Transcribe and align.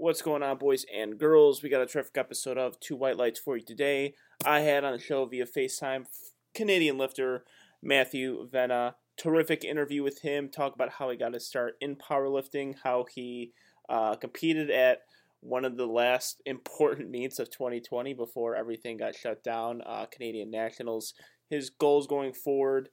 What's 0.00 0.22
going 0.22 0.42
on, 0.42 0.56
boys 0.56 0.86
and 0.90 1.18
girls? 1.18 1.62
We 1.62 1.68
got 1.68 1.82
a 1.82 1.86
terrific 1.86 2.16
episode 2.16 2.56
of 2.56 2.80
Two 2.80 2.96
White 2.96 3.18
Lights 3.18 3.38
for 3.38 3.58
you 3.58 3.62
today. 3.62 4.14
I 4.46 4.60
had 4.60 4.82
on 4.82 4.94
the 4.94 4.98
show 4.98 5.26
via 5.26 5.44
FaceTime 5.44 6.06
Canadian 6.54 6.96
lifter 6.96 7.44
Matthew 7.82 8.48
Venna. 8.48 8.94
Terrific 9.18 9.62
interview 9.62 10.02
with 10.02 10.22
him. 10.22 10.48
Talk 10.48 10.74
about 10.74 10.92
how 10.92 11.10
he 11.10 11.18
got 11.18 11.34
his 11.34 11.46
start 11.46 11.74
in 11.82 11.96
powerlifting, 11.96 12.76
how 12.82 13.04
he 13.14 13.52
uh, 13.90 14.14
competed 14.14 14.70
at 14.70 15.00
one 15.40 15.66
of 15.66 15.76
the 15.76 15.86
last 15.86 16.40
important 16.46 17.10
meets 17.10 17.38
of 17.38 17.50
2020 17.50 18.14
before 18.14 18.56
everything 18.56 18.96
got 18.96 19.14
shut 19.14 19.44
down, 19.44 19.82
uh, 19.84 20.06
Canadian 20.06 20.50
Nationals. 20.50 21.12
His 21.50 21.68
goals 21.68 22.06
going 22.06 22.32
forward, 22.32 22.88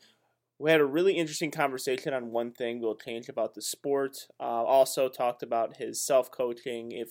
we 0.60 0.72
had 0.72 0.82
a 0.82 0.86
really 0.86 1.14
interesting 1.14 1.52
conversation 1.52 2.14
on 2.14 2.32
one 2.32 2.52
thing 2.52 2.80
we'll 2.80 2.96
change 2.96 3.30
about 3.30 3.54
the 3.54 3.62
sport. 3.62 4.28
Uh, 4.40 4.44
also 4.44 5.08
talked 5.08 5.44
about 5.44 5.78
his 5.78 6.02
self 6.04 6.32
coaching, 6.32 6.92
if 6.92 7.10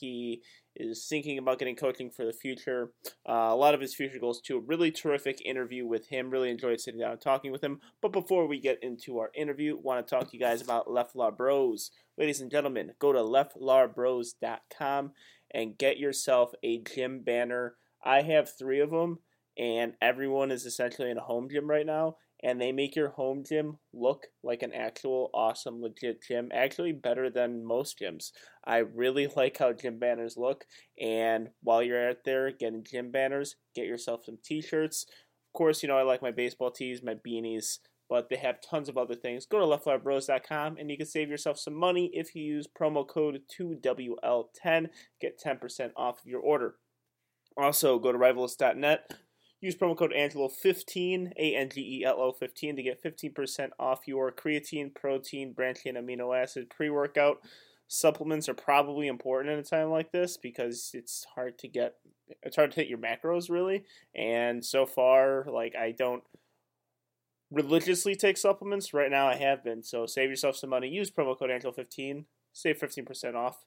he 0.00 0.42
is 0.74 1.06
thinking 1.08 1.38
about 1.38 1.58
getting 1.58 1.76
coaching 1.76 2.10
for 2.10 2.24
the 2.24 2.32
future. 2.32 2.92
Uh, 3.28 3.48
a 3.50 3.56
lot 3.56 3.74
of 3.74 3.80
his 3.80 3.94
future 3.94 4.18
goals 4.18 4.40
too. 4.40 4.58
A 4.58 4.60
really 4.60 4.90
terrific 4.90 5.40
interview 5.44 5.86
with 5.86 6.08
him. 6.08 6.30
Really 6.30 6.50
enjoyed 6.50 6.80
sitting 6.80 7.00
down 7.00 7.12
and 7.12 7.20
talking 7.20 7.52
with 7.52 7.62
him. 7.62 7.80
But 8.00 8.12
before 8.12 8.46
we 8.46 8.60
get 8.60 8.82
into 8.82 9.18
our 9.18 9.30
interview, 9.34 9.76
want 9.76 10.06
to 10.06 10.14
talk 10.14 10.30
to 10.30 10.36
you 10.36 10.40
guys 10.40 10.60
about 10.60 10.90
Left 10.90 11.14
Leflar 11.14 11.36
Bros. 11.36 11.90
Ladies 12.18 12.40
and 12.40 12.50
gentlemen, 12.50 12.92
go 12.98 13.12
to 13.12 13.18
leflarbros.com 13.18 15.12
and 15.52 15.78
get 15.78 15.98
yourself 15.98 16.52
a 16.62 16.82
gym 16.82 17.20
banner. 17.20 17.76
I 18.04 18.22
have 18.22 18.56
three 18.56 18.80
of 18.80 18.90
them, 18.90 19.18
and 19.58 19.94
everyone 20.00 20.50
is 20.50 20.66
essentially 20.66 21.10
in 21.10 21.18
a 21.18 21.22
home 21.22 21.48
gym 21.50 21.68
right 21.68 21.86
now 21.86 22.16
and 22.46 22.60
they 22.60 22.70
make 22.70 22.94
your 22.94 23.08
home 23.08 23.42
gym 23.44 23.76
look 23.92 24.28
like 24.44 24.62
an 24.62 24.72
actual 24.72 25.30
awesome 25.34 25.82
legit 25.82 26.22
gym 26.22 26.48
actually 26.54 26.92
better 26.92 27.28
than 27.28 27.66
most 27.66 27.98
gyms 28.00 28.30
i 28.64 28.78
really 28.78 29.26
like 29.36 29.58
how 29.58 29.72
gym 29.72 29.98
banners 29.98 30.36
look 30.36 30.64
and 31.00 31.48
while 31.62 31.82
you're 31.82 32.08
out 32.08 32.18
there 32.24 32.52
getting 32.52 32.84
gym 32.84 33.10
banners 33.10 33.56
get 33.74 33.86
yourself 33.86 34.24
some 34.24 34.38
t-shirts 34.44 35.06
of 35.08 35.58
course 35.58 35.82
you 35.82 35.88
know 35.88 35.98
i 35.98 36.02
like 36.02 36.22
my 36.22 36.30
baseball 36.30 36.70
tees 36.70 37.02
my 37.02 37.14
beanies 37.14 37.78
but 38.08 38.28
they 38.28 38.36
have 38.36 38.60
tons 38.60 38.88
of 38.88 38.96
other 38.96 39.16
things. 39.16 39.46
Go 39.46 39.58
to 39.58 39.66
leftlarbros.com 39.66 40.76
and 40.78 40.88
you 40.88 40.96
can 40.96 41.06
save 41.06 41.28
yourself 41.28 41.58
some 41.58 41.74
money 41.74 42.08
if 42.12 42.36
you 42.36 42.44
use 42.44 42.68
promo 42.68 43.04
code 43.04 43.40
2WL10. 43.60 44.86
Get 45.20 45.40
10% 45.44 45.90
off 45.96 46.20
of 46.20 46.26
your 46.26 46.38
order. 46.40 46.76
Also, 47.56 47.98
go 47.98 48.12
to 48.12 48.18
rivalist.net 48.18 49.10
Use 49.66 49.74
promo 49.74 49.96
code 49.96 50.12
Angelo15, 50.16 51.32
A 51.36 51.56
N 51.56 51.68
G 51.68 51.98
E 51.98 52.04
L 52.04 52.20
O 52.20 52.30
15, 52.30 52.76
to 52.76 52.82
get 52.84 53.02
15% 53.02 53.70
off 53.80 54.06
your 54.06 54.30
creatine, 54.30 54.94
protein, 54.94 55.52
branched 55.52 55.82
chain 55.82 55.96
amino 55.96 56.40
acid 56.40 56.70
pre 56.70 56.88
workout. 56.88 57.38
Supplements 57.88 58.48
are 58.48 58.54
probably 58.54 59.08
important 59.08 59.52
in 59.52 59.58
a 59.58 59.64
time 59.64 59.90
like 59.90 60.12
this 60.12 60.36
because 60.36 60.92
it's 60.94 61.26
hard 61.34 61.58
to 61.58 61.68
get, 61.68 61.96
it's 62.44 62.54
hard 62.54 62.70
to 62.70 62.76
hit 62.76 62.88
your 62.88 62.98
macros 62.98 63.50
really. 63.50 63.82
And 64.14 64.64
so 64.64 64.86
far, 64.86 65.46
like, 65.52 65.74
I 65.74 65.90
don't 65.90 66.22
religiously 67.50 68.14
take 68.14 68.36
supplements. 68.36 68.94
Right 68.94 69.10
now, 69.10 69.26
I 69.26 69.34
have 69.34 69.64
been. 69.64 69.82
So 69.82 70.06
save 70.06 70.30
yourself 70.30 70.56
some 70.56 70.70
money. 70.70 70.88
Use 70.88 71.10
promo 71.10 71.36
code 71.36 71.50
Angelo15, 71.50 72.24
save 72.52 72.78
15% 72.78 73.34
off. 73.34 73.64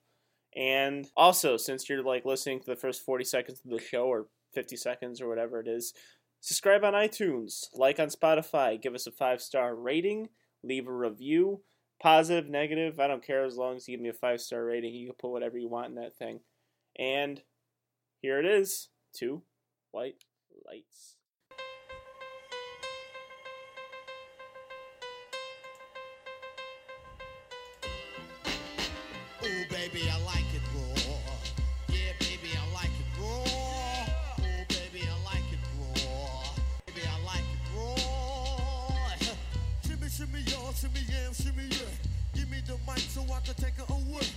And 0.55 1.09
also, 1.17 1.57
since 1.57 1.89
you're 1.89 2.03
like 2.03 2.23
listening 2.23 2.61
to 2.61 2.65
the 2.65 2.77
first 2.77 3.03
40 3.03 3.25
seconds 3.25 3.61
of 3.65 3.69
the 3.69 3.79
show 3.79 4.05
or 4.05 4.27
50 4.53 4.75
seconds 4.75 5.21
or 5.21 5.27
whatever 5.27 5.59
it 5.59 5.67
is. 5.67 5.93
Subscribe 6.41 6.83
on 6.83 6.93
iTunes, 6.93 7.65
like 7.73 7.99
on 7.99 8.07
Spotify, 8.07 8.81
give 8.81 8.95
us 8.95 9.07
a 9.07 9.11
five 9.11 9.41
star 9.41 9.75
rating, 9.75 10.29
leave 10.63 10.87
a 10.87 10.93
review. 10.93 11.61
Positive, 12.01 12.49
negative, 12.49 12.97
I 12.97 13.07
don't 13.07 13.25
care 13.25 13.43
as 13.43 13.57
long 13.57 13.75
as 13.75 13.85
you 13.87 13.97
give 13.97 14.01
me 14.01 14.09
a 14.09 14.13
five 14.13 14.39
star 14.39 14.63
rating. 14.63 14.93
You 14.93 15.07
can 15.07 15.15
put 15.19 15.31
whatever 15.31 15.57
you 15.57 15.67
want 15.67 15.89
in 15.89 15.95
that 15.95 16.15
thing. 16.15 16.39
And 16.97 17.41
here 18.21 18.39
it 18.39 18.45
is 18.45 18.87
two 19.13 19.41
white 19.91 20.23
lights. 20.65 21.15
Ooh, 29.43 29.65
baby, 29.69 30.09
I 30.09 30.21
like 30.23 30.48
shimmy, 41.33 41.63
yeah, 41.63 41.69
shimmy, 41.69 41.69
yeah. 41.69 42.39
Give 42.39 42.49
me 42.49 42.57
the 42.65 42.77
mic 42.87 42.99
so 42.99 43.21
I 43.23 43.39
can 43.41 43.55
take 43.55 43.77
it 43.77 43.89
away. 43.89 44.27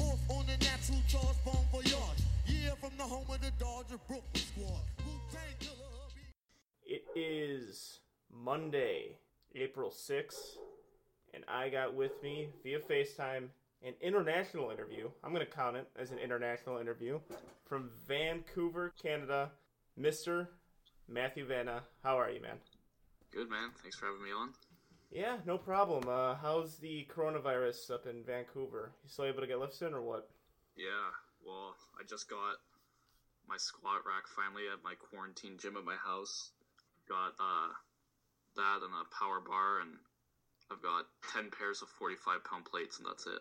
Off 0.00 0.18
on 0.28 0.46
the 0.46 0.56
natural 0.64 1.00
charge, 1.08 1.36
bon 1.44 1.64
voyage. 1.70 1.94
Yeah, 2.46 2.74
from 2.80 2.90
the 2.96 3.04
home 3.04 3.24
of 3.28 3.40
the 3.40 3.50
Dodger 3.58 3.98
Brooklyn 4.08 4.22
squad. 4.34 4.82
It 6.86 7.04
is 7.16 8.00
Monday, 8.30 9.16
April 9.54 9.90
6th, 9.90 10.58
and 11.32 11.44
I 11.48 11.68
got 11.68 11.94
with 11.94 12.22
me 12.22 12.48
via 12.62 12.78
FaceTime 12.78 13.48
an 13.82 13.94
international 14.00 14.70
interview. 14.70 15.08
I'm 15.22 15.32
going 15.32 15.44
to 15.44 15.50
count 15.50 15.76
it 15.76 15.88
as 15.98 16.10
an 16.10 16.18
international 16.18 16.78
interview 16.78 17.20
from 17.66 17.90
Vancouver, 18.06 18.92
Canada, 19.00 19.50
Mr. 20.00 20.48
Matthew 21.08 21.46
Vanna. 21.46 21.82
How 22.02 22.18
are 22.18 22.30
you, 22.30 22.40
man? 22.40 22.56
Good 23.32 23.50
man. 23.50 23.70
Thanks 23.82 23.96
for 23.96 24.06
having 24.06 24.22
me 24.22 24.30
on. 24.30 24.50
Yeah, 25.14 25.36
no 25.46 25.56
problem. 25.56 26.08
Uh, 26.08 26.34
how's 26.34 26.76
the 26.78 27.06
coronavirus 27.14 27.92
up 27.92 28.06
in 28.06 28.24
Vancouver? 28.24 28.90
You 29.04 29.08
still 29.08 29.26
able 29.26 29.42
to 29.42 29.46
get 29.46 29.60
lifts 29.60 29.80
in 29.80 29.94
or 29.94 30.02
what? 30.02 30.28
Yeah. 30.76 31.14
Well, 31.46 31.76
I 31.94 32.02
just 32.02 32.28
got 32.28 32.56
my 33.48 33.56
squat 33.56 34.02
rack 34.04 34.26
finally 34.34 34.64
at 34.66 34.82
my 34.82 34.94
quarantine 34.98 35.56
gym 35.56 35.76
at 35.76 35.84
my 35.84 35.94
house. 35.94 36.50
Got 37.08 37.34
uh, 37.38 37.70
that 38.56 38.80
and 38.82 38.90
a 38.90 39.06
power 39.16 39.40
bar, 39.40 39.80
and 39.82 39.92
I've 40.72 40.82
got 40.82 41.04
ten 41.32 41.50
pairs 41.56 41.80
of 41.80 41.88
forty-five 41.90 42.42
pound 42.44 42.64
plates, 42.64 42.98
and 42.98 43.06
that's 43.06 43.26
it. 43.26 43.38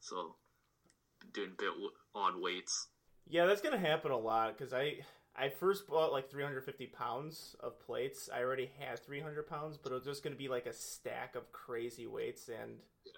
So, 0.00 0.34
doing 1.32 1.52
bit 1.56 1.70
odd 2.14 2.34
weights. 2.36 2.88
Yeah, 3.26 3.46
that's 3.46 3.62
gonna 3.62 3.78
happen 3.78 4.10
a 4.10 4.18
lot 4.18 4.58
because 4.58 4.74
I 4.74 4.98
I 5.36 5.48
first 5.48 5.88
bought 5.88 6.12
like 6.12 6.30
350 6.30 6.86
pounds 6.86 7.56
of 7.60 7.80
plates. 7.80 8.28
I 8.32 8.40
already 8.42 8.70
had 8.78 9.00
300 9.00 9.48
pounds, 9.48 9.76
but 9.76 9.90
it 9.90 9.96
was 9.96 10.04
just 10.04 10.22
gonna 10.22 10.36
be 10.36 10.48
like 10.48 10.66
a 10.66 10.72
stack 10.72 11.34
of 11.34 11.50
crazy 11.52 12.06
weights, 12.06 12.48
and 12.48 12.78
Yeah. 13.04 13.12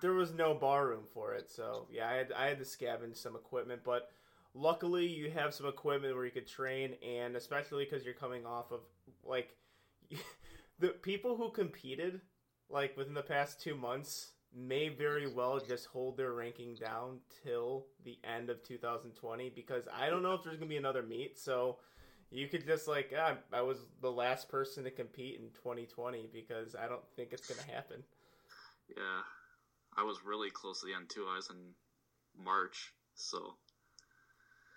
there 0.00 0.12
was 0.12 0.32
no 0.32 0.54
bar 0.54 0.86
room 0.86 1.06
for 1.12 1.34
it. 1.34 1.50
So 1.50 1.86
yeah, 1.90 2.08
I 2.08 2.14
had 2.14 2.32
I 2.32 2.46
had 2.48 2.58
to 2.58 2.64
scavenge 2.64 3.16
some 3.16 3.34
equipment, 3.34 3.82
but 3.84 4.10
luckily 4.54 5.06
you 5.06 5.30
have 5.30 5.52
some 5.54 5.66
equipment 5.66 6.14
where 6.14 6.24
you 6.24 6.30
could 6.30 6.46
train, 6.46 6.94
and 7.02 7.34
especially 7.36 7.84
because 7.84 8.04
you're 8.04 8.14
coming 8.14 8.46
off 8.46 8.70
of 8.70 8.80
like 9.24 9.56
the 10.78 10.88
people 10.88 11.36
who 11.36 11.50
competed 11.50 12.20
like 12.68 12.96
within 12.96 13.14
the 13.14 13.22
past 13.22 13.60
two 13.60 13.74
months 13.74 14.32
may 14.56 14.88
very 14.88 15.26
well 15.32 15.60
just 15.60 15.86
hold 15.86 16.16
their 16.16 16.32
ranking 16.32 16.74
down 16.74 17.18
till 17.44 17.86
the 18.04 18.18
end 18.24 18.50
of 18.50 18.62
2020 18.64 19.50
because 19.54 19.84
I 19.92 20.10
don't 20.10 20.22
know 20.22 20.34
if 20.34 20.42
there's 20.42 20.56
gonna 20.56 20.68
be 20.68 20.76
another 20.76 21.02
meet. 21.02 21.38
So 21.38 21.78
you 22.30 22.48
could 22.48 22.66
just 22.66 22.88
like 22.88 23.12
ah, 23.16 23.36
I 23.52 23.62
was 23.62 23.78
the 24.00 24.10
last 24.10 24.48
person 24.48 24.84
to 24.84 24.90
compete 24.90 25.40
in 25.40 25.50
2020 25.50 26.28
because 26.32 26.74
I 26.74 26.88
don't 26.88 27.04
think 27.16 27.32
it's 27.32 27.46
gonna 27.46 27.70
happen. 27.72 28.02
Yeah. 28.96 29.22
I 29.96 30.04
was 30.04 30.18
really 30.24 30.50
close 30.50 30.80
to 30.80 30.86
the 30.86 30.94
end 30.94 31.10
too. 31.10 31.26
I 31.30 31.36
was 31.36 31.50
in 31.50 31.74
March, 32.44 32.92
so 33.14 33.54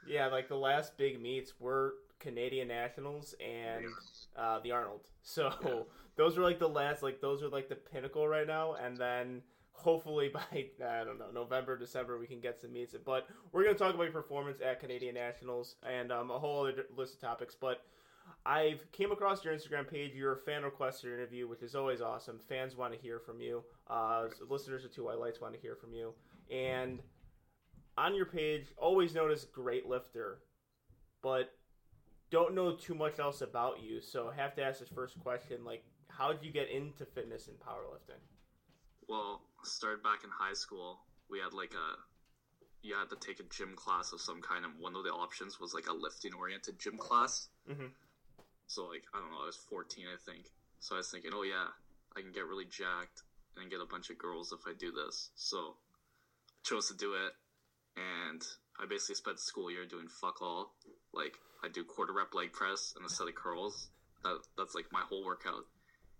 Yeah, 0.08 0.28
like 0.28 0.50
the 0.50 0.58
last 0.58 0.98
big 0.98 1.22
meets 1.22 1.54
were 1.60 1.94
Canadian 2.20 2.68
Nationals 2.68 3.36
and 3.40 3.86
uh, 4.38 4.60
the 4.60 4.72
Arnold. 4.72 5.02
So 5.22 5.52
Yeah. 5.64 5.82
those 6.16 6.38
were 6.38 6.44
like 6.44 6.60
the 6.60 6.70
last, 6.70 7.04
like 7.04 7.22
those 7.22 7.44
are 7.44 7.50
like 7.50 7.70
the 7.70 7.76
pinnacle 7.76 8.28
right 8.28 8.48
now. 8.48 8.74
And 8.74 8.98
then 8.98 9.42
hopefully 9.74 10.30
by 10.30 10.42
I 10.86 11.04
don't 11.04 11.20
know 11.20 11.32
November, 11.34 11.78
December 11.78 12.18
we 12.18 12.28
can 12.28 12.40
get 12.40 12.60
some 12.60 12.74
meets. 12.74 12.96
But 13.06 13.28
we're 13.52 13.64
gonna 13.64 13.78
talk 13.78 13.94
about 13.94 14.04
your 14.04 14.14
performance 14.14 14.60
at 14.62 14.80
Canadian 14.80 15.16
Nationals 15.16 15.75
and 15.88 16.12
um, 16.12 16.31
a 16.31 16.40
whole 16.40 16.66
other 16.66 16.86
list 16.96 17.16
of 17.16 17.22
topics. 17.22 17.56
But 17.60 17.81
I've 18.46 18.90
came 18.92 19.12
across 19.12 19.44
your 19.44 19.54
Instagram 19.54 19.90
page, 19.90 20.14
your 20.14 20.38
fan 20.38 20.64
requested 20.64 21.14
interview, 21.14 21.48
which 21.48 21.62
is 21.62 21.75
always 21.75 22.02
awesome. 22.02 22.40
Fans 22.48 22.78
want 22.78 22.94
to 22.94 23.00
hear 23.00 23.20
from 23.20 23.42
you. 23.42 23.64
Uh, 23.90 24.28
listeners 24.50 24.86
of 24.86 24.94
Two 24.94 25.06
White 25.06 25.20
Lights 25.20 25.42
want 25.42 25.54
to 25.54 25.60
hear 25.60 25.76
from 25.76 25.94
you. 25.94 26.14
And 26.52 27.02
on 27.98 28.16
your 28.16 28.26
page, 28.26 28.68
always 28.78 29.14
notice 29.14 29.46
great 29.46 29.88
lifter, 29.88 30.40
but 31.22 31.52
don't 32.31 32.56
know 32.56 32.76
too 32.76 32.96
much 32.96 33.19
else 33.19 33.42
about 33.42 33.81
you. 33.81 34.02
So 34.02 34.30
I 34.30 34.42
have 34.42 34.56
to 34.56 34.64
ask 34.64 34.80
this 34.80 34.90
first 34.90 35.19
question: 35.19 35.64
like, 35.66 35.84
how 36.08 36.31
did 36.31 36.44
you 36.44 36.52
get 36.52 36.69
into 36.69 37.06
fitness 37.06 37.48
and 37.48 37.58
powerlifting? 37.60 38.22
well, 39.08 39.42
started 39.65 40.04
back 40.04 40.24
in 40.24 40.30
high 40.30 40.54
school. 40.54 41.00
We 41.30 41.39
had 41.39 41.54
like 41.54 41.74
a 41.74 41.98
you 42.81 42.95
had 42.95 43.10
to 43.10 43.15
take 43.15 43.39
a 43.39 43.44
gym 43.44 43.75
class 43.75 44.12
of 44.12 44.19
some 44.19 44.42
kind, 44.42 44.65
and 44.65 44.77
one 44.77 44.95
of 44.95 45.04
the 45.04 45.10
options 45.10 45.60
was 45.60 45.74
like 45.74 45.88
a 45.88 45.94
lifting 45.94 46.33
oriented 46.33 46.77
gym 46.80 46.98
class. 46.98 47.48
Mhm. 47.69 47.92
So 48.68 48.86
like 48.86 49.04
I 49.13 49.19
don't 49.19 49.31
know, 49.31 49.42
I 49.44 49.45
was 49.45 49.57
14, 49.69 50.06
I 50.07 50.18
think. 50.18 50.51
So 50.80 50.95
I 50.95 50.98
was 51.00 51.10
thinking, 51.10 51.31
oh 51.33 51.44
yeah, 51.44 51.68
I 52.15 52.21
can 52.21 52.31
get 52.31 52.45
really 52.45 52.65
jacked 52.65 53.24
and 53.56 53.69
get 53.69 53.80
a 53.80 53.86
bunch 53.86 54.10
of 54.10 54.18
girls 54.18 54.51
if 54.51 54.68
I 54.68 54.74
do 54.74 54.92
this. 54.92 55.31
So 55.36 55.77
I 56.50 56.62
chose 56.63 56.88
to 56.88 56.94
do 56.94 57.13
it, 57.13 57.33
and 57.95 58.42
I 58.80 58.86
basically 58.86 59.16
spent 59.16 59.39
school 59.39 59.71
year 59.71 59.86
doing 59.86 60.07
fuck 60.07 60.42
all. 60.42 60.75
Like 61.13 61.38
I 61.63 61.69
do 61.69 61.83
quarter 61.83 62.13
rep 62.13 62.33
leg 62.33 62.51
press 62.51 62.94
and 62.95 63.06
a 63.06 63.09
set 63.09 63.27
of 63.27 63.36
curls. 63.36 63.89
That 64.24 64.39
that's 64.57 64.75
like 64.75 64.92
my 64.92 65.01
whole 65.01 65.24
workout, 65.24 65.66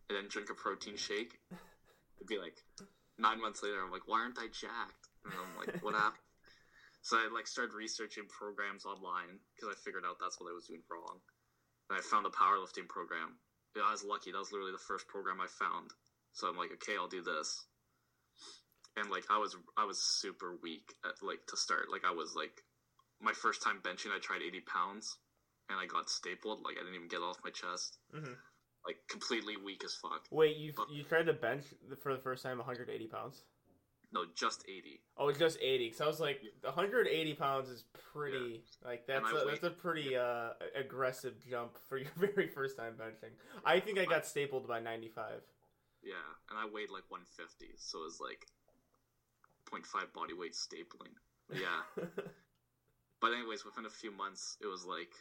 and 0.08 0.18
then 0.18 0.28
drink 0.30 0.50
a 0.50 0.54
protein 0.54 0.96
shake. 0.96 1.40
It'd 2.18 2.28
be 2.28 2.38
like 2.38 2.64
nine 3.18 3.42
months 3.42 3.64
later. 3.64 3.82
I'm 3.84 3.92
like, 3.92 4.08
why 4.08 4.22
aren't 4.22 4.40
I 4.40 4.48
jacked? 4.48 5.10
And 5.26 5.34
I'm 5.34 5.56
like, 5.58 5.84
what 5.84 5.96
happened? 5.96 6.20
So 7.04 7.18
I 7.18 7.28
like 7.36 7.48
started 7.48 7.76
researching 7.76 8.24
programs 8.32 8.86
online 8.86 9.36
because 9.52 9.68
I 9.68 9.76
figured 9.84 10.08
out 10.08 10.16
that's 10.24 10.40
what 10.40 10.48
I 10.50 10.56
was 10.56 10.68
doing 10.72 10.88
wrong. 10.88 11.20
And 11.90 12.00
I 12.00 12.02
found 12.02 12.26
a 12.26 12.30
powerlifting 12.32 12.88
program. 12.88 13.36
Yeah, 13.76 13.84
I 13.84 13.92
was 13.92 14.06
lucky. 14.06 14.32
That 14.32 14.40
was 14.40 14.54
literally 14.54 14.72
the 14.72 14.88
first 14.88 15.06
program 15.12 15.42
I 15.42 15.48
found. 15.52 15.92
So 16.32 16.48
I'm 16.48 16.56
like, 16.56 16.72
okay, 16.80 16.96
I'll 16.96 17.12
do 17.12 17.22
this. 17.22 17.60
And 18.96 19.12
like 19.12 19.26
I 19.30 19.38
was 19.38 19.52
I 19.76 19.84
was 19.84 20.00
super 20.00 20.56
weak 20.64 20.96
at 21.04 21.20
like 21.22 21.44
to 21.48 21.58
start. 21.58 21.92
Like 21.92 22.06
I 22.08 22.16
was 22.16 22.36
like 22.36 22.64
my 23.20 23.34
first 23.34 23.62
time 23.62 23.84
benching 23.84 24.16
I 24.16 24.20
tried 24.24 24.42
80 24.42 24.62
pounds 24.62 25.18
and 25.70 25.78
I 25.78 25.86
got 25.86 26.10
stapled. 26.10 26.64
Like 26.64 26.80
I 26.80 26.88
didn't 26.88 26.96
even 26.96 27.10
get 27.12 27.20
off 27.20 27.44
my 27.44 27.52
chest. 27.52 27.98
Mhm. 28.16 28.38
Like 28.86 28.98
completely 29.10 29.56
weak 29.58 29.84
as 29.86 29.94
fuck. 29.96 30.24
Wait, 30.32 30.58
you 30.58 30.74
you 30.92 31.04
tried 31.04 31.28
to 31.28 31.34
bench 31.34 31.66
for 32.02 32.14
the 32.14 32.20
first 32.22 32.44
time 32.44 32.58
180 32.58 33.08
pounds? 33.08 33.44
No, 34.12 34.26
just 34.36 34.64
80. 34.70 35.00
Oh, 35.18 35.32
just 35.32 35.58
80. 35.60 35.86
Because 35.88 36.02
I 36.02 36.06
was 36.06 36.20
like, 36.20 36.42
180 36.62 37.34
pounds 37.34 37.70
is 37.70 37.86
pretty. 38.14 38.64
Like 38.86 39.08
that's 39.08 39.32
a, 39.32 39.34
weighed- 39.34 39.48
that's 39.48 39.64
a 39.64 39.70
pretty 39.72 40.16
uh, 40.16 40.50
aggressive 40.76 41.34
jump 41.50 41.78
for 41.90 41.98
your 41.98 42.12
very 42.18 42.48
first 42.48 42.78
time 42.78 42.94
benching. 42.94 43.32
I 43.66 43.80
think 43.80 43.98
I 43.98 44.06
got 44.06 44.28
stapled 44.28 44.68
by 44.68 44.80
95. 44.80 45.42
Yeah, 46.04 46.14
and 46.50 46.60
I 46.60 46.66
weighed 46.66 46.90
like 46.92 47.10
150, 47.10 47.74
so 47.78 48.00
it 48.00 48.04
was 48.04 48.20
like 48.20 48.46
0.5 49.72 50.14
body 50.14 50.34
weight 50.34 50.54
stapling. 50.54 51.14
Yeah. 51.52 52.04
But 53.22 53.32
anyways, 53.32 53.64
within 53.64 53.86
a 53.86 53.90
few 53.90 54.12
months, 54.12 54.58
it 54.62 54.68
was 54.68 54.84
like 54.86 55.14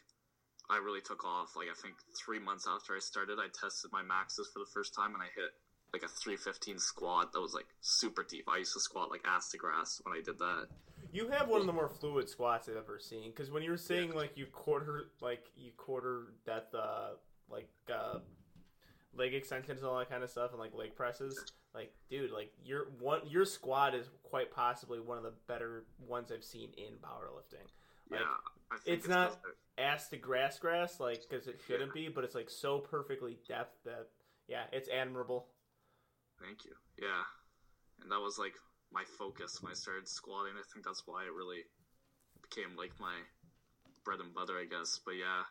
I 0.69 0.77
really 0.77 1.01
took 1.01 1.25
off. 1.25 1.55
Like 1.55 1.67
I 1.71 1.75
think 1.81 1.95
three 2.15 2.39
months 2.39 2.67
after 2.67 2.95
I 2.95 2.99
started, 2.99 3.37
I 3.39 3.47
tested 3.53 3.91
my 3.91 4.01
maxes 4.01 4.49
for 4.53 4.59
the 4.59 4.69
first 4.73 4.95
time, 4.95 5.13
and 5.13 5.21
I 5.21 5.27
hit 5.35 5.51
like 5.93 6.03
a 6.03 6.07
315 6.07 6.79
squat 6.79 7.31
that 7.33 7.39
was 7.39 7.53
like 7.53 7.67
super 7.81 8.25
deep. 8.27 8.45
I 8.49 8.57
used 8.57 8.73
to 8.73 8.79
squat 8.79 9.11
like 9.11 9.21
ass 9.25 9.49
to 9.51 9.57
grass 9.57 10.01
when 10.03 10.17
I 10.17 10.21
did 10.21 10.39
that. 10.39 10.67
You 11.11 11.29
have 11.29 11.47
one 11.47 11.61
of 11.61 11.67
the 11.67 11.73
more 11.73 11.89
fluid 11.89 12.27
squats 12.27 12.67
I've 12.67 12.77
ever 12.77 12.99
seen. 12.99 13.29
Because 13.29 13.51
when 13.51 13.61
you 13.61 13.69
were 13.69 13.77
saying 13.77 14.13
like 14.13 14.31
you 14.35 14.47
quarter 14.47 15.09
like 15.21 15.45
you 15.55 15.71
quarter 15.77 16.33
that 16.45 16.69
uh 16.73 17.11
like 17.49 17.69
uh 17.93 18.19
leg 19.15 19.35
extensions 19.35 19.81
and 19.81 19.87
all 19.87 19.99
that 19.99 20.09
kind 20.09 20.23
of 20.23 20.31
stuff 20.31 20.51
and 20.51 20.59
like 20.59 20.73
leg 20.73 20.95
presses, 20.95 21.39
like 21.75 21.93
dude, 22.09 22.31
like 22.31 22.51
your 22.65 22.87
one 22.99 23.21
your 23.27 23.45
squat 23.45 23.93
is 23.93 24.09
quite 24.23 24.51
possibly 24.51 24.99
one 24.99 25.17
of 25.17 25.23
the 25.23 25.33
better 25.47 25.83
ones 26.07 26.31
I've 26.31 26.43
seen 26.43 26.69
in 26.77 26.95
powerlifting. 26.95 27.67
Like, 28.09 28.21
yeah, 28.21 28.25
it's 28.85 29.07
not- 29.07 29.39
ass 29.77 30.07
to 30.09 30.17
grass 30.17 30.59
grass 30.59 30.99
like 30.99 31.23
because 31.27 31.47
it 31.47 31.59
shouldn't 31.65 31.93
be, 31.93 32.07
but 32.07 32.23
it's 32.23 32.35
like 32.35 32.49
so 32.49 32.79
perfectly 32.79 33.37
depth 33.47 33.83
that 33.85 34.07
yeah, 34.47 34.63
it's 34.71 34.89
admirable. 34.89 35.47
Thank 36.41 36.65
you. 36.65 36.73
Yeah, 36.99 37.23
and 38.01 38.11
that 38.11 38.19
was 38.19 38.37
like 38.37 38.53
my 38.91 39.03
focus 39.17 39.61
when 39.61 39.71
I 39.71 39.75
started 39.75 40.07
squatting. 40.07 40.53
I 40.57 40.63
think 40.71 40.85
that's 40.85 41.03
why 41.05 41.23
it 41.23 41.33
really 41.33 41.63
became 42.41 42.75
like 42.77 42.91
my 42.99 43.15
bread 44.05 44.19
and 44.19 44.33
butter, 44.33 44.59
I 44.59 44.65
guess. 44.65 44.99
But 45.03 45.15
yeah. 45.15 45.43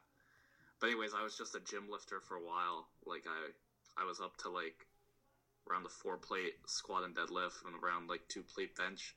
But 0.80 0.90
anyways, 0.90 1.14
I 1.14 1.22
was 1.22 1.38
just 1.38 1.54
a 1.54 1.60
gym 1.60 1.86
lifter 1.90 2.20
for 2.20 2.36
a 2.36 2.44
while. 2.44 2.88
Like 3.06 3.24
I, 3.26 4.02
I 4.02 4.04
was 4.04 4.20
up 4.20 4.36
to 4.38 4.50
like 4.50 4.86
around 5.70 5.84
the 5.84 5.94
four 6.02 6.18
plate 6.18 6.54
squat 6.66 7.04
and 7.04 7.14
deadlift, 7.14 7.64
and 7.66 7.74
around 7.82 8.08
like 8.08 8.22
two 8.28 8.42
plate 8.42 8.76
bench. 8.76 9.14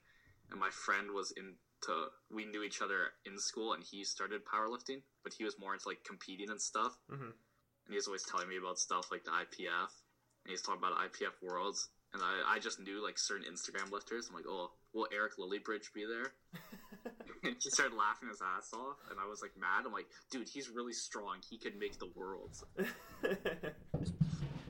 And 0.52 0.60
my 0.60 0.70
friend 0.70 1.12
was 1.12 1.34
into. 1.82 2.08
We 2.32 2.46
knew 2.46 2.64
each 2.64 2.82
other 2.82 3.12
in 3.26 3.38
school, 3.40 3.74
and 3.74 3.84
he 3.84 4.04
started 4.04 4.42
powerlifting, 4.46 5.02
but 5.24 5.34
he 5.34 5.44
was 5.44 5.56
more 5.60 5.74
into 5.74 5.88
like 5.88 6.04
competing 6.04 6.50
and 6.50 6.62
stuff. 6.62 6.98
Mhm. 7.10 7.32
And 7.32 7.90
he 7.90 7.96
was 7.96 8.08
always 8.08 8.24
telling 8.24 8.50
me 8.50 8.58
about 8.58 8.80
stuff 8.80 9.12
like 9.12 9.24
the 9.24 9.32
IPF, 9.32 9.92
and 10.44 10.50
he's 10.52 10.62
talking 10.62 10.80
about 10.80 10.98
IPF 10.98 11.34
Worlds, 11.42 11.90
and 12.14 12.22
I, 12.24 12.56
I 12.56 12.60
just 12.60 12.80
knew 12.80 13.04
like 13.04 13.18
certain 13.20 13.46
Instagram 13.46 13.92
lifters. 13.92 14.28
I'm 14.30 14.36
like, 14.36 14.48
oh, 14.48 14.72
will 14.94 15.08
Eric 15.14 15.34
Lilliebridge 15.38 15.94
be 15.94 16.06
there? 16.06 16.34
and 17.44 17.56
he 17.60 17.70
started 17.70 17.96
laughing 17.96 18.30
his 18.30 18.42
ass 18.42 18.72
off, 18.74 18.98
and 19.12 19.20
I 19.20 19.28
was 19.28 19.42
like 19.42 19.56
mad. 19.58 19.86
I'm 19.86 19.94
like, 19.94 20.08
dude, 20.32 20.50
he's 20.50 20.70
really 20.70 20.94
strong. 20.94 21.38
He 21.48 21.58
could 21.58 21.78
make 21.78 22.00
the 22.00 22.08
worlds. 22.16 22.64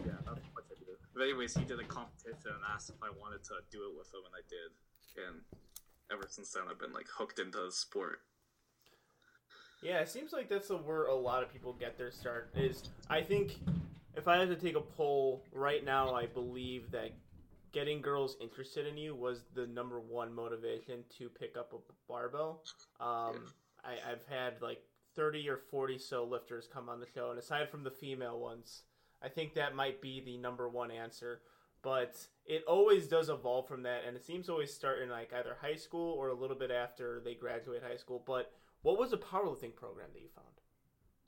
Yeah, 0.05 0.21
that's 0.21 0.45
what 0.53 0.65
I 0.69 0.75
do. 0.77 0.93
But 1.13 1.23
anyways, 1.23 1.55
he 1.57 1.65
did 1.65 1.79
a 1.79 1.83
competition 1.83 2.53
and 2.53 2.61
asked 2.69 2.89
if 2.89 3.01
I 3.01 3.09
wanted 3.09 3.41
to 3.49 3.55
do 3.71 3.89
it 3.89 3.93
with 3.97 4.05
him, 4.13 4.21
and 4.21 4.35
I 4.37 4.43
did. 4.45 4.69
And 5.25 5.41
ever 6.11 6.27
since 6.29 6.51
then, 6.51 6.63
I've 6.69 6.79
been 6.79 6.93
like 6.93 7.07
hooked 7.17 7.39
into 7.39 7.59
the 7.65 7.71
sport. 7.71 8.19
Yeah, 9.81 9.99
it 9.99 10.09
seems 10.09 10.33
like 10.33 10.49
that's 10.49 10.69
the 10.69 10.77
where 10.77 11.05
a 11.05 11.15
lot 11.15 11.43
of 11.43 11.51
people 11.51 11.73
get 11.73 11.97
their 11.97 12.11
start. 12.11 12.49
Is 12.55 12.83
I 13.09 13.21
think 13.21 13.57
if 14.15 14.27
I 14.27 14.37
had 14.37 14.49
to 14.49 14.55
take 14.55 14.75
a 14.75 14.81
poll 14.81 15.43
right 15.51 15.83
now, 15.83 16.13
I 16.13 16.25
believe 16.25 16.91
that 16.91 17.11
getting 17.71 18.01
girls 18.01 18.37
interested 18.39 18.87
in 18.87 18.97
you 18.97 19.13
was 19.13 19.43
the 19.53 19.67
number 19.67 19.99
one 19.99 20.33
motivation 20.33 21.03
to 21.17 21.29
pick 21.29 21.57
up 21.57 21.73
a 21.73 21.77
barbell. 22.07 22.63
Um, 22.99 23.47
I, 23.83 24.11
I've 24.11 24.25
had 24.29 24.61
like 24.61 24.81
thirty 25.15 25.47
or 25.49 25.57
forty 25.69 25.97
so 25.97 26.23
lifters 26.23 26.67
come 26.71 26.89
on 26.89 26.99
the 26.99 27.07
show, 27.13 27.29
and 27.29 27.39
aside 27.39 27.69
from 27.69 27.83
the 27.83 27.91
female 27.91 28.39
ones, 28.39 28.83
I 29.21 29.29
think 29.29 29.53
that 29.55 29.75
might 29.75 30.01
be 30.01 30.21
the 30.25 30.37
number 30.37 30.69
one 30.69 30.89
answer. 30.89 31.41
But 31.85 32.17
it 32.47 32.63
always 32.67 33.07
does 33.07 33.29
evolve 33.29 33.67
from 33.67 33.83
that, 33.83 34.05
and 34.07 34.17
it 34.17 34.25
seems 34.25 34.47
to 34.47 34.53
always 34.53 34.73
start 34.73 35.03
in 35.03 35.09
like 35.09 35.31
either 35.31 35.55
high 35.61 35.75
school 35.75 36.13
or 36.13 36.29
a 36.29 36.33
little 36.33 36.57
bit 36.57 36.71
after 36.71 37.21
they 37.23 37.35
graduate 37.35 37.83
high 37.87 37.95
school. 37.95 38.23
But 38.25 38.51
what 38.81 38.97
was 38.97 39.11
the 39.11 39.19
powerlifting 39.19 39.75
program 39.75 40.09
that 40.11 40.19
you 40.19 40.29
found? 40.35 40.47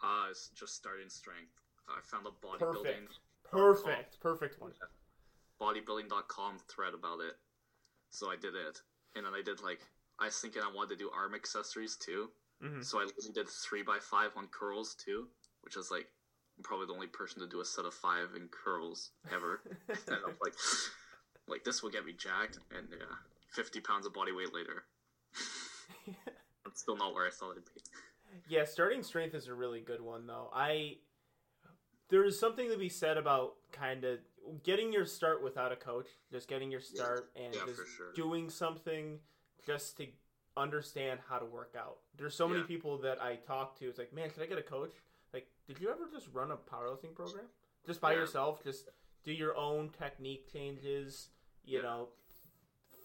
Uh, 0.01 0.31
it's 0.31 0.49
just 0.49 0.73
starting 0.73 1.09
strength. 1.09 1.53
I 1.87 2.01
found 2.01 2.25
a 2.25 2.31
bodybuilding 2.45 3.05
Perfect. 3.43 4.19
Perfect. 4.19 4.19
Perfect 4.19 4.61
one. 4.61 4.71
bodybuilding.com 5.61 6.57
thread 6.67 6.95
about 6.95 7.19
it. 7.19 7.37
So 8.09 8.31
I 8.31 8.35
did 8.35 8.55
it. 8.55 8.81
And 9.15 9.25
then 9.27 9.33
I 9.33 9.43
did 9.43 9.61
like 9.61 9.81
I 10.19 10.25
was 10.25 10.39
thinking 10.39 10.63
I 10.63 10.73
wanted 10.73 10.97
to 10.97 11.03
do 11.03 11.11
arm 11.11 11.35
accessories 11.35 11.95
too. 11.97 12.31
Mhm. 12.63 12.83
So 12.83 12.99
I 12.99 13.03
literally 13.03 13.31
did 13.33 13.47
three 13.47 13.83
by 13.83 13.99
five 13.99 14.35
on 14.35 14.47
curls 14.47 14.95
too, 14.95 15.29
which 15.61 15.77
is 15.77 15.91
like 15.91 16.11
I'm 16.57 16.63
probably 16.63 16.87
the 16.87 16.93
only 16.93 17.07
person 17.07 17.39
to 17.41 17.47
do 17.47 17.61
a 17.61 17.65
set 17.65 17.85
of 17.85 17.93
five 17.93 18.29
in 18.35 18.47
curls 18.49 19.11
ever. 19.31 19.61
and 19.89 20.17
I'm 20.25 20.35
like 20.41 20.53
like 21.47 21.63
this 21.63 21.83
will 21.83 21.91
get 21.91 22.05
me 22.05 22.13
jacked 22.13 22.59
and 22.75 22.87
yeah, 22.91 23.05
fifty 23.51 23.79
pounds 23.79 24.05
of 24.05 24.13
body 24.13 24.31
weight 24.31 24.53
later. 24.53 24.85
I'm 26.65 26.73
still 26.75 26.97
not 26.97 27.13
where 27.13 27.27
I 27.27 27.29
thought 27.29 27.57
I'd 27.57 27.65
be. 27.65 27.81
Yeah, 28.49 28.65
starting 28.65 29.03
strength 29.03 29.35
is 29.35 29.47
a 29.47 29.53
really 29.53 29.79
good 29.81 30.01
one 30.01 30.25
though. 30.25 30.49
I 30.53 30.97
there 32.09 32.23
is 32.23 32.39
something 32.39 32.69
to 32.69 32.77
be 32.77 32.89
said 32.89 33.17
about 33.17 33.55
kind 33.71 34.03
of 34.03 34.19
getting 34.63 34.93
your 34.93 35.05
start 35.05 35.43
without 35.43 35.71
a 35.71 35.75
coach, 35.75 36.07
just 36.31 36.47
getting 36.47 36.71
your 36.71 36.79
start 36.79 37.31
and 37.35 37.53
Yeah, 37.53 37.61
just 37.65 37.81
sure. 37.97 38.13
doing 38.15 38.49
something 38.49 39.19
just 39.65 39.97
to 39.97 40.07
understand 40.55 41.19
how 41.27 41.37
to 41.37 41.45
work 41.45 41.75
out. 41.77 41.97
There's 42.17 42.33
so 42.33 42.47
many 42.47 42.63
people 42.63 42.97
that 42.99 43.21
I 43.21 43.35
talk 43.35 43.77
to. 43.79 43.89
It's 43.89 43.99
like, 43.99 44.13
man, 44.13 44.29
should 44.33 44.41
I 44.41 44.45
get 44.47 44.57
a 44.57 44.63
coach? 44.63 44.93
Like, 45.37 45.51
did 45.67 45.79
you 45.79 45.91
ever 45.91 46.09
just 46.11 46.27
run 46.33 46.49
a 46.49 46.57
powerlifting 46.57 47.13
program 47.13 47.45
just 47.85 48.01
by 48.01 48.13
Yeah. 48.13 48.19
yourself? 48.21 48.63
Just 48.63 48.89
do 49.23 49.31
your 49.31 49.55
own 49.55 49.91
technique 49.91 50.47
changes. 50.51 51.29
You 51.63 51.77
Yeah. 51.77 51.83
know, 51.83 52.09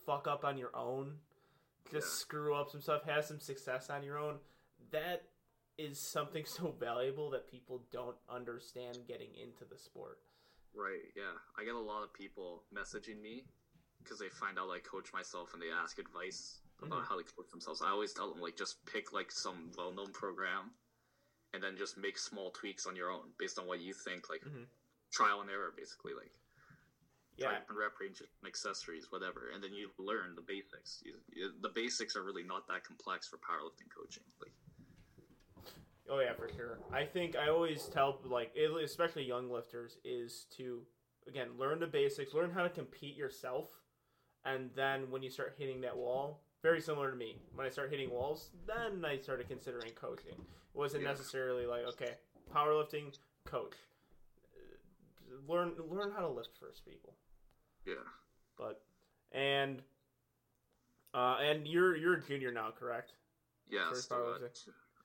fuck 0.07 0.27
up 0.27 0.45
on 0.45 0.57
your 0.57 0.75
own. 0.75 1.21
Just 1.91 2.07
Yeah. 2.07 2.21
screw 2.25 2.55
up 2.55 2.71
some 2.71 2.81
stuff. 2.81 3.03
Have 3.03 3.27
some 3.27 3.39
success 3.39 3.91
on 3.91 4.03
your 4.03 4.17
own. 4.17 4.41
That 4.91 5.29
is 5.77 6.01
something 6.01 6.45
so 6.71 6.71
valuable 6.73 7.29
that 7.31 7.49
people 7.49 7.81
don't 7.91 8.17
understand 8.31 9.07
getting 9.07 9.35
into 9.35 9.67
the 9.67 9.77
sport. 9.77 10.19
Right, 10.73 11.13
yeah. 11.15 11.37
I 11.59 11.65
get 11.65 11.75
a 11.75 11.79
lot 11.79 12.03
of 12.03 12.15
people 12.15 12.65
messaging 12.73 13.21
me 13.21 13.47
because 13.99 14.19
they 14.19 14.31
find 14.31 14.59
out 14.59 14.71
I 14.71 14.81
coach 14.81 15.13
myself 15.13 15.53
and 15.53 15.61
they 15.61 15.71
ask 15.71 15.99
advice 15.99 16.63
about 16.81 17.03
Mhm. 17.03 17.07
how 17.09 17.19
to 17.19 17.25
coach 17.25 17.51
themselves. 17.51 17.83
I 17.83 17.91
always 17.91 18.15
tell 18.15 18.31
them, 18.33 18.41
like, 18.41 18.57
just 18.57 18.83
pick, 18.87 19.13
like, 19.13 19.31
some 19.31 19.71
well 19.77 19.93
known 19.93 20.13
program 20.15 20.75
and 21.53 21.63
then 21.63 21.77
just 21.77 21.97
make 21.97 22.19
small 22.19 22.51
tweaks 22.51 22.87
on 22.87 22.97
your 22.97 23.11
own 23.11 23.33
based 23.39 23.59
on 23.59 23.67
what 23.67 23.81
you 23.81 23.93
think, 23.93 24.29
like, 24.31 24.43
Mhm. 24.43 24.67
trial 25.11 25.41
and 25.41 25.51
error, 25.51 25.73
basically. 25.77 26.15
Like, 26.15 26.33
Yeah, 27.37 27.53
type 27.53 27.69
and 27.71 27.79
rep 27.79 27.99
ranges 27.99 28.29
and 28.41 28.49
accessories, 28.49 29.11
whatever. 29.11 29.49
And 29.49 29.65
then 29.65 29.73
you 29.73 29.91
learn 29.99 30.35
the 30.35 30.43
basics. 30.43 31.01
You, 31.03 31.19
you, 31.33 31.53
the 31.61 31.71
basics 31.71 32.15
are 32.15 32.23
really 32.23 32.43
not 32.43 32.67
that 32.69 32.85
complex 32.85 33.27
for 33.27 33.39
powerlifting 33.39 33.89
coaching. 33.91 34.23
Like, 34.39 34.53
Oh 36.09 36.19
yeah, 36.21 36.35
for 36.35 36.49
sure. 36.55 36.79
I 36.93 37.05
think 37.07 37.37
I 37.37 37.49
always 37.49 37.87
tell 37.87 38.21
like 38.25 38.55
especially 38.55 39.25
young 39.25 39.51
lifters 39.51 39.97
is 40.05 40.47
to 40.57 40.85
again 41.27 41.57
learn 41.57 41.81
the 41.81 41.87
basics, 41.87 42.35
learn 42.35 42.51
how 42.51 42.63
to 42.63 42.69
compete 42.69 43.17
yourself, 43.17 43.71
and 44.45 44.71
then 44.75 45.11
when 45.11 45.23
you 45.23 45.31
start 45.31 45.55
hitting 45.57 45.81
that 45.83 45.97
wall, 45.97 46.43
very 46.63 46.81
similar 46.81 47.11
to 47.11 47.17
me. 47.17 47.37
When 47.55 47.67
I 47.67 47.71
start 47.71 47.91
hitting 47.91 48.11
walls, 48.11 48.51
then 48.67 49.05
I 49.05 49.19
started 49.19 49.49
considering 49.49 49.91
coaching. 49.93 50.35
It 50.35 50.79
wasn't 50.79 51.05
necessarily 51.05 51.67
like 51.67 51.85
okay, 51.89 52.13
powerlifting, 52.55 53.17
coach. 53.45 53.75
Uh, 54.55 55.53
Learn 55.53 55.73
learn 55.91 56.13
how 56.13 56.21
to 56.21 56.29
lift 56.29 56.51
first, 56.61 56.85
people. 56.85 57.15
yeah. 57.87 57.95
But 58.57 58.83
and 59.33 59.83
Uh, 61.15 61.37
and 61.43 61.67
you're 61.67 61.97
you're 61.97 62.15
a 62.15 62.21
junior 62.23 62.53
now, 62.53 62.71
correct? 62.71 63.13
Yeah, 63.69 63.89
First 63.91 64.05
still 64.05 64.39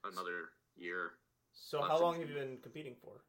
another 0.04 0.52
year. 0.76 1.12
So 1.54 1.80
Uh, 1.80 1.88
how 1.88 2.00
long 2.00 2.20
have 2.20 2.30
you 2.30 2.36
been 2.36 2.58
competing 2.62 2.96
for? 2.96 3.24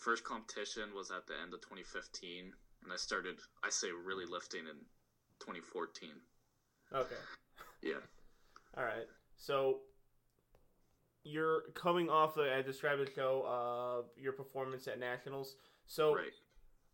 First 0.00 0.22
competition 0.24 0.94
was 0.94 1.10
at 1.10 1.26
the 1.26 1.34
end 1.40 1.54
of 1.54 1.60
2015, 1.60 2.54
and 2.82 2.92
I 2.92 2.96
started, 2.96 3.40
I 3.62 3.70
say, 3.70 3.90
really 3.90 4.26
lifting 4.26 4.66
in 4.66 4.78
2014. 5.38 6.10
Okay. 6.94 7.14
Yeah. 7.82 8.00
All 8.76 8.84
right. 8.84 9.06
So 9.36 9.80
you're 11.24 11.62
coming 11.74 12.10
off. 12.10 12.34
The, 12.34 12.54
I 12.54 12.62
described 12.62 13.00
the 13.06 13.10
show. 13.12 13.42
Uh, 13.42 14.20
your 14.20 14.32
performance 14.32 14.86
at 14.88 14.98
nationals. 14.98 15.56
So 15.86 16.14
Right. 16.14 16.32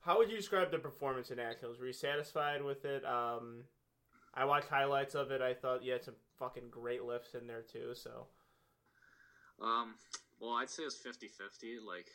how 0.00 0.19
would 0.19 0.31
you 0.31 0.37
describe 0.37 0.71
the 0.71 0.78
performance 0.78 1.31
at 1.31 1.37
nationals? 1.37 1.78
Were 1.78 1.87
you 1.87 1.93
satisfied 1.93 2.62
with 2.62 2.85
it? 2.85 3.05
Um, 3.05 3.64
I 4.35 4.45
watched 4.45 4.69
highlights 4.69 5.14
of 5.14 5.31
it. 5.31 5.40
I 5.40 5.55
thought 5.55 5.83
you 5.83 5.93
had 5.93 6.05
some 6.05 6.17
fucking 6.38 6.71
great 6.71 7.02
lifts 7.05 7.35
in 7.35 7.47
there 7.47 7.62
too. 7.62 7.95
So 7.95 8.26
Um, 9.61 9.97
well, 10.38 10.52
I'd 10.52 10.71
say 10.71 10.85
it's 10.85 10.97
50 10.97 11.26
50. 11.26 11.81
Like, 11.81 12.07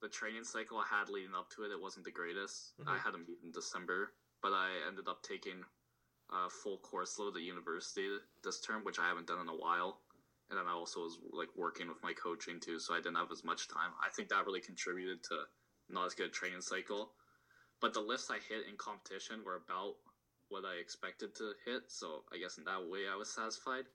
the 0.00 0.08
training 0.08 0.44
cycle 0.44 0.78
I 0.78 0.86
had 0.86 1.10
leading 1.10 1.34
up 1.34 1.50
to 1.50 1.64
it, 1.64 1.70
it 1.70 1.80
wasn't 1.80 2.04
the 2.06 2.10
greatest. 2.10 2.72
I 2.86 2.96
Mhm. 2.96 3.00
had 3.00 3.14
a 3.14 3.18
meet 3.18 3.42
in 3.42 3.50
December, 3.52 4.12
but 4.40 4.52
I 4.52 4.70
ended 4.86 5.06
up 5.08 5.22
taking 5.22 5.62
a 6.30 6.48
full 6.50 6.78
course 6.78 7.18
load 7.18 7.36
at 7.36 7.42
university 7.42 8.08
this 8.42 8.60
term, 8.60 8.84
which 8.84 8.98
I 8.98 9.06
haven't 9.08 9.26
done 9.26 9.40
in 9.40 9.48
a 9.48 9.54
while. 9.54 10.00
And 10.50 10.58
then 10.58 10.66
I 10.66 10.72
also 10.72 11.00
was 11.00 11.18
like 11.32 11.48
working 11.56 11.88
with 11.88 12.02
my 12.02 12.12
coaching 12.12 12.60
too, 12.60 12.78
so 12.78 12.94
I 12.94 12.98
didn't 12.98 13.16
have 13.16 13.32
as 13.32 13.44
much 13.44 13.68
time. 13.68 13.90
I 14.02 14.10
think 14.10 14.28
that 14.28 14.46
really 14.46 14.60
contributed 14.60 15.22
to 15.24 15.44
not 15.88 16.06
as 16.06 16.14
good 16.14 16.26
a 16.26 16.30
training 16.30 16.60
cycle. 16.60 17.10
But 17.80 17.92
the 17.92 18.00
lifts 18.00 18.30
I 18.30 18.38
hit 18.48 18.66
in 18.68 18.76
competition 18.76 19.42
were 19.44 19.56
about 19.56 19.94
what 20.48 20.64
I 20.64 20.78
expected 20.80 21.34
to 21.36 21.52
hit, 21.64 21.82
so 21.88 22.22
I 22.32 22.38
guess 22.38 22.56
in 22.58 22.64
that 22.64 22.86
way 22.86 23.08
I 23.10 23.16
was 23.16 23.34
satisfied 23.34 23.86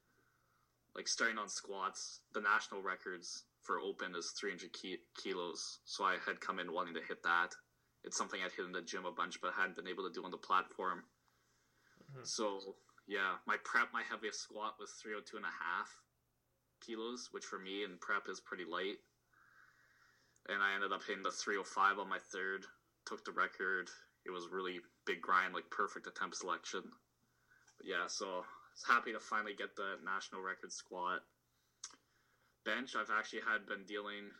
like 0.95 1.07
starting 1.07 1.37
on 1.37 1.47
squats, 1.47 2.19
the 2.33 2.41
national 2.41 2.81
records 2.81 3.43
for 3.61 3.79
open 3.79 4.15
is 4.15 4.33
300 4.39 4.73
ki- 4.73 4.99
kilos. 5.17 5.79
So 5.85 6.03
I 6.03 6.17
had 6.25 6.41
come 6.41 6.59
in 6.59 6.71
wanting 6.71 6.93
to 6.95 7.01
hit 7.07 7.23
that. 7.23 7.51
It's 8.03 8.17
something 8.17 8.41
I'd 8.43 8.51
hit 8.51 8.65
in 8.65 8.71
the 8.71 8.81
gym 8.81 9.05
a 9.05 9.11
bunch, 9.11 9.39
but 9.41 9.53
hadn't 9.53 9.75
been 9.75 9.87
able 9.87 10.03
to 10.03 10.13
do 10.13 10.23
on 10.25 10.31
the 10.31 10.37
platform. 10.37 11.03
Mhm. 12.15 12.27
So 12.27 12.75
yeah, 13.07 13.37
my 13.45 13.57
prep, 13.57 13.91
my 13.93 14.03
heaviest 14.03 14.41
squat 14.41 14.79
was 14.79 14.91
302 14.93 15.37
and 15.37 15.45
a 15.45 15.49
half 15.49 16.01
kilos, 16.79 17.29
which 17.31 17.45
for 17.45 17.59
me 17.59 17.83
in 17.83 17.97
prep 17.97 18.27
is 18.29 18.39
pretty 18.39 18.65
light. 18.65 18.97
And 20.49 20.61
I 20.61 20.73
ended 20.73 20.91
up 20.91 21.03
hitting 21.03 21.23
the 21.23 21.31
305 21.31 21.99
on 21.99 22.09
my 22.09 22.19
third, 22.19 22.65
took 23.05 23.23
the 23.23 23.31
record. 23.31 23.89
It 24.25 24.31
was 24.31 24.47
really 24.47 24.81
big 25.05 25.21
grind, 25.21 25.53
like 25.53 25.69
perfect 25.69 26.07
attempt 26.07 26.37
selection. 26.37 26.81
But 27.77 27.87
yeah, 27.87 28.07
so 28.07 28.25
I 28.25 28.73
was 28.73 28.83
happy 28.87 29.11
to 29.11 29.19
finally 29.19 29.53
get 29.53 29.75
the 29.75 29.97
national 30.03 30.41
record 30.41 30.71
squat. 30.71 31.21
Bench, 32.63 32.95
I've 32.95 33.09
actually 33.11 33.41
had 33.41 33.65
been 33.65 33.85
dealing 33.85 34.31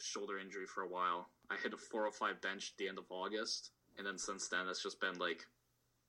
shoulder 0.00 0.38
injury 0.38 0.66
for 0.66 0.82
a 0.82 0.88
while. 0.88 1.30
I 1.50 1.56
hit 1.56 1.72
a 1.72 1.76
405 1.76 2.40
bench 2.40 2.72
at 2.72 2.78
the 2.78 2.88
end 2.88 2.98
of 2.98 3.04
August, 3.10 3.70
and 3.96 4.06
then 4.06 4.18
since 4.18 4.48
then 4.48 4.68
it's 4.68 4.82
just 4.82 5.00
been 5.00 5.18
like 5.18 5.46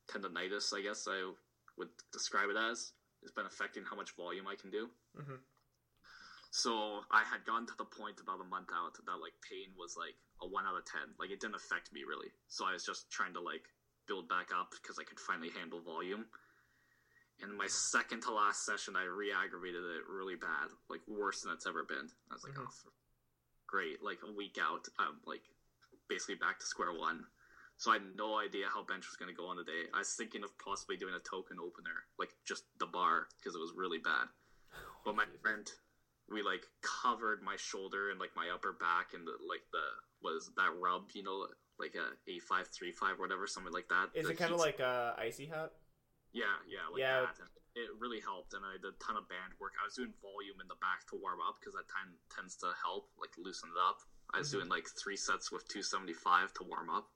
tendonitis, 0.07 0.73
I 0.73 0.81
guess 0.81 1.07
I 1.07 1.31
would 1.77 1.89
describe 2.11 2.49
it 2.49 2.57
as. 2.57 2.91
It's 3.21 3.31
been 3.31 3.45
affecting 3.45 3.83
how 3.83 3.95
much 3.95 4.15
volume 4.15 4.47
I 4.47 4.55
can 4.55 4.69
do. 4.69 4.89
Mhm. 5.15 5.39
So 6.51 7.03
I 7.11 7.23
had 7.23 7.45
gotten 7.45 7.67
to 7.67 7.75
the 7.77 7.85
point 7.85 8.19
about 8.19 8.39
a 8.39 8.43
month 8.43 8.69
out 8.73 8.95
that 9.05 9.17
like 9.19 9.33
pain 9.41 9.75
was 9.77 9.95
like 9.97 10.15
a 10.41 10.47
one 10.47 10.65
out 10.65 10.77
of 10.77 10.85
ten. 10.85 11.13
Like 11.19 11.29
it 11.29 11.39
didn't 11.39 11.55
affect 11.55 11.91
me 11.91 12.03
really. 12.03 12.31
So 12.47 12.65
I 12.65 12.73
was 12.73 12.85
just 12.85 13.09
trying 13.11 13.33
to 13.33 13.41
like 13.41 13.67
build 14.07 14.27
back 14.29 14.51
up 14.55 14.71
because 14.71 14.97
I 14.97 15.03
could 15.03 15.19
finally 15.19 15.49
handle 15.49 15.81
volume. 15.81 16.25
And 17.39 17.55
my 17.55 17.67
second 17.67 18.21
to 18.23 18.31
last 18.31 18.65
session, 18.65 18.95
I 18.95 19.03
re-aggravated 19.03 19.83
it 19.83 20.07
really 20.09 20.33
bad, 20.35 20.69
like 20.89 21.01
worse 21.05 21.41
than 21.41 21.51
it's 21.51 21.67
ever 21.67 21.83
been. 21.83 22.09
I 22.31 22.33
was 22.33 22.43
like, 22.43 22.53
Mhm. 22.53 22.65
oh, 22.65 22.91
great! 23.67 24.01
Like 24.01 24.23
a 24.23 24.31
week 24.31 24.57
out, 24.57 24.87
I'm 24.97 25.21
like 25.25 25.43
basically 26.07 26.35
back 26.35 26.57
to 26.59 26.65
square 26.65 26.93
one. 26.93 27.27
So 27.77 27.91
I 27.91 28.01
had 28.01 28.17
no 28.17 28.35
idea 28.37 28.65
how 28.73 28.81
bench 28.81 29.05
was 29.05 29.15
going 29.15 29.29
to 29.29 29.37
go 29.37 29.45
on 29.47 29.57
today. 29.57 29.85
I 29.93 29.99
was 29.99 30.09
thinking 30.17 30.43
of 30.43 30.49
possibly 30.57 30.97
doing 30.97 31.13
a 31.13 31.19
token 31.21 31.57
opener, 31.61 32.09
like 32.17 32.33
just 32.45 32.63
the 32.79 32.87
bar, 32.87 33.27
because 33.37 33.53
it 33.53 33.61
was 33.61 33.71
really 33.77 33.99
bad. 33.99 34.27
But 35.05 35.15
my 35.15 35.25
friend, 35.41 35.69
we 36.27 36.41
like 36.41 36.65
covered 36.81 37.41
my 37.43 37.55
shoulder 37.55 38.09
and 38.09 38.19
like 38.19 38.35
my 38.35 38.49
upper 38.49 38.73
back 38.73 39.13
and 39.13 39.25
the 39.27 39.37
like 39.47 39.61
the 39.71 39.85
was 40.21 40.49
that 40.57 40.73
rub, 40.73 41.11
you 41.13 41.21
know, 41.23 41.47
like 41.77 41.93
a 41.93 42.17
A 42.29 42.39
five 42.39 42.67
three 42.73 42.91
five 42.91 43.19
whatever, 43.19 43.45
something 43.45 43.71
like 43.71 43.87
that. 43.89 44.09
is 44.13 44.25
The 44.25 44.31
it 44.33 44.37
kind 44.41 44.51
of 44.51 44.59
like 44.59 44.79
a 44.79 45.13
icy 45.17 45.45
hot? 45.45 45.71
yeah, 46.33 46.57
yeah, 46.67 46.89
like 46.91 47.05
Yeah. 47.05 47.29
that. 47.29 47.39
And 47.39 47.49
it 47.77 47.89
really 48.01 48.19
helped, 48.19 48.53
and 48.57 48.65
I 48.65 48.73
did 48.81 48.89
a 48.89 48.97
ton 48.97 49.15
of 49.21 49.29
band 49.29 49.53
work. 49.61 49.73
I 49.79 49.85
was 49.85 49.93
doing 49.93 50.13
volume 50.17 50.57
in 50.59 50.67
the 50.67 50.75
back 50.81 51.05
to 51.13 51.15
warm 51.15 51.39
up 51.45 51.61
because 51.61 51.77
that 51.77 51.87
time 51.93 52.17
tends 52.33 52.57
to 52.65 52.73
help, 52.81 53.05
like 53.21 53.37
loosen 53.37 53.69
it 53.69 53.77
up. 53.79 54.01
I 54.33 54.39
was 54.41 54.49
Mhm. 54.49 54.65
doing 54.65 54.69
like 54.69 54.89
three 54.97 55.15
sets 55.15 55.51
with 55.53 55.67
275 55.69 56.53
to 56.57 56.63
warm 56.63 56.89
up, 56.89 57.07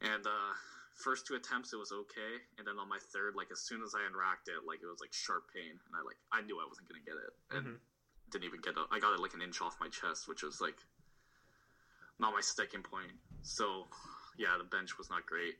and 0.00 0.26
uh, 0.26 0.52
first 0.94 1.26
two 1.26 1.34
attempts 1.34 1.72
it 1.72 1.76
was 1.76 1.92
okay, 1.92 2.42
and 2.58 2.66
then 2.66 2.78
on 2.78 2.88
my 2.88 2.98
third, 3.12 3.34
like 3.34 3.50
as 3.50 3.60
soon 3.60 3.82
as 3.82 3.94
I 3.94 4.06
unracked 4.06 4.48
it, 4.48 4.64
like 4.66 4.80
it 4.82 4.86
was 4.86 5.00
like 5.00 5.12
sharp 5.12 5.44
pain, 5.52 5.78
and 5.86 5.94
I 5.94 6.02
like 6.02 6.16
I 6.32 6.40
knew 6.40 6.58
I 6.58 6.66
wasn't 6.68 6.88
gonna 6.88 7.04
get 7.04 7.16
it, 7.16 7.32
and 7.50 7.66
Mhm. 7.66 7.80
didn't 8.30 8.44
even 8.44 8.60
get 8.60 8.76
it. 8.76 8.86
I 8.90 8.98
got 8.98 9.14
it 9.14 9.20
like 9.20 9.34
an 9.34 9.42
inch 9.42 9.60
off 9.60 9.78
my 9.80 9.88
chest, 9.88 10.28
which 10.28 10.42
was 10.42 10.60
like 10.60 10.84
not 12.18 12.32
my 12.32 12.40
sticking 12.40 12.82
point. 12.82 13.12
So 13.42 13.88
yeah, 14.36 14.56
the 14.56 14.64
bench 14.64 14.98
was 14.98 15.08
not 15.10 15.26
great. 15.26 15.56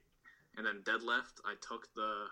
And 0.57 0.67
then 0.67 0.83
deadlift, 0.83 1.41
I 1.45 1.55
took 1.61 1.93
the 1.95 2.29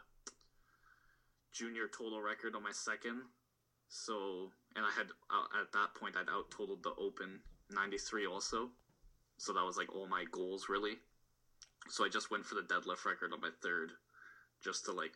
junior 1.52 1.88
total 1.88 2.20
record 2.20 2.54
on 2.54 2.62
my 2.62 2.72
second. 2.72 3.28
So, 3.88 4.50
and 4.74 4.84
I 4.84 4.90
had 4.90 5.12
uh, 5.30 5.46
at 5.60 5.72
that 5.72 5.94
point 5.94 6.16
I'd 6.16 6.28
out 6.28 6.50
totaled 6.50 6.82
the 6.82 6.94
open 6.96 7.40
93 7.70 8.26
also. 8.26 8.72
So 9.36 9.52
that 9.52 9.64
was 9.64 9.76
like 9.76 9.92
all 9.94 10.06
my 10.06 10.24
goals 10.24 10.68
really. 10.68 10.98
So 11.88 12.04
I 12.04 12.08
just 12.08 12.30
went 12.30 12.46
for 12.46 12.54
the 12.54 12.62
deadlift 12.62 13.04
record 13.04 13.32
on 13.32 13.40
my 13.40 13.50
third, 13.62 13.92
just 14.62 14.84
to 14.86 14.92
like 14.92 15.12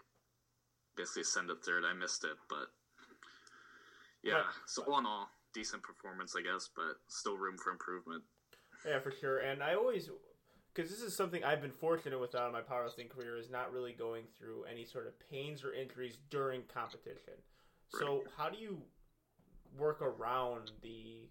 basically 0.97 1.25
send 1.25 1.51
a 1.51 1.55
third. 1.55 1.85
I 1.85 1.95
missed 1.95 2.25
it, 2.25 2.37
but 2.49 2.69
yeah. 4.23 4.35
Right. 4.35 4.45
So 4.67 4.83
all 4.83 4.99
in 4.99 5.07
all, 5.07 5.31
decent 5.55 5.83
performance, 5.83 6.35
I 6.37 6.43
guess, 6.43 6.69
but 6.75 6.97
still 7.09 7.37
room 7.37 7.57
for 7.57 7.71
improvement. 7.71 8.23
Yeah, 8.87 9.01
for 9.01 9.11
sure. 9.11 9.39
And 9.39 9.63
I 9.63 9.75
always, 9.75 10.11
because 10.75 10.91
this 10.91 11.01
is 11.01 11.17
something 11.17 11.43
I've 11.43 11.63
been 11.63 11.73
fortunate 11.73 12.21
with 12.21 12.35
out 12.35 12.47
of 12.47 12.53
my 12.53 12.61
powerlifting 12.61 13.09
career, 13.09 13.37
is 13.37 13.51
not 13.51 13.73
really 13.73 13.93
going 13.93 14.25
through 14.39 14.65
any 14.71 14.85
sort 14.85 15.07
of 15.07 15.15
pains 15.31 15.65
or 15.65 15.73
injuries 15.73 16.19
during 16.31 16.63
competition. 16.73 17.35
So 17.99 18.25
how 18.37 18.51
do 18.51 18.59
you 18.59 18.79
work 19.77 20.03
around 20.03 20.73
the 20.83 21.29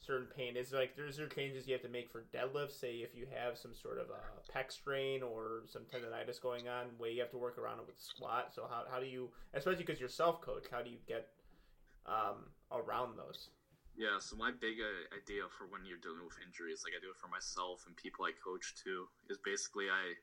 certain 0.00 0.26
pain? 0.26 0.56
Is 0.56 0.72
like 0.72 0.96
there's 0.96 1.16
there 1.16 1.28
changes 1.28 1.66
you 1.66 1.74
have 1.74 1.82
to 1.82 1.88
make 1.88 2.10
for 2.10 2.24
deadlifts? 2.34 2.78
Say 2.78 2.96
if 2.96 3.14
you 3.14 3.26
have 3.34 3.58
some 3.58 3.74
sort 3.74 3.98
of 3.98 4.06
a 4.10 4.52
pec 4.52 4.70
strain 4.72 5.22
or 5.22 5.62
some 5.66 5.82
tendonitis 5.82 6.40
going 6.40 6.68
on, 6.68 6.86
way 6.98 7.12
you 7.12 7.20
have 7.20 7.30
to 7.30 7.38
work 7.38 7.58
around 7.58 7.78
it 7.80 7.86
with 7.86 8.00
squat. 8.00 8.52
So 8.54 8.66
how 8.68 8.84
how 8.90 9.00
do 9.00 9.06
you, 9.06 9.30
especially 9.54 9.84
because 9.84 10.00
you're 10.00 10.08
self 10.08 10.40
coach, 10.40 10.66
how 10.70 10.82
do 10.82 10.90
you 10.90 10.98
get 11.06 11.28
um, 12.06 12.50
around 12.70 13.16
those? 13.16 13.50
Yeah, 13.96 14.18
so 14.20 14.36
my 14.36 14.50
big 14.50 14.76
uh, 14.80 15.16
idea 15.16 15.44
for 15.48 15.66
when 15.66 15.86
you're 15.86 15.96
dealing 15.96 16.22
with 16.22 16.36
injuries, 16.44 16.84
like 16.84 16.92
I 16.92 17.00
do 17.00 17.08
it 17.08 17.16
for 17.16 17.28
myself 17.28 17.84
and 17.86 17.96
people 17.96 18.26
I 18.26 18.32
coach 18.44 18.74
too, 18.76 19.08
is 19.30 19.38
basically 19.38 19.88
I 19.88 20.20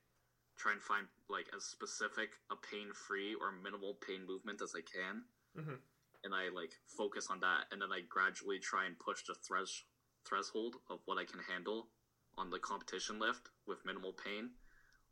try 0.55 0.73
and 0.73 0.81
find 0.81 1.07
like 1.27 1.49
as 1.57 1.63
specific 1.65 2.37
a 2.51 2.55
pain-free 2.55 3.33
or 3.41 3.51
minimal 3.51 3.97
pain 4.05 4.27
movement 4.27 4.61
as 4.61 4.75
I 4.77 4.81
can, 4.85 5.23
Mhm. 5.57 5.79
And 6.23 6.33
I 6.33 6.49
like 6.53 6.73
focus 6.97 7.27
on 7.29 7.39
that, 7.41 7.65
and 7.71 7.81
then 7.81 7.89
I 7.91 8.01
gradually 8.07 8.59
try 8.59 8.85
and 8.85 8.97
push 8.99 9.23
the 9.27 9.35
thresh 9.47 9.85
threshold 10.27 10.75
of 10.89 10.99
what 11.05 11.17
I 11.17 11.25
can 11.25 11.39
handle 11.39 11.89
on 12.37 12.49
the 12.49 12.59
competition 12.59 13.19
lift 13.19 13.49
with 13.67 13.85
minimal 13.85 14.13
pain 14.13 14.51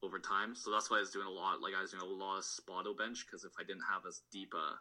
over 0.04 0.20
time. 0.20 0.56
So 0.56 0.72
that's 0.72 0.90
why 0.90 0.98
I 0.98 1.02
was 1.02 1.12
doing 1.12 1.28
a 1.28 1.32
lot. 1.32 1.62
Like 1.62 1.74
I 1.78 1.82
was 1.82 1.92
doing 1.92 2.02
a 2.02 2.06
lot 2.06 2.40
of 2.40 2.44
spoto 2.44 2.98
bench 2.98 3.26
because 3.26 3.44
if 3.44 3.52
I 3.60 3.64
didn't 3.64 3.86
have 3.92 4.04
as 4.08 4.22
deep 4.32 4.54
a 4.54 4.80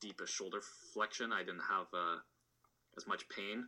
deep 0.00 0.20
a 0.20 0.26
shoulder 0.26 0.60
flexion, 0.92 1.32
I 1.32 1.40
didn't 1.40 1.66
have 1.68 1.86
uh, 1.94 2.18
as 2.96 3.06
much 3.06 3.28
pain. 3.28 3.66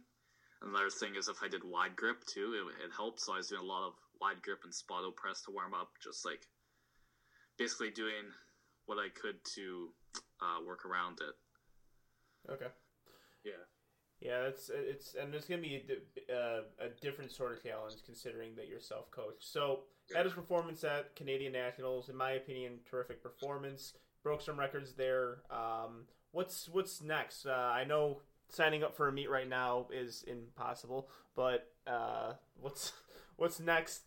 Another 0.62 0.90
thing 0.90 1.16
is 1.16 1.28
if 1.28 1.42
I 1.42 1.48
did 1.48 1.64
wide 1.64 1.96
grip 1.96 2.24
too, 2.26 2.54
it, 2.54 2.84
it 2.84 2.90
helped. 2.94 3.20
So 3.20 3.32
I 3.32 3.38
was 3.38 3.48
doing 3.48 3.62
a 3.62 3.64
lot 3.64 3.86
of 3.86 3.94
wide 4.20 4.42
grip 4.42 4.60
and 4.64 4.72
spoto 4.72 5.14
press 5.14 5.42
to 5.42 5.50
warm 5.50 5.72
up, 5.72 5.90
just 6.02 6.24
like 6.26 6.46
basically 7.58 7.90
doing 7.90 8.28
what 8.86 8.98
I 8.98 9.08
could 9.08 9.36
to 9.54 9.88
uh, 10.40 10.64
work 10.66 10.84
around 10.84 11.20
it. 11.20 11.34
Okay. 12.48 12.66
Yeah. 13.44 13.52
Yeah, 14.20 14.42
it's 14.48 14.70
it's 14.72 15.14
and 15.14 15.34
it's 15.34 15.46
gonna 15.46 15.62
be 15.62 15.82
a, 16.28 16.34
uh, 16.34 16.60
a 16.78 16.88
different 17.00 17.32
sort 17.32 17.52
of 17.56 17.62
challenge 17.62 17.94
considering 18.04 18.54
that 18.56 18.68
you're 18.68 18.80
self 18.80 19.10
coached. 19.10 19.44
So 19.44 19.80
at 20.14 20.24
his 20.24 20.34
performance 20.34 20.84
at 20.84 21.16
Canadian 21.16 21.52
Nationals, 21.52 22.08
in 22.10 22.16
my 22.16 22.32
opinion, 22.32 22.80
terrific 22.90 23.22
performance. 23.22 23.94
Broke 24.22 24.42
some 24.42 24.58
records 24.58 24.92
there. 24.92 25.38
Um, 25.50 26.04
what's 26.32 26.68
what's 26.68 27.00
next? 27.00 27.46
Uh, 27.46 27.52
I 27.52 27.84
know 27.84 28.20
signing 28.50 28.82
up 28.84 28.94
for 28.94 29.08
a 29.08 29.12
meet 29.12 29.30
right 29.30 29.48
now 29.48 29.86
is 29.90 30.22
impossible, 30.26 31.08
but 31.34 31.68
uh, 31.86 32.34
what's 32.60 32.92
what's 33.36 33.58
next? 33.58 34.02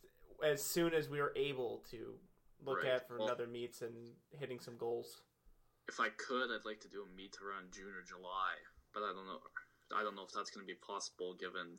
As 0.45 0.61
soon 0.61 0.93
as 0.93 1.09
we 1.09 1.19
are 1.21 1.31
able 1.35 1.83
to 1.89 2.19
look 2.63 2.83
Right. 2.83 2.91
at 2.91 3.07
for 3.07 3.17
Well- 3.17 3.27
another 3.29 3.47
meets 3.47 3.81
and 3.81 4.13
hitting 4.37 4.59
some 4.59 4.77
goals? 4.77 5.21
If 5.87 5.99
I 5.99 6.09
could, 6.09 6.49
I'd 6.51 6.65
like 6.65 6.79
to 6.81 6.87
do 6.87 7.03
a 7.03 7.15
meet 7.15 7.35
around 7.43 7.71
June 7.73 7.91
or 7.93 8.03
July, 8.07 8.55
but 8.93 9.03
I 9.03 9.11
don't 9.11 9.27
know. 9.27 9.41
I 9.93 10.01
don't 10.01 10.15
know 10.15 10.23
if 10.23 10.31
that's 10.31 10.49
going 10.49 10.65
to 10.65 10.71
be 10.73 10.79
possible 10.79 11.35
given 11.35 11.77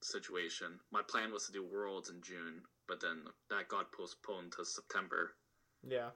the 0.00 0.06
situation. 0.06 0.78
My 0.92 1.02
plan 1.02 1.32
was 1.32 1.46
to 1.46 1.52
do 1.52 1.64
Worlds 1.64 2.10
in 2.10 2.20
June, 2.22 2.62
but 2.86 3.00
then 3.00 3.24
that 3.50 3.68
got 3.68 3.92
postponed 3.92 4.52
to 4.52 4.64
September, 4.64 5.34
Yeah. 5.82 6.10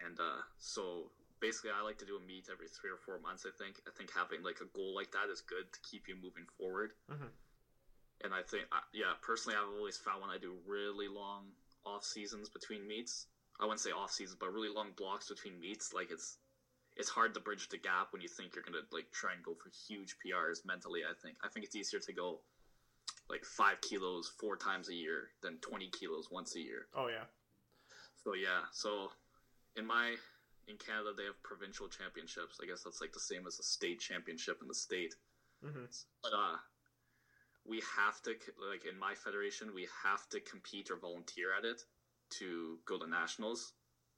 and 0.00 0.18
uh, 0.18 0.40
so 0.58 1.12
basically, 1.40 1.70
I 1.70 1.82
like 1.82 1.98
to 1.98 2.06
do 2.06 2.16
a 2.16 2.20
meet 2.20 2.48
every 2.50 2.66
three 2.68 2.90
or 2.90 2.96
four 2.96 3.18
months. 3.20 3.44
I 3.46 3.52
think. 3.62 3.80
I 3.86 3.90
think 3.96 4.10
having 4.12 4.42
like 4.42 4.60
a 4.62 4.72
goal 4.72 4.94
like 4.94 5.12
that 5.12 5.28
is 5.30 5.42
good 5.42 5.70
to 5.72 5.78
keep 5.88 6.08
you 6.08 6.16
moving 6.16 6.46
forward. 6.56 6.92
Mhm. 7.12 7.30
And 8.24 8.32
I 8.32 8.42
think, 8.42 8.64
uh, 8.72 8.80
yeah, 8.94 9.12
personally, 9.20 9.58
I've 9.58 9.68
always 9.68 9.98
found 9.98 10.22
when 10.22 10.30
I 10.30 10.38
do 10.38 10.56
really 10.66 11.06
long 11.06 11.52
off 11.84 12.02
seasons 12.02 12.48
between 12.48 12.88
meets, 12.88 13.26
I 13.60 13.64
wouldn't 13.64 13.80
say 13.80 13.90
off 13.92 14.10
seasons, 14.10 14.38
but 14.40 14.50
really 14.50 14.70
long 14.70 14.92
blocks 14.96 15.28
between 15.28 15.60
meets, 15.60 15.92
like 15.92 16.10
it's 16.10 16.38
it's 16.96 17.08
hard 17.08 17.34
to 17.34 17.40
bridge 17.40 17.68
the 17.68 17.76
gap 17.76 18.08
when 18.12 18.22
you 18.22 18.28
think 18.28 18.54
you're 18.54 18.64
gonna 18.64 18.84
like 18.90 19.10
try 19.12 19.32
and 19.32 19.42
go 19.42 19.54
for 19.54 19.70
huge 19.88 20.16
PRs 20.24 20.64
mentally. 20.64 21.02
I 21.08 21.14
think 21.22 21.36
I 21.44 21.48
think 21.48 21.64
it's 21.64 21.76
easier 21.76 22.00
to 22.00 22.12
go 22.12 22.40
like 23.28 23.44
five 23.44 23.80
kilos 23.80 24.30
four 24.38 24.56
times 24.56 24.88
a 24.88 24.94
year 24.94 25.30
than 25.42 25.58
twenty 25.58 25.88
kilos 25.88 26.28
once 26.30 26.56
a 26.56 26.60
year. 26.60 26.86
Oh 26.94 27.08
yeah. 27.08 27.24
So 28.24 28.34
yeah, 28.34 28.62
so 28.72 29.10
in 29.76 29.86
my 29.86 30.14
in 30.68 30.76
Canada 30.76 31.12
they 31.16 31.24
have 31.24 31.40
provincial 31.42 31.88
championships. 31.88 32.58
I 32.62 32.66
guess 32.66 32.82
that's 32.82 33.00
like 33.00 33.12
the 33.12 33.20
same 33.20 33.46
as 33.46 33.58
a 33.58 33.62
state 33.62 34.00
championship 34.00 34.58
in 34.62 34.68
the 34.68 34.74
state. 34.74 35.14
hmm 35.62 35.84
But 36.22 36.32
uh, 36.32 36.56
we 37.64 37.82
have 37.96 38.22
to 38.22 38.34
like 38.70 38.84
in 38.84 38.98
my 38.98 39.14
federation 39.14 39.74
we 39.74 39.86
have 40.02 40.28
to 40.30 40.40
compete 40.40 40.90
or 40.90 40.96
volunteer 40.96 41.52
at 41.52 41.64
it 41.64 41.82
to 42.38 42.78
go 42.86 42.98
to 42.98 43.06
nationals 43.06 43.72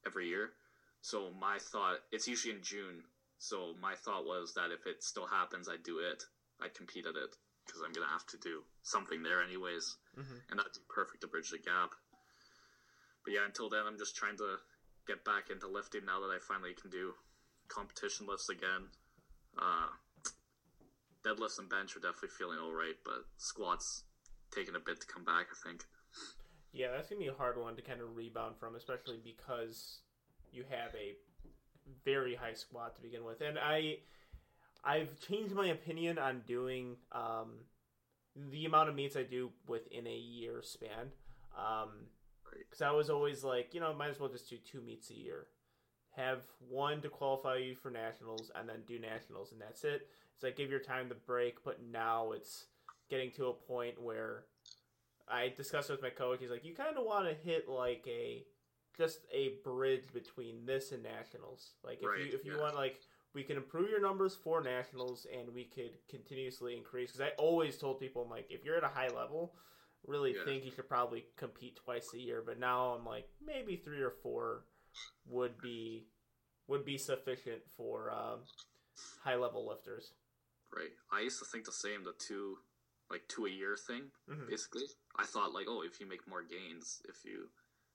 every 0.07 0.29
year. 0.29 0.53
So 1.01 1.31
my 1.31 1.59
thought 1.59 1.99
it's 2.11 2.27
usually 2.27 2.55
in 2.55 2.63
June. 2.63 3.03
So 3.39 3.75
my 3.81 3.95
thought 3.95 4.25
was 4.25 4.53
that 4.55 4.71
if 4.71 4.87
it 4.87 5.03
still 5.03 5.27
happens, 5.27 5.69
I'd 5.69 5.83
do 5.83 5.99
it. 5.99 6.25
I'd 6.61 6.75
compete 6.75 7.07
at 7.07 7.17
it 7.17 7.37
because 7.67 7.83
I'm 7.83 7.93
gonna 7.93 8.09
have 8.09 8.27
to 8.27 8.37
do 8.39 8.65
something 8.83 9.23
there 9.23 9.41
anyways, 9.43 9.97
Mhm. 10.17 10.43
and 10.49 10.59
that'd 10.59 10.73
be 10.73 10.81
perfect 10.89 11.21
to 11.21 11.29
bridge 11.29 11.51
the 11.51 11.59
gap. 11.59 11.95
But 13.25 13.33
yeah, 13.33 13.45
until 13.45 13.69
then, 13.69 13.87
I'm 13.87 13.99
just 13.99 14.17
trying 14.17 14.37
to 14.39 14.61
get 15.07 15.23
back 15.25 15.51
into 15.51 15.69
lifting 15.69 16.05
now 16.05 16.21
that 16.21 16.31
I 16.31 16.39
finally 16.39 16.75
can 16.75 16.91
do 16.91 17.15
competition 17.69 18.27
lifts 18.27 18.49
again. 18.49 18.91
Uh, 19.57 19.91
deadlifts 21.23 21.59
and 21.59 21.69
bench 21.69 21.95
are 21.97 22.01
definitely 22.01 22.31
feeling 22.31 22.59
all 22.59 22.73
right, 22.73 22.97
but 23.05 23.25
squats 23.37 24.05
taking 24.51 24.75
a 24.75 24.81
bit 24.81 25.01
to 25.01 25.07
come 25.07 25.25
back. 25.25 25.49
I 25.53 25.55
think. 25.55 25.85
Yeah, 26.73 26.91
that's 26.91 27.09
gonna 27.09 27.21
be 27.21 27.27
a 27.29 27.35
hard 27.35 27.57
one 27.57 27.77
to 27.77 27.83
kind 27.83 28.01
of 28.01 28.17
rebound 28.17 28.59
from, 28.59 28.75
especially 28.75 29.19
because 29.19 30.01
you 30.53 30.65
have 30.71 30.95
a 30.95 31.17
very 32.05 32.35
high 32.35 32.55
squat 32.55 32.97
to 32.97 33.03
begin 33.03 33.25
with, 33.25 33.41
and 33.41 33.59
I, 33.59 33.99
I've 34.85 35.19
changed 35.21 35.55
my 35.55 35.69
opinion 35.69 36.19
on 36.19 36.43
doing 36.47 36.97
um, 37.13 37.53
the 38.51 38.65
amount 38.65 38.89
of 38.89 38.95
meets 38.95 39.17
I 39.17 39.23
do 39.23 39.51
within 39.67 40.07
a 40.07 40.17
year 40.17 40.61
span. 40.63 41.13
Um, 41.57 41.91
because 42.59 42.83
I 42.83 42.91
was 42.93 43.11
always 43.11 43.45
like, 43.45 43.75
you 43.75 43.81
know, 43.81 43.93
might 43.95 44.11
as 44.11 44.21
well 44.21 44.29
just 44.29 44.49
do 44.49 44.57
two 44.57 44.81
meets 44.81 45.11
a 45.11 45.15
year, 45.15 45.47
have 46.17 46.43
one 46.69 47.01
to 47.03 47.09
qualify 47.09 47.57
you 47.57 47.75
for 47.75 47.91
nationals, 47.91 48.51
and 48.55 48.69
then 48.69 48.83
do 48.87 48.99
nationals, 48.99 49.53
and 49.53 49.61
that's 49.61 49.85
it. 49.85 50.09
It's 50.35 50.43
like 50.43 50.57
give 50.57 50.71
your 50.71 50.81
time 50.81 51.09
the 51.09 51.15
break, 51.15 51.65
but 51.65 51.81
now 51.91 52.33
it's 52.33 52.67
getting 53.11 53.31
to 53.33 53.47
a 53.47 53.53
point 53.53 54.01
where 54.01 54.45
I 55.29 55.53
discussed 55.57 55.91
it 55.91 55.95
with 55.95 56.03
my 56.03 56.11
coach. 56.11 56.39
He's 56.41 56.51
like, 56.51 56.65
you 56.65 56.75
kind 56.75 56.97
of 56.97 57.05
want 57.05 57.29
to 57.29 57.35
hit 57.35 57.69
like 57.69 58.05
a 58.07 58.45
just 58.99 59.21
a 59.33 59.53
bridge 59.65 60.13
between 60.13 60.67
this 60.67 60.91
and 60.93 61.03
nationals. 61.03 61.75
Like 61.85 61.99
if 62.03 62.09
Right, 62.09 62.19
you 62.27 62.33
if 62.35 62.45
you 62.45 62.57
yeah. 62.57 62.61
want 62.61 62.75
like 62.75 63.01
we 63.35 63.45
can 63.45 63.57
improve 63.57 63.89
your 63.89 64.01
numbers 64.01 64.35
for 64.35 64.61
nationals 64.63 65.27
and 65.33 65.55
we 65.55 65.65
could 65.65 65.93
continuously 66.11 66.77
increase. 66.77 67.13
Because 67.13 67.21
I 67.21 67.31
always 67.39 67.77
told 67.79 68.01
people 68.01 68.23
I'm 68.23 68.31
like, 68.31 68.47
if 68.51 68.65
you're 68.65 68.77
at 68.77 68.85
a 68.85 68.89
high 68.89 69.09
level, 69.09 69.55
really 70.07 70.35
Yeah. 70.35 70.45
think 70.45 70.65
you 70.65 70.73
should 70.73 70.89
probably 70.89 71.27
compete 71.37 71.77
twice 71.77 72.13
a 72.15 72.19
year. 72.19 72.43
But 72.45 72.59
now 72.59 72.95
I'm 72.95 73.05
like, 73.07 73.29
maybe 73.41 73.77
three 73.77 74.03
or 74.03 74.11
four 74.23 74.65
would 75.27 75.61
be 75.61 76.09
would 76.67 76.85
be 76.85 76.99
sufficient 76.99 77.63
for 77.77 78.11
um, 78.13 78.41
high 79.23 79.37
level 79.37 79.67
lifters. 79.67 80.13
Right. 80.75 80.91
I 81.13 81.21
used 81.21 81.39
to 81.39 81.47
think 81.47 81.65
the 81.65 81.73
same, 81.73 82.05
the 82.05 82.13
two, 82.19 82.59
like 83.11 83.27
two 83.29 83.47
a 83.47 83.51
year 83.51 83.77
thing. 83.77 84.11
Mhm. 84.29 84.49
Basically, 84.49 84.85
I 85.17 85.25
thought 85.25 85.53
like, 85.55 85.67
oh, 85.69 85.83
if 85.83 85.99
you 86.01 86.07
make 86.07 86.27
more 86.27 86.43
gains, 86.43 87.01
if 87.09 87.25
you 87.25 87.49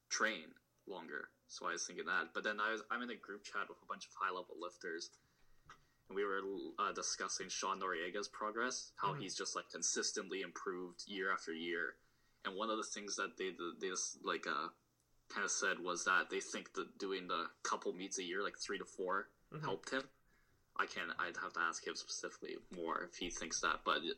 train 0.09 0.53
longer. 0.87 1.29
So 1.47 1.65
I 1.67 1.73
was 1.73 1.85
thinking 1.85 2.05
that. 2.05 2.33
But 2.33 2.43
then 2.43 2.59
I 2.59 2.71
was, 2.71 2.81
I'm 2.89 3.01
in 3.01 3.09
a 3.09 3.15
group 3.15 3.43
chat 3.43 3.69
with 3.69 3.77
a 3.81 3.85
bunch 3.85 4.05
of 4.05 4.11
high 4.19 4.31
level 4.31 4.55
lifters, 4.59 5.09
and 6.09 6.15
we 6.15 6.23
were 6.23 6.41
uh, 6.79 6.91
discussing 6.91 7.49
Sean 7.49 7.79
Noriega's 7.79 8.27
progress, 8.27 8.91
how 8.95 9.13
Mhm. 9.13 9.19
he's 9.19 9.35
just 9.35 9.55
like 9.55 9.69
consistently 9.69 10.41
improved 10.41 11.03
year 11.07 11.31
after 11.31 11.53
year. 11.53 11.95
And 12.45 12.55
one 12.55 12.69
of 12.69 12.77
the 12.77 12.83
things 12.83 13.15
that 13.15 13.37
they 13.37 13.51
they 13.79 13.89
just 13.89 14.17
like 14.23 14.45
uh 14.47 14.69
kind 15.29 15.45
of 15.45 15.51
said 15.51 15.79
was 15.79 16.03
that 16.03 16.29
they 16.29 16.41
think 16.41 16.73
that 16.73 16.97
doing 16.97 17.27
the 17.27 17.45
couple 17.63 17.93
meets 17.93 18.17
a 18.19 18.23
year, 18.23 18.43
like 18.43 18.57
three 18.57 18.77
to 18.77 18.85
4 18.85 19.29
Mhm. 19.53 19.63
helped 19.63 19.89
him. 19.89 20.09
I 20.75 20.85
can't. 20.85 21.11
I'd 21.19 21.37
have 21.37 21.53
to 21.53 21.59
ask 21.61 21.85
him 21.85 21.95
specifically 21.95 22.57
more 22.71 23.03
if 23.03 23.15
he 23.15 23.29
thinks 23.29 23.61
that. 23.61 23.79
But 23.85 24.03
it, 24.03 24.17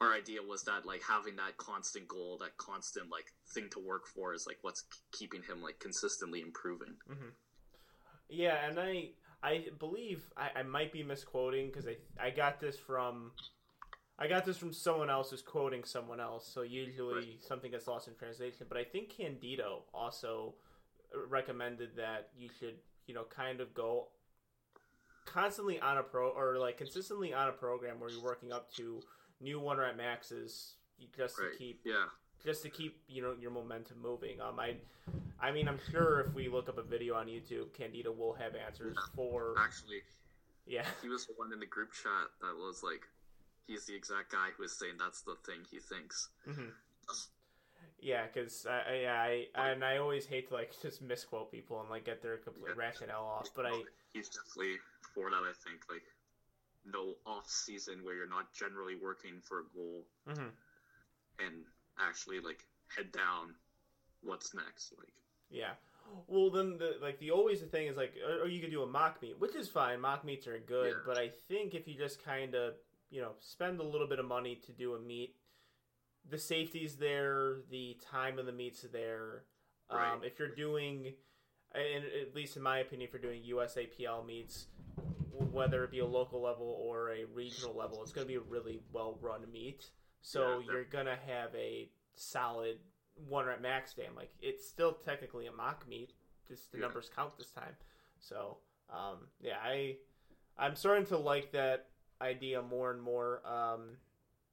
our 0.00 0.12
idea 0.12 0.42
was 0.42 0.62
that 0.64 0.84
like 0.84 1.02
having 1.02 1.36
that 1.36 1.56
constant 1.56 2.06
goal, 2.08 2.38
that 2.40 2.56
constant 2.58 3.10
like 3.10 3.32
thing 3.54 3.68
to 3.70 3.78
work 3.78 4.06
for, 4.06 4.34
is 4.34 4.46
like 4.46 4.58
what's 4.62 4.84
keeping 5.12 5.42
him 5.42 5.62
like 5.62 5.78
consistently 5.78 6.42
improving. 6.42 6.94
Mm-hmm. 7.10 7.28
Yeah, 8.28 8.66
and 8.68 8.78
I 8.78 9.10
I 9.42 9.66
believe 9.78 10.24
I, 10.36 10.60
I 10.60 10.62
might 10.64 10.92
be 10.92 11.02
misquoting 11.02 11.68
because 11.68 11.86
I 11.86 11.96
I 12.20 12.30
got 12.30 12.60
this 12.60 12.76
from 12.76 13.32
I 14.18 14.28
got 14.28 14.44
this 14.44 14.58
from 14.58 14.72
someone 14.72 15.08
else 15.08 15.30
who's 15.30 15.42
quoting 15.42 15.84
someone 15.84 16.20
else. 16.20 16.50
So 16.52 16.62
usually 16.62 17.38
something 17.46 17.70
gets 17.70 17.86
lost 17.86 18.08
in 18.08 18.14
translation. 18.14 18.66
But 18.68 18.78
I 18.78 18.84
think 18.84 19.14
Candito 19.14 19.82
also 19.94 20.54
recommended 21.28 21.96
that 21.96 22.28
you 22.36 22.50
should 22.58 22.74
you 23.06 23.14
know 23.14 23.24
kind 23.24 23.60
of 23.60 23.72
go 23.72 24.08
constantly 25.24 25.80
on 25.80 25.98
a 25.98 26.02
pro 26.02 26.28
or 26.30 26.58
like 26.58 26.78
consistently 26.78 27.32
on 27.32 27.48
a 27.48 27.52
program 27.52 27.98
where 27.98 28.10
you're 28.10 28.22
working 28.22 28.52
up 28.52 28.72
to 28.74 29.00
new 29.40 29.60
one 29.60 29.78
rep 29.78 29.96
maxes 29.96 30.74
just 31.16 31.38
Right. 31.38 31.52
to 31.52 31.58
keep 31.58 31.80
Yeah. 31.84 32.06
just 32.42 32.62
to 32.62 32.70
keep 32.70 33.02
you 33.08 33.22
know 33.22 33.34
your 33.38 33.50
momentum 33.50 34.00
moving. 34.00 34.40
Um, 34.40 34.58
I, 34.58 34.76
I 35.40 35.52
mean, 35.52 35.68
I'm 35.68 35.80
sure 35.90 36.20
if 36.20 36.34
we 36.34 36.48
look 36.48 36.68
up 36.68 36.78
a 36.78 36.82
video 36.82 37.14
on 37.14 37.26
YouTube, 37.26 37.70
Candito 37.72 38.16
will 38.16 38.34
have 38.34 38.54
answers 38.54 38.96
for 39.14 39.54
Actually, 39.58 40.02
yeah, 40.66 40.86
he 41.02 41.08
was 41.08 41.26
the 41.26 41.34
one 41.36 41.52
in 41.52 41.60
the 41.60 41.66
group 41.66 41.92
chat 41.92 42.28
that 42.40 42.54
was 42.56 42.82
like, 42.82 43.06
he's 43.66 43.86
the 43.86 43.94
exact 43.94 44.32
guy 44.32 44.48
who 44.56 44.62
was 44.62 44.72
saying 44.78 44.94
that's 44.98 45.22
the 45.22 45.36
thing 45.44 45.60
he 45.70 45.78
thinks. 45.78 46.28
hmm 46.44 46.70
yeah, 47.98 48.26
because 48.26 48.66
I, 48.66 48.92
I, 48.92 48.94
yeah, 48.94 49.22
I 49.54 49.70
and 49.70 49.84
I 49.84 49.98
always 49.98 50.26
hate 50.26 50.48
to 50.48 50.54
like 50.54 50.72
just 50.82 51.02
misquote 51.02 51.50
people 51.50 51.80
and 51.80 51.90
like 51.90 52.04
get 52.04 52.22
their 52.22 52.36
complete 52.38 52.68
Yeah. 52.68 52.74
rationale 52.76 53.24
off, 53.24 53.48
but 53.54 53.66
I 53.66 53.72
he's 54.12 54.28
definitely 54.28 54.76
for 55.14 55.30
that. 55.30 55.42
I 55.42 55.52
think 55.64 55.80
like 55.90 56.02
no 56.90 57.14
off 57.26 57.48
season 57.48 58.04
where 58.04 58.14
you're 58.14 58.28
not 58.28 58.52
generally 58.52 58.94
working 59.02 59.40
for 59.42 59.60
a 59.60 59.64
goal 59.74 60.06
mhm. 60.28 60.50
and 61.38 61.64
actually 61.98 62.40
like 62.40 62.66
head 62.94 63.12
down. 63.12 63.54
What's 64.22 64.54
next? 64.54 64.92
Like 64.98 65.12
Yeah. 65.50 65.72
Well, 66.28 66.50
then 66.50 66.78
the 66.78 66.96
like 67.02 67.18
the 67.18 67.32
always 67.32 67.60
the 67.60 67.66
thing 67.66 67.88
is 67.88 67.96
like, 67.96 68.14
or, 68.26 68.44
or 68.44 68.48
you 68.48 68.60
could 68.60 68.70
do 68.70 68.82
a 68.82 68.86
mock 68.86 69.20
meet, 69.20 69.38
which 69.40 69.56
is 69.56 69.68
fine. 69.68 70.00
Mock 70.00 70.24
meets 70.24 70.46
are 70.46 70.58
good, 70.58 70.90
Yeah. 70.92 71.02
but 71.04 71.18
I 71.18 71.30
think 71.48 71.74
if 71.74 71.88
you 71.88 71.94
just 71.96 72.24
kind 72.24 72.54
of 72.54 72.74
you 73.10 73.20
know 73.20 73.32
spend 73.40 73.80
a 73.80 73.84
little 73.84 74.06
bit 74.06 74.18
of 74.18 74.26
money 74.26 74.56
to 74.66 74.72
do 74.72 74.94
a 74.94 75.00
meet, 75.00 75.34
the 76.28 76.38
safety's 76.38 76.96
there, 76.96 77.56
the 77.70 77.96
time 78.00 78.38
of 78.38 78.46
the 78.46 78.52
meet's 78.52 78.82
there. 78.92 79.44
Um, 79.88 80.22
if 80.24 80.38
you're 80.38 80.54
doing, 80.54 81.14
and 81.76 82.04
at 82.04 82.34
least 82.34 82.56
in 82.56 82.62
my 82.62 82.78
opinion, 82.78 83.10
for 83.10 83.18
doing 83.18 83.42
USAPL 83.48 84.26
meets, 84.26 84.66
whether 85.52 85.84
it 85.84 85.90
be 85.90 85.98
a 86.00 86.06
local 86.06 86.40
level 86.40 86.78
or 86.80 87.10
a 87.12 87.24
regional 87.34 87.74
level, 87.76 88.02
it's 88.02 88.12
going 88.12 88.26
to 88.26 88.28
be 88.28 88.36
a 88.36 88.40
really 88.40 88.80
well 88.92 89.18
run 89.20 89.42
meet. 89.52 89.90
So 90.22 90.58
Yeah, 90.60 90.72
you're 90.72 90.84
gonna 90.84 91.18
have 91.26 91.54
a 91.54 91.88
solid 92.16 92.78
one 93.28 93.46
rep 93.46 93.60
max 93.60 93.92
stand. 93.92 94.16
Like 94.16 94.30
it's 94.42 94.66
still 94.66 94.92
technically 94.92 95.46
a 95.46 95.52
mock 95.52 95.86
meet, 95.88 96.14
just 96.48 96.72
the 96.72 96.78
Yeah. 96.78 96.84
numbers 96.84 97.10
count 97.14 97.36
this 97.38 97.50
time. 97.50 97.76
So 98.18 98.56
um, 98.90 99.28
yeah, 99.40 99.58
I 99.62 99.96
I'm 100.58 100.74
starting 100.74 101.06
to 101.06 101.16
like 101.18 101.52
that 101.52 101.88
idea 102.20 102.60
more 102.62 102.90
and 102.90 103.00
more. 103.00 103.40
Um, 103.46 103.98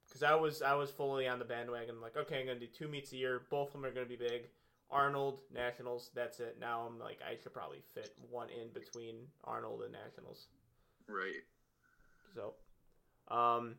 because 0.06 0.22
I 0.22 0.36
was 0.36 0.62
I 0.62 0.76
was 0.76 0.92
fully 0.92 1.28
on 1.28 1.40
the 1.40 1.46
bandwagon. 1.46 2.00
Like, 2.02 2.18
okay, 2.18 2.42
I'm 2.42 2.46
gonna 2.46 2.60
do 2.60 2.68
two 2.68 2.88
meets 2.88 3.14
a 3.14 3.18
year. 3.18 3.42
Both 3.50 3.70
of 3.70 3.74
them 3.74 3.86
are 3.86 3.92
gonna 3.92 4.06
be 4.06 4.16
big. 4.18 4.50
Arnold 4.94 5.42
Nationals. 5.54 6.12
That's 6.14 6.40
it. 6.40 6.58
Now 6.60 6.88
I'm 6.88 7.00
like, 7.00 7.20
I 7.28 7.36
should 7.42 7.54
probably 7.54 7.82
fit 7.94 8.14
one 8.30 8.50
in 8.50 8.70
between 8.74 9.16
Arnold 9.44 9.82
and 9.84 9.92
Nationals. 9.92 10.48
right. 11.08 11.42
So, 12.36 12.54
um, 13.28 13.76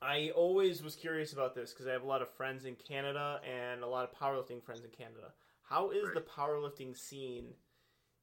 I 0.00 0.30
always 0.34 0.82
was 0.82 0.94
curious 0.94 1.32
about 1.32 1.54
this 1.54 1.72
because 1.72 1.86
I 1.86 1.92
have 1.92 2.02
a 2.02 2.06
lot 2.06 2.22
of 2.22 2.28
friends 2.30 2.64
in 2.64 2.76
Canada 2.76 3.40
and 3.44 3.82
a 3.82 3.86
lot 3.86 4.04
of 4.08 4.16
powerlifting 4.18 4.62
friends 4.62 4.84
in 4.84 4.90
Canada. 4.90 5.32
How 5.68 5.90
is 5.90 6.04
Right. 6.04 6.14
the 6.14 6.20
powerlifting 6.22 6.96
scene 6.96 7.54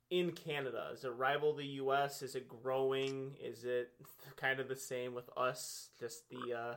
in 0.09 0.31
Canada? 0.31 0.89
Is 0.93 1.03
it 1.03 1.09
rival 1.09 1.53
the 1.53 1.65
U.S.? 1.83 2.21
Is 2.23 2.35
it 2.35 2.47
growing? 2.47 3.35
Is 3.39 3.65
it 3.65 3.91
kind 4.37 4.59
of 4.59 4.67
the 4.67 4.75
same 4.75 5.13
with 5.13 5.29
us? 5.37 5.89
Just 5.99 6.29
the 6.29 6.53
uh, 6.53 6.75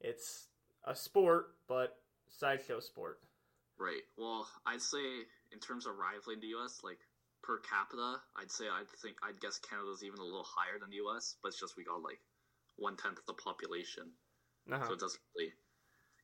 it's 0.00 0.48
a 0.84 0.94
sport, 0.94 1.54
but 1.66 1.98
sideshow 2.28 2.78
sport. 2.80 3.20
Right. 3.80 4.04
Well, 4.18 4.46
I'd 4.66 4.82
say 4.82 5.24
in 5.52 5.58
terms 5.58 5.86
of 5.86 5.96
rivaling 5.96 6.40
the 6.40 6.52
U.S., 6.60 6.80
like 6.84 7.00
per 7.42 7.58
capita, 7.64 8.20
I'd 8.36 8.52
say 8.52 8.68
I'd 8.68 8.92
think 9.00 9.16
I'd 9.24 9.40
guess 9.40 9.58
Canada's 9.58 10.04
even 10.04 10.20
a 10.20 10.24
little 10.24 10.44
higher 10.44 10.78
than 10.78 10.90
the 10.90 11.00
U.S., 11.08 11.36
but 11.42 11.48
it's 11.48 11.58
just 11.60 11.76
we 11.78 11.84
got 11.84 12.02
like 12.04 12.20
one 12.76 12.96
tenth 13.00 13.18
of 13.18 13.26
the 13.26 13.40
population, 13.40 14.12
Uh-huh. 14.70 14.84
so 14.84 14.92
it 14.92 15.00
doesn't 15.00 15.20
really 15.34 15.52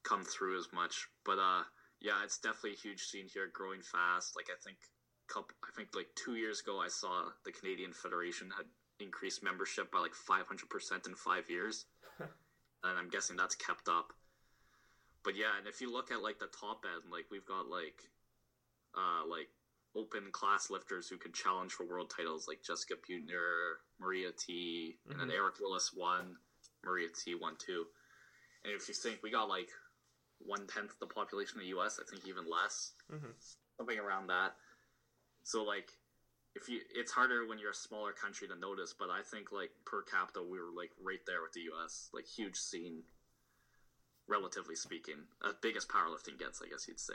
come 0.05 0.23
through 0.23 0.59
as 0.61 0.69
much. 0.73 1.09
But 1.25 1.38
uh, 1.40 1.64
yeah, 2.01 2.21
it's 2.23 2.37
definitely 2.38 2.77
a 2.77 2.85
huge 2.85 3.01
scene 3.09 3.27
here, 3.33 3.49
growing 3.49 3.81
fast. 3.81 4.37
Like 4.37 4.53
I 4.53 4.61
think 4.62 4.77
couple, 5.27 5.57
I 5.64 5.73
think 5.75 5.97
like 5.97 6.12
two 6.14 6.37
years 6.37 6.61
ago, 6.61 6.79
I 6.79 6.88
saw 6.88 7.33
the 7.45 7.53
Canadian 7.53 7.92
Federation 7.97 8.53
had 8.53 8.66
increased 9.01 9.42
membership 9.42 9.90
by 9.90 10.01
like 10.01 10.14
five 10.14 10.47
hundred 10.47 10.69
percent 10.69 11.07
in 11.07 11.14
five 11.14 11.49
years, 11.49 11.87
and 12.21 12.99
I'm 12.99 13.09
guessing 13.09 13.37
that's 13.37 13.57
kept 13.57 13.88
up. 13.88 14.12
But 15.27 15.35
yeah, 15.35 15.59
and 15.59 15.67
if 15.67 15.81
you 15.81 15.91
look 15.93 16.12
at 16.12 16.23
like 16.23 16.39
the 16.39 16.47
top 16.47 16.87
end, 16.87 17.11
like 17.11 17.27
we've 17.33 17.45
got 17.45 17.67
like, 17.67 17.99
uh, 18.97 19.27
like 19.27 19.49
open 19.97 20.31
class 20.31 20.71
lifters 20.71 21.09
who 21.09 21.19
could 21.19 21.35
challenge 21.35 21.73
for 21.73 21.85
world 21.85 22.12
titles, 22.17 22.47
like 22.47 22.62
Jessica 22.62 22.95
Buettner, 22.95 23.75
Maria 23.99 24.31
Htee, 24.31 24.95
and 25.11 25.19
then 25.19 25.29
Mhm. 25.29 25.35
Eric 25.35 25.59
Willis 25.59 25.93
won, 25.93 26.39
Maria 26.85 27.09
Htee 27.09 27.35
won 27.35 27.57
too. 27.57 27.91
And 28.62 28.73
if 28.73 28.87
you 28.87 28.95
think 28.95 29.21
we 29.21 29.31
got 29.31 29.49
like 29.49 29.73
one 30.39 30.69
tenth 30.69 30.97
the 31.01 31.09
population 31.09 31.57
of 31.59 31.62
the 31.62 31.75
U.S., 31.75 31.99
I 31.99 32.05
think 32.05 32.25
even 32.25 32.47
less, 32.47 32.93
Mhm. 33.11 33.35
something 33.79 33.99
around 33.99 34.29
that. 34.29 34.57
So 35.43 35.65
like, 35.65 35.99
if 36.55 36.69
you, 36.69 36.83
it's 36.91 37.11
harder 37.11 37.45
when 37.47 37.59
you're 37.59 37.73
a 37.73 37.75
smaller 37.75 38.12
country 38.12 38.47
to 38.47 38.55
notice, 38.55 38.93
but 38.93 39.11
I 39.11 39.23
think 39.23 39.51
like 39.51 39.73
per 39.85 40.03
capita 40.03 40.41
we 40.41 40.61
were 40.61 40.71
like 40.71 40.93
right 40.99 41.25
there 41.27 41.43
with 41.43 41.53
the 41.53 41.62
U.S. 41.62 42.11
Like 42.12 42.27
huge 42.27 42.57
scene, 42.57 43.03
relatively 44.29 44.77
speaking, 44.77 45.27
as 45.47 45.55
big 45.61 45.77
as 45.77 45.85
powerlifting 45.85 46.39
gets, 46.39 46.61
I 46.62 46.69
guess 46.69 46.87
you'd 46.89 47.01
say. 47.01 47.15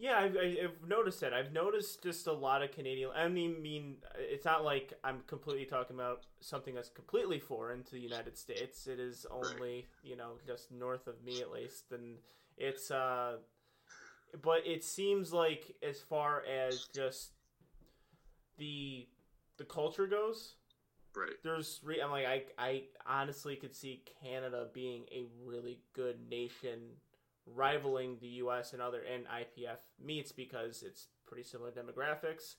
Yeah, 0.00 0.16
I've, 0.16 0.36
I've 0.36 0.88
noticed 0.88 1.24
it. 1.24 1.32
I've 1.32 1.52
noticed 1.52 2.04
just 2.04 2.28
a 2.28 2.32
lot 2.32 2.62
of 2.62 2.70
Canadian. 2.70 3.10
I 3.16 3.26
mean, 3.26 3.60
mean, 3.60 3.96
it's 4.16 4.44
not 4.44 4.64
like 4.64 4.92
I'm 5.02 5.22
completely 5.26 5.64
talking 5.64 5.96
about 5.96 6.24
something 6.40 6.72
that's 6.72 6.88
completely 6.88 7.40
foreign 7.40 7.82
to 7.82 7.90
the 7.90 8.00
United 8.00 8.38
States. 8.38 8.86
It 8.86 9.00
is 9.00 9.26
only 9.28 9.86
you 10.04 10.16
know 10.16 10.34
just 10.46 10.70
north 10.70 11.08
of 11.08 11.22
me 11.24 11.40
at 11.40 11.50
least, 11.50 11.90
and 11.90 12.18
it's. 12.56 12.92
uh 12.92 13.38
But 14.40 14.64
it 14.64 14.84
seems 14.84 15.32
like 15.32 15.74
as 15.82 15.98
far 15.98 16.44
as 16.46 16.86
just 16.94 17.32
the 18.56 19.08
the 19.56 19.64
culture 19.64 20.06
goes, 20.06 20.54
Right. 21.18 21.36
there's 21.42 21.80
re- 21.82 22.00
I'm 22.00 22.10
like 22.10 22.26
I 22.26 22.42
I 22.58 22.82
honestly 23.06 23.56
could 23.56 23.74
see 23.74 24.02
Canada 24.22 24.68
being 24.72 25.04
a 25.10 25.24
really 25.44 25.80
good 25.94 26.16
nation 26.30 26.78
rivaling 27.46 28.18
the 28.20 28.28
US 28.44 28.72
and 28.72 28.82
other 28.82 29.02
and 29.02 29.24
IPF 29.26 29.78
meets 30.02 30.32
because 30.32 30.82
it's 30.82 31.08
pretty 31.26 31.42
similar 31.42 31.70
demographics. 31.70 32.56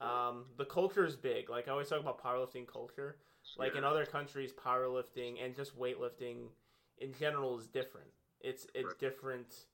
Um, 0.00 0.46
the 0.56 0.64
culture 0.64 1.04
is 1.04 1.14
big. 1.14 1.50
Like 1.50 1.68
I 1.68 1.72
always 1.72 1.88
talk 1.88 2.00
about 2.00 2.22
powerlifting 2.22 2.66
culture. 2.66 3.16
Like 3.58 3.74
in 3.76 3.84
other 3.84 4.06
countries, 4.06 4.52
powerlifting 4.52 5.44
and 5.44 5.54
just 5.54 5.78
weightlifting 5.78 6.48
in 6.98 7.12
general 7.18 7.58
is 7.58 7.66
different. 7.66 8.08
It's 8.40 8.66
a 8.74 8.84
Right. 8.84 8.98
different 8.98 9.66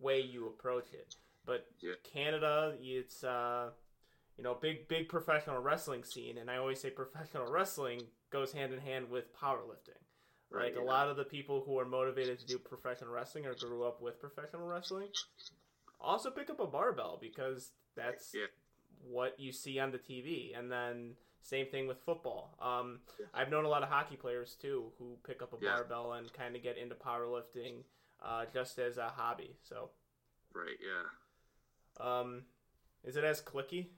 way 0.00 0.20
you 0.20 0.46
approach 0.46 0.92
it. 0.92 1.14
But 1.44 1.66
Yeah. 1.80 1.94
Canada, 2.04 2.76
it's 2.80 3.22
uh, 3.22 3.70
you 4.36 4.44
know, 4.44 4.54
big 4.54 4.88
big 4.88 5.08
professional 5.08 5.58
wrestling 5.60 6.04
scene, 6.04 6.38
and 6.38 6.50
I 6.50 6.56
always 6.58 6.80
say 6.80 6.90
professional 6.90 7.46
wrestling 7.50 8.02
goes 8.30 8.52
hand 8.52 8.72
in 8.72 8.80
hand 8.80 9.08
with 9.10 9.34
powerlifting. 9.34 10.00
Right, 10.48 10.74
Like 10.74 10.82
a 10.82 10.86
lot 10.86 11.08
of 11.08 11.16
the 11.16 11.24
people 11.24 11.62
who 11.66 11.76
are 11.78 11.84
motivated 11.84 12.38
to 12.38 12.46
do 12.46 12.58
professional 12.58 13.10
wrestling 13.10 13.46
or 13.46 13.54
grew 13.54 13.82
up 13.84 14.00
with 14.00 14.20
professional 14.20 14.64
wrestling 14.66 15.08
also 16.00 16.30
pick 16.30 16.50
up 16.50 16.60
a 16.60 16.66
barbell 16.66 17.18
because 17.20 17.72
that's 17.96 18.32
Yeah. 18.32 18.46
what 19.02 19.40
you 19.40 19.50
see 19.52 19.78
on 19.80 19.90
the 19.90 19.98
TV. 19.98 20.52
And 20.54 20.70
then 20.70 21.16
same 21.40 21.66
thing 21.68 21.88
with 21.88 21.98
football. 22.04 22.56
Um, 22.60 23.00
Yeah. 23.18 23.26
I've 23.34 23.50
known 23.50 23.64
a 23.64 23.68
lot 23.68 23.82
of 23.82 23.88
hockey 23.88 24.16
players 24.16 24.54
too 24.54 24.92
who 24.98 25.16
pick 25.24 25.42
up 25.42 25.52
a 25.52 25.58
Yeah. 25.60 25.74
barbell 25.74 26.12
and 26.12 26.32
kind 26.32 26.54
of 26.54 26.62
get 26.62 26.76
into 26.78 26.94
powerlifting 26.94 27.84
uh, 28.20 28.46
just 28.46 28.78
as 28.78 28.96
a 28.98 29.08
hobby. 29.10 29.56
So, 29.62 29.90
Right. 30.52 30.78
Yeah. 30.80 31.10
um, 31.98 32.46
is 33.02 33.16
it 33.16 33.24
as 33.24 33.42
clicky 33.42 33.90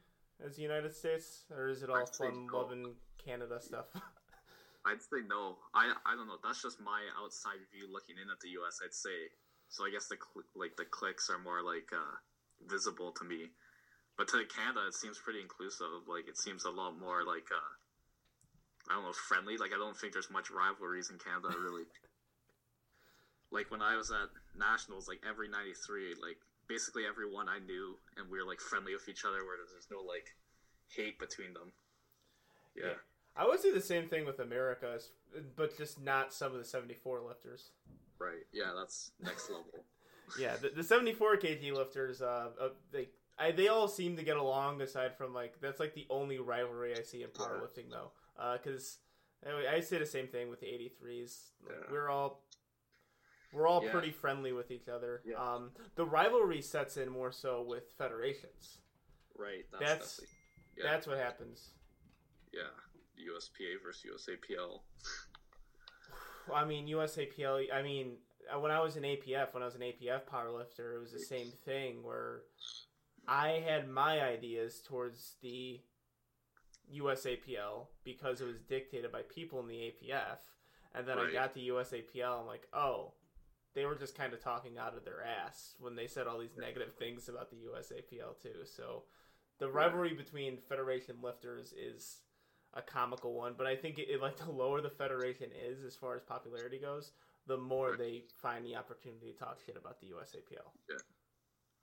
as 0.44 0.56
the 0.56 0.62
United 0.62 0.94
States, 0.94 1.44
or 1.50 1.68
is 1.68 1.82
it 1.82 1.90
all 1.90 1.96
I'd 1.96 2.08
fun 2.08 2.46
no. 2.46 2.58
loving 2.58 2.94
Canada 3.18 3.60
stuff? 3.60 3.86
I'd 4.86 5.02
say 5.02 5.20
no. 5.26 5.58
I 5.74 5.92
I 6.06 6.14
don't 6.14 6.28
know. 6.28 6.38
That's 6.42 6.62
just 6.62 6.80
my 6.80 7.02
outside 7.20 7.60
view 7.72 7.92
looking 7.92 8.16
in 8.22 8.30
at 8.30 8.40
the 8.40 8.50
U.S. 8.62 8.78
I'd 8.84 8.94
say. 8.94 9.28
So 9.68 9.84
I 9.84 9.90
guess 9.90 10.08
the 10.08 10.16
like 10.54 10.76
the 10.76 10.86
clicks 10.86 11.28
are 11.28 11.38
more 11.38 11.62
like 11.62 11.90
uh, 11.92 12.16
visible 12.66 13.12
to 13.12 13.24
me, 13.24 13.50
but 14.16 14.28
to 14.28 14.44
Canada 14.48 14.86
it 14.88 14.94
seems 14.94 15.18
pretty 15.18 15.40
inclusive. 15.40 16.08
Like 16.08 16.28
it 16.28 16.38
seems 16.38 16.64
a 16.64 16.70
lot 16.70 16.96
more 16.96 17.24
like 17.24 17.52
uh, 17.52 17.72
I 18.88 18.94
don't 18.94 19.04
know 19.04 19.12
friendly. 19.12 19.58
Like 19.58 19.74
I 19.74 19.78
don't 19.78 19.96
think 19.96 20.12
there's 20.14 20.30
much 20.30 20.50
rivalries 20.50 21.10
in 21.10 21.18
Canada 21.18 21.52
really. 21.60 21.84
like 23.50 23.70
when 23.70 23.82
I 23.82 23.96
was 23.96 24.10
at 24.10 24.32
nationals, 24.56 25.08
like 25.08 25.20
every 25.28 25.48
'93, 25.48 26.16
like 26.22 26.38
basically 26.68 27.02
everyone 27.08 27.48
I 27.48 27.58
knew, 27.58 27.96
and 28.16 28.30
we 28.30 28.38
were 28.38 28.46
like 28.46 28.60
friendly 28.60 28.92
with 28.94 29.08
each 29.08 29.24
other. 29.24 29.38
Where 29.44 29.56
there's 29.56 29.88
no 29.90 30.00
like 30.00 30.36
hate 30.88 31.18
between 31.18 31.54
them. 31.54 31.72
Yeah. 32.76 32.94
I 33.36 33.46
would 33.46 33.60
say 33.60 33.72
the 33.72 33.80
same 33.80 34.08
thing 34.08 34.26
with 34.26 34.40
America, 34.40 34.98
but 35.56 35.76
just 35.76 36.00
not 36.02 36.32
some 36.32 36.52
of 36.52 36.58
the 36.58 36.64
74 36.64 37.20
lifters. 37.20 37.70
Right. 38.18 38.44
Yeah. 38.52 38.72
That's 38.76 39.12
next 39.20 39.48
level. 39.50 39.84
Yeah, 40.38 40.56
the, 40.56 40.68
the 40.70 40.82
74 40.82 41.38
kg 41.38 41.72
lifters, 41.72 42.20
uh, 42.20 42.48
uh, 42.60 42.68
they 42.92 43.08
I, 43.38 43.50
they 43.52 43.68
all 43.68 43.88
seem 43.88 44.16
to 44.16 44.22
get 44.22 44.36
along. 44.36 44.80
Aside 44.82 45.16
from 45.16 45.32
like 45.32 45.60
that's 45.60 45.80
like 45.80 45.94
the 45.94 46.06
only 46.10 46.38
rivalry 46.38 46.92
I 46.98 47.02
see 47.02 47.22
in 47.22 47.28
Yeah. 47.38 47.46
powerlifting 47.46 47.90
though, 47.90 48.10
because 48.60 48.98
I, 49.46 49.76
I 49.76 49.80
say 49.80 49.98
the 49.98 50.04
same 50.06 50.26
thing 50.26 50.50
with 50.50 50.60
the 50.60 50.66
83s. 50.66 51.38
Like, 51.64 51.76
Yeah. 51.78 51.86
We're 51.92 52.08
all 52.10 52.42
we're 53.52 53.66
all 53.66 53.82
Yeah. 53.84 53.92
pretty 53.92 54.10
friendly 54.10 54.52
with 54.52 54.70
each 54.70 54.88
other. 54.88 55.22
Yeah. 55.24 55.36
Um, 55.36 55.72
the 55.94 56.04
rivalry 56.04 56.60
sets 56.62 56.96
in 56.96 57.08
more 57.08 57.32
so 57.32 57.62
with 57.62 57.90
federations. 57.92 58.78
Right. 59.34 59.64
That's 59.70 59.82
That's- 59.82 60.20
yeah. 60.76 60.82
That's 60.84 61.06
what 61.06 61.18
happens. 61.18 61.74
yeah. 62.52 62.70
USPA 63.18 63.82
versus 63.82 64.04
USAPL. 64.28 64.82
I 66.54 66.64
mean, 66.64 66.86
USAPL. 66.86 67.72
I 67.72 67.82
mean, 67.82 68.18
uh, 68.54 68.60
when 68.60 68.70
I 68.70 68.80
was 68.80 68.96
in 68.96 69.02
APF, 69.04 69.52
when 69.54 69.62
I 69.62 69.66
was 69.66 69.74
an 69.74 69.82
APF 69.82 70.24
powerlifter, 70.26 70.94
it 70.94 70.98
was 71.00 71.12
the 71.12 71.18
same 71.18 71.50
thing 71.64 72.02
where 72.04 72.42
I 73.26 73.48
had 73.66 73.88
my 73.88 74.20
ideas 74.22 74.80
towards 74.80 75.34
the 75.42 75.80
USAPL 76.94 77.88
because 78.04 78.40
it 78.40 78.46
was 78.46 78.60
dictated 78.60 79.12
by 79.12 79.22
people 79.22 79.60
in 79.60 79.66
the 79.66 79.74
APF, 79.92 80.38
and 80.94 81.06
then 81.06 81.18
I 81.18 81.30
got 81.32 81.52
to 81.54 81.60
USAPL. 81.60 82.40
I'm 82.40 82.46
like, 82.46 82.66
oh, 82.72 83.12
they 83.74 83.84
were 83.84 83.94
just 83.94 84.16
kind 84.16 84.32
of 84.32 84.42
talking 84.42 84.78
out 84.78 84.96
of 84.96 85.04
their 85.04 85.22
ass 85.24 85.74
when 85.78 85.94
they 85.94 86.06
said 86.06 86.26
all 86.26 86.38
these 86.38 86.56
negative 86.58 86.94
things 86.98 87.28
about 87.28 87.50
the 87.50 87.56
USAPL 87.56 88.40
too. 88.42 88.64
So 88.64 89.04
the 89.58 89.68
rivalry 89.68 90.14
between 90.14 90.58
federation 90.68 91.16
lifters 91.22 91.72
is 91.72 92.18
a 92.74 92.82
comical 92.82 93.34
one, 93.34 93.54
but 93.56 93.66
I 93.66 93.76
think 93.76 93.98
it, 93.98 94.08
it 94.08 94.22
like 94.22 94.36
the 94.36 94.50
lower 94.50 94.80
the 94.80 94.90
federation 94.90 95.48
is 95.52 95.84
as 95.84 95.96
far 95.96 96.14
as 96.16 96.22
popularity 96.22 96.78
goes, 96.78 97.12
the 97.46 97.56
more 97.56 97.96
they 97.96 98.24
find 98.40 98.64
the 98.64 98.76
opportunity 98.76 99.32
to 99.32 99.38
talk 99.38 99.58
shit 99.64 99.76
about 99.76 100.00
the 100.00 100.08
USAPL. 100.08 100.68
Yeah, 100.88 101.00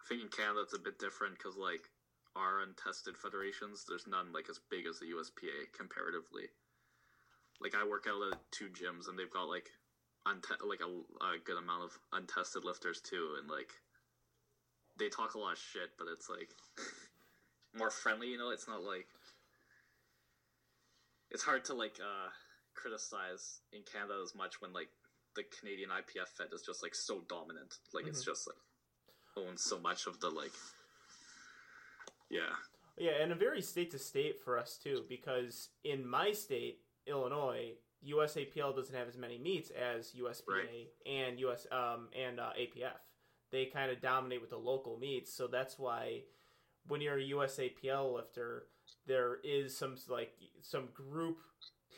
I 0.02 0.04
think 0.08 0.22
in 0.22 0.30
Canada 0.30 0.62
it's 0.62 0.76
a 0.76 0.80
bit 0.80 1.00
different 1.00 1.38
because 1.38 1.58
like 1.58 1.90
our 2.36 2.62
untested 2.62 3.18
federations, 3.18 3.86
there's 3.88 4.08
none 4.08 4.34
like 4.34 4.50
as 4.50 4.60
big 4.70 4.86
as 4.86 5.00
the 5.00 5.08
USPA 5.08 5.72
comparatively. 5.76 6.52
Like 7.62 7.74
I 7.74 7.88
work 7.88 8.06
out 8.08 8.22
at 8.32 8.40
two 8.52 8.68
gyms 8.68 9.08
and 9.08 9.18
they've 9.18 9.32
got 9.32 9.48
like 9.48 9.72
unte- 10.28 10.68
like 10.68 10.82
a, 10.82 10.90
a 11.26 11.40
good 11.44 11.58
amount 11.58 11.84
of 11.84 11.98
untested 12.14 12.66
lifters 12.66 13.02
too, 13.02 13.36
and 13.40 13.50
like 13.50 13.72
they 14.98 15.10
talk 15.10 15.36
a 15.36 15.40
lot 15.40 15.54
of 15.54 15.60
shit, 15.60 15.92
but 15.98 16.08
it's 16.12 16.30
like 16.30 16.50
more 17.78 17.92
friendly. 17.92 18.28
You 18.30 18.38
know, 18.38 18.50
it's 18.50 18.68
not 18.68 18.84
like 18.84 19.08
it's 21.32 21.44
hard 21.44 21.66
to 21.66 21.74
like 21.74 22.00
uh 22.02 22.30
criticize 22.74 23.62
in 23.74 23.82
Canada 23.92 24.20
as 24.24 24.36
much 24.36 24.62
when 24.62 24.74
like 24.74 24.90
the 25.36 25.44
Canadian 25.60 25.90
IPF 25.90 26.30
Fed 26.38 26.48
is 26.54 26.62
just 26.62 26.82
like 26.82 26.96
so 26.96 27.22
dominant. 27.28 27.76
Like 27.94 28.08
it's 28.08 28.24
just 28.24 28.48
like 28.48 28.58
owns 29.38 29.62
so 29.62 29.80
much 29.80 30.08
of 30.08 30.20
the 30.22 30.30
like 30.30 30.54
yeah 32.30 32.56
Yeah, 32.98 33.22
and 33.22 33.32
a 33.32 33.36
very 33.36 33.62
state 33.62 33.92
to 33.92 34.00
state 34.00 34.40
for 34.40 34.58
us 34.58 34.80
too, 34.82 35.04
because 35.10 35.70
in 35.84 36.08
my 36.08 36.32
state, 36.32 36.80
Illinois, 37.06 37.74
USAPL 38.08 38.76
doesn't 38.76 38.96
have 38.96 39.08
as 39.08 39.18
many 39.18 39.38
meets 39.38 39.72
as 39.72 40.14
USPA 40.14 40.48
Right. 40.48 40.88
and 41.06 41.40
US 41.40 41.66
um, 41.72 42.08
and 42.18 42.40
uh, 42.40 42.50
APF. 42.60 42.98
they 43.52 43.66
kind 43.66 43.92
of 43.92 44.02
dominate 44.02 44.42
with 44.42 44.50
the 44.50 44.58
local 44.58 44.98
meets. 44.98 45.32
So 45.34 45.48
that's 45.48 45.78
why 45.80 46.22
when 46.88 47.02
you're 47.02 47.18
a 47.18 47.24
USAPL 47.32 48.14
lifter, 48.14 48.68
there 49.08 49.38
is 49.44 49.76
some 49.76 49.96
like 50.10 50.34
some 50.62 50.88
group 50.94 51.38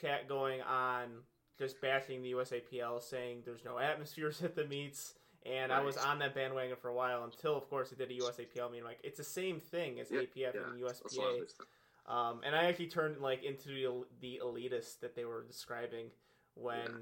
chat 0.01 0.27
going 0.29 0.61
on 0.61 1.23
just 1.57 1.81
bashing 1.81 2.21
the 2.21 2.31
USAPL, 2.33 3.01
saying 3.01 3.41
there's 3.43 3.65
no 3.65 3.79
atmospheres 3.79 4.41
at 4.43 4.55
the 4.55 4.65
meets. 4.65 5.13
And 5.45 5.71
I 5.71 5.81
was 5.81 5.95
on 5.97 6.19
that 6.19 6.35
bandwagon 6.35 6.75
for 6.81 6.89
a 6.89 6.93
while 6.93 7.23
until, 7.23 7.55
of 7.55 7.69
course, 7.69 7.91
it 7.93 7.97
did 7.97 8.11
a 8.11 8.13
USAPL 8.15 8.69
meet. 8.71 8.79
I'm 8.79 8.83
like, 8.83 8.99
it's 9.03 9.17
the 9.17 9.23
same 9.23 9.59
thing 9.61 9.99
as 9.99 10.11
Yeah, 10.11 10.19
APF 10.21 10.35
yeah, 10.35 10.49
and 10.67 10.83
I 10.85 10.89
USPA. 10.89 11.41
Um, 12.07 12.41
and 12.45 12.55
I 12.55 12.65
actually 12.65 12.87
turned 12.87 13.17
like 13.19 13.43
into 13.43 13.69
the, 13.69 14.05
the 14.21 14.41
elitist 14.43 15.01
that 15.01 15.15
they 15.15 15.25
were 15.25 15.43
describing 15.45 16.07
when 16.55 16.77
Yeah. 16.87 16.93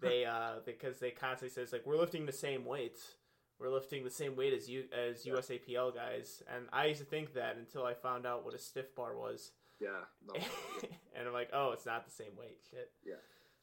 they 0.00 0.24
uh 0.24 0.60
because 0.64 0.98
they 0.98 1.10
constantly 1.10 1.52
says 1.52 1.72
like 1.72 1.84
we're 1.86 1.96
lifting 1.98 2.26
the 2.26 2.32
same 2.32 2.64
weights, 2.64 3.16
we're 3.58 3.70
lifting 3.70 4.04
the 4.04 4.10
same 4.10 4.36
weight 4.36 4.52
as 4.52 4.68
you 4.68 4.84
as 4.96 5.26
Yeah. 5.26 5.34
USAPL 5.34 5.94
guys, 5.94 6.42
and 6.54 6.66
I 6.72 6.86
used 6.86 7.00
to 7.00 7.06
think 7.06 7.34
that 7.34 7.56
until 7.56 7.84
I 7.84 7.94
found 7.94 8.24
out 8.26 8.44
what 8.44 8.54
a 8.54 8.58
stiff 8.58 8.94
bar 8.94 9.16
was, 9.16 9.50
Yeah, 9.80 10.04
no, 10.26 10.34
and 11.16 11.26
I'm 11.26 11.32
like, 11.32 11.50
oh, 11.52 11.72
it's 11.72 11.86
not 11.86 12.04
the 12.04 12.12
same 12.12 12.36
weight. 12.38 12.58
Shit. 12.70 12.90
Yeah, 13.04 13.14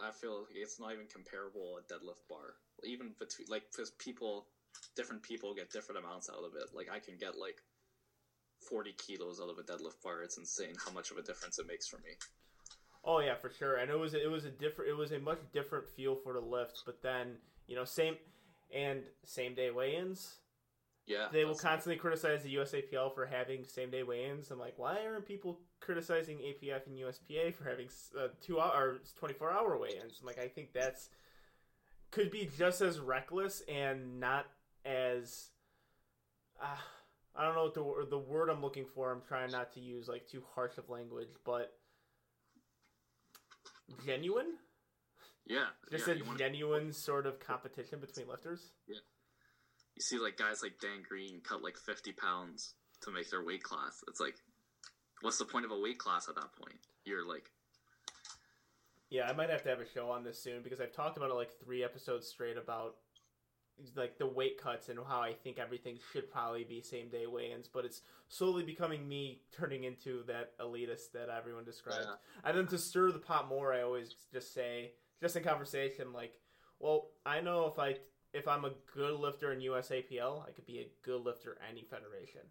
I 0.01 0.11
feel 0.11 0.39
like 0.39 0.55
it's 0.55 0.79
not 0.79 0.91
even 0.93 1.07
comparable 1.07 1.77
a 1.79 1.81
deadlift 1.93 2.27
bar. 2.29 2.55
Even 2.83 3.13
between 3.19 3.47
like 3.49 3.63
because 3.71 3.91
people, 3.91 4.47
different 4.95 5.23
people 5.23 5.53
get 5.53 5.71
different 5.71 6.03
amounts 6.03 6.29
out 6.29 6.43
of 6.43 6.55
it. 6.55 6.73
Like 6.73 6.89
I 6.91 6.99
can 6.99 7.17
get 7.17 7.37
like 7.37 7.61
forty 8.61 8.93
kilos 8.93 9.39
out 9.41 9.49
of 9.49 9.57
a 9.57 9.63
deadlift 9.63 10.01
bar. 10.03 10.21
It's 10.23 10.37
insane 10.37 10.75
how 10.85 10.91
much 10.91 11.11
of 11.11 11.17
a 11.17 11.21
difference 11.21 11.59
it 11.59 11.67
makes 11.67 11.87
for 11.87 11.97
me. 11.97 12.11
Oh 13.03 13.19
yeah, 13.19 13.35
for 13.35 13.49
sure. 13.49 13.77
And 13.77 13.89
it 13.89 13.97
was 13.97 14.13
it 14.13 14.29
was 14.29 14.45
a 14.45 14.51
different 14.51 14.89
it 14.89 14.97
was 14.97 15.11
a 15.11 15.19
much 15.19 15.39
different 15.53 15.87
feel 15.87 16.15
for 16.15 16.33
the 16.33 16.39
lift. 16.39 16.83
But 16.85 17.01
then 17.01 17.37
you 17.67 17.75
know 17.75 17.85
same 17.85 18.15
and 18.73 19.03
same 19.25 19.55
day 19.55 19.71
weigh-ins. 19.71 20.35
Yeah, 21.07 21.27
they 21.31 21.45
will 21.45 21.55
constantly 21.55 21.97
criticize 21.97 22.43
the 22.43 22.55
USAPL 22.55 23.15
for 23.15 23.25
having 23.25 23.65
same 23.65 23.89
day 23.89 24.03
weigh-ins. 24.03 24.51
I'm 24.51 24.59
like, 24.59 24.77
why 24.77 25.05
aren't 25.05 25.25
people 25.25 25.59
criticizing 25.79 26.37
APF 26.37 26.85
and 26.85 26.97
USPA 26.97 27.53
for 27.55 27.67
having 27.67 27.87
uh, 28.19 28.27
two 28.41 28.59
hour 28.59 28.71
or 28.71 29.01
24 29.17 29.51
hour 29.51 29.77
weigh-ins? 29.77 30.19
I'm 30.21 30.27
like, 30.27 30.37
I 30.37 30.47
think 30.47 30.73
that's 30.73 31.09
could 32.11 32.31
be 32.31 32.49
just 32.57 32.81
as 32.81 32.99
reckless 32.99 33.61
and 33.67 34.19
not 34.19 34.45
as 34.85 35.49
uh, 36.61 36.75
I 37.35 37.43
don't 37.43 37.55
know 37.55 37.63
what 37.63 37.73
the 37.73 38.07
the 38.09 38.17
word 38.17 38.49
I'm 38.49 38.61
looking 38.61 38.85
for. 38.93 39.11
I'm 39.11 39.21
trying 39.27 39.51
not 39.51 39.73
to 39.73 39.79
use 39.79 40.07
like 40.07 40.27
too 40.27 40.43
harsh 40.55 40.77
of 40.77 40.89
language, 40.89 41.29
but 41.45 41.73
genuine. 44.05 44.53
Yeah, 45.45 45.65
Just 45.89 46.07
yeah, 46.07 46.13
a 46.13 46.37
genuine 46.37 46.93
sort 46.93 47.25
of 47.25 47.39
competition 47.39 47.99
between 47.99 48.27
lifters. 48.27 48.71
Yeah, 48.87 48.97
you 49.95 50.01
see 50.01 50.19
like 50.19 50.37
guys 50.37 50.61
like 50.61 50.73
Dan 50.79 51.01
Green 51.07 51.41
cut 51.41 51.63
like 51.63 51.77
fifty 51.77 52.11
pounds 52.11 52.75
to 53.01 53.11
make 53.11 53.29
their 53.31 53.43
weight 53.43 53.63
class. 53.63 54.03
It's 54.07 54.19
like, 54.19 54.35
what's 55.21 55.37
the 55.39 55.45
point 55.45 55.65
of 55.65 55.71
a 55.71 55.79
weight 55.79 55.97
class 55.97 56.29
at 56.29 56.35
that 56.35 56.53
point? 56.61 56.77
You're 57.05 57.27
like, 57.27 57.49
Yeah, 59.09 59.27
I 59.27 59.33
might 59.33 59.49
have 59.49 59.63
to 59.63 59.69
have 59.69 59.79
a 59.79 59.89
show 59.89 60.11
on 60.11 60.23
this 60.23 60.43
soon 60.43 60.61
because 60.61 60.79
I've 60.79 60.93
talked 60.93 61.17
about 61.17 61.31
it 61.31 61.35
like 61.35 61.51
three 61.63 61.83
episodes 61.83 62.27
straight 62.27 62.57
about 62.57 62.95
like 63.95 64.17
the 64.17 64.27
weight 64.27 64.61
cuts 64.61 64.89
and 64.89 64.99
how 65.07 65.21
I 65.21 65.33
think 65.33 65.59
everything 65.59 65.97
should 66.11 66.31
probably 66.31 66.63
be 66.63 66.81
same 66.81 67.09
day 67.09 67.25
weigh-ins, 67.27 67.67
but 67.67 67.85
it's 67.85 68.01
slowly 68.27 68.63
becoming 68.63 69.07
me 69.07 69.41
turning 69.51 69.83
into 69.83 70.23
that 70.27 70.57
elitist 70.59 71.11
that 71.13 71.29
everyone 71.29 71.65
described. 71.65 72.05
Yeah. 72.05 72.49
And 72.49 72.57
then 72.57 72.67
to 72.67 72.77
stir 72.77 73.11
the 73.11 73.19
pot 73.19 73.47
more, 73.47 73.73
I 73.73 73.81
always 73.81 74.15
just 74.31 74.53
say, 74.53 74.91
just 75.21 75.35
in 75.35 75.43
conversation, 75.43 76.13
like, 76.13 76.33
well, 76.79 77.09
I 77.25 77.41
know 77.41 77.67
if 77.67 77.79
I 77.79 77.97
if 78.33 78.47
I'm 78.47 78.65
a 78.65 78.71
good 78.93 79.19
lifter 79.19 79.51
in 79.51 79.59
USAPL, 79.59 80.47
I 80.47 80.51
could 80.51 80.65
be 80.65 80.79
a 80.79 80.87
good 81.03 81.21
lifter 81.21 81.57
any 81.69 81.83
federation. 81.83 82.41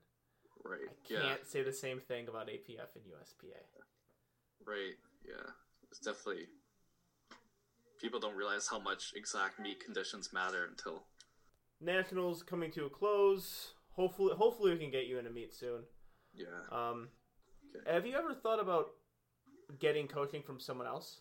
right, 0.64 0.80
I 0.88 1.20
can't 1.22 1.46
say 1.46 1.62
the 1.62 1.72
same 1.72 2.00
thing 2.00 2.28
about 2.28 2.48
APF 2.48 2.96
and 2.96 3.04
USPA. 3.04 3.62
right, 4.66 4.94
yeah. 5.24 5.52
It's 5.90 6.00
definitely 6.00 6.46
people 8.00 8.20
don't 8.20 8.36
realize 8.36 8.68
how 8.70 8.78
much 8.78 9.12
exact 9.16 9.58
meat 9.58 9.82
conditions 9.84 10.32
matter 10.32 10.66
until 10.68 11.04
Nationals 11.80 12.42
coming 12.42 12.70
to 12.72 12.86
a 12.86 12.90
close. 12.90 13.74
Hopefully, 13.92 14.34
hopefully 14.36 14.72
we 14.72 14.78
can 14.78 14.90
get 14.90 15.06
you 15.06 15.18
in 15.18 15.26
a 15.26 15.30
meet 15.30 15.54
soon. 15.54 15.82
yeah. 16.34 16.46
Um, 16.70 17.08
Okay. 17.76 17.92
have 17.92 18.06
you 18.06 18.16
ever 18.16 18.32
thought 18.34 18.60
about 18.60 18.92
getting 19.78 20.08
coaching 20.08 20.42
from 20.42 20.58
someone 20.58 20.86
else? 20.86 21.20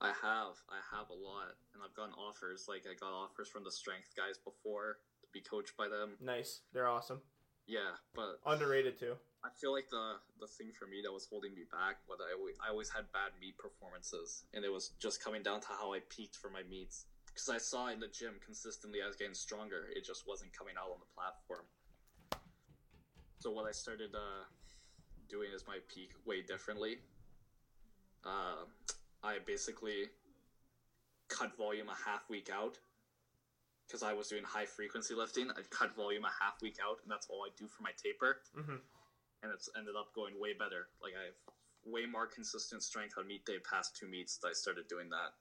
I 0.00 0.08
have, 0.08 0.54
I 0.70 0.80
have 0.96 1.10
a 1.10 1.14
lot, 1.14 1.52
and 1.74 1.82
I've 1.84 1.94
gotten 1.94 2.14
offers. 2.14 2.64
Like 2.66 2.84
I 2.90 2.94
got 2.98 3.12
offers 3.12 3.48
from 3.48 3.62
the 3.62 3.70
strength 3.70 4.08
guys 4.16 4.38
before 4.38 4.98
to 5.20 5.28
be 5.32 5.40
coached 5.40 5.76
by 5.76 5.88
them. 5.88 6.16
Nice, 6.20 6.60
they're 6.72 6.88
awesome. 6.88 7.20
Yeah, 7.66 7.92
but 8.14 8.40
Underrated 8.46 8.98
too. 8.98 9.14
I 9.44 9.50
feel 9.60 9.72
like 9.72 9.90
the 9.90 10.14
the 10.40 10.46
thing 10.46 10.72
for 10.72 10.86
me 10.86 11.02
that 11.04 11.12
was 11.12 11.26
holding 11.26 11.54
me 11.54 11.62
back 11.70 11.98
was 12.08 12.18
I 12.20 12.32
I 12.66 12.70
always 12.70 12.88
had 12.88 13.12
bad 13.12 13.32
meet 13.40 13.58
performances, 13.58 14.44
and 14.54 14.64
it 14.64 14.72
was 14.72 14.92
just 14.98 15.22
coming 15.22 15.42
down 15.42 15.60
to 15.60 15.68
how 15.68 15.92
I 15.92 16.00
peaked 16.08 16.36
for 16.36 16.48
my 16.48 16.62
meets. 16.64 17.04
Because 17.32 17.48
I 17.48 17.58
saw 17.58 17.88
in 17.88 18.00
the 18.00 18.08
gym 18.08 18.34
consistently 18.44 19.00
I 19.02 19.06
was 19.06 19.16
getting 19.16 19.34
stronger, 19.34 19.88
it 19.96 20.04
just 20.04 20.26
wasn't 20.26 20.56
coming 20.56 20.74
out 20.78 20.90
on 20.90 20.98
the 21.00 21.10
platform. 21.14 21.64
So 23.38 23.50
what 23.50 23.66
I 23.66 23.72
started 23.72 24.14
uh, 24.14 24.44
doing 25.28 25.50
is 25.54 25.64
my 25.66 25.78
peak 25.92 26.10
way 26.26 26.42
differently. 26.42 26.98
Uh, 28.24 28.66
I 29.22 29.38
basically 29.44 30.06
cut 31.28 31.56
volume 31.56 31.88
a 31.88 31.96
half 32.08 32.28
week 32.28 32.50
out 32.52 32.78
because 33.86 34.02
I 34.02 34.12
was 34.12 34.28
doing 34.28 34.44
high 34.44 34.66
frequency 34.66 35.14
lifting. 35.14 35.50
I 35.50 35.62
cut 35.70 35.96
volume 35.96 36.24
a 36.24 36.32
half 36.44 36.60
week 36.62 36.76
out, 36.84 36.98
and 37.02 37.10
that's 37.10 37.26
all 37.28 37.42
I 37.44 37.50
do 37.58 37.66
for 37.66 37.82
my 37.82 37.90
taper 38.02 38.38
hmm 38.54 38.76
and 39.42 39.52
it's 39.52 39.68
ended 39.76 39.94
up 39.98 40.14
going 40.14 40.38
way 40.38 40.52
better. 40.52 40.88
Like 41.02 41.14
I 41.18 41.26
have 41.26 41.38
way 41.84 42.06
more 42.06 42.26
consistent 42.26 42.82
strength 42.82 43.14
on 43.18 43.26
meet 43.26 43.44
day 43.44 43.58
past 43.58 43.96
two 43.98 44.06
meets 44.06 44.38
that 44.38 44.48
I 44.48 44.52
started 44.52 44.86
doing 44.88 45.10
that. 45.10 45.34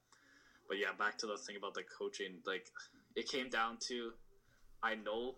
But 0.72 0.80
yeah, 0.80 0.96
back 0.98 1.18
to 1.18 1.28
the 1.28 1.36
thing 1.36 1.58
about 1.58 1.74
the 1.74 1.84
coaching, 1.84 2.40
like 2.48 2.72
it 3.18 3.28
came 3.28 3.50
down 3.50 3.76
to 3.90 4.14
I 4.82 4.96
know 4.96 5.36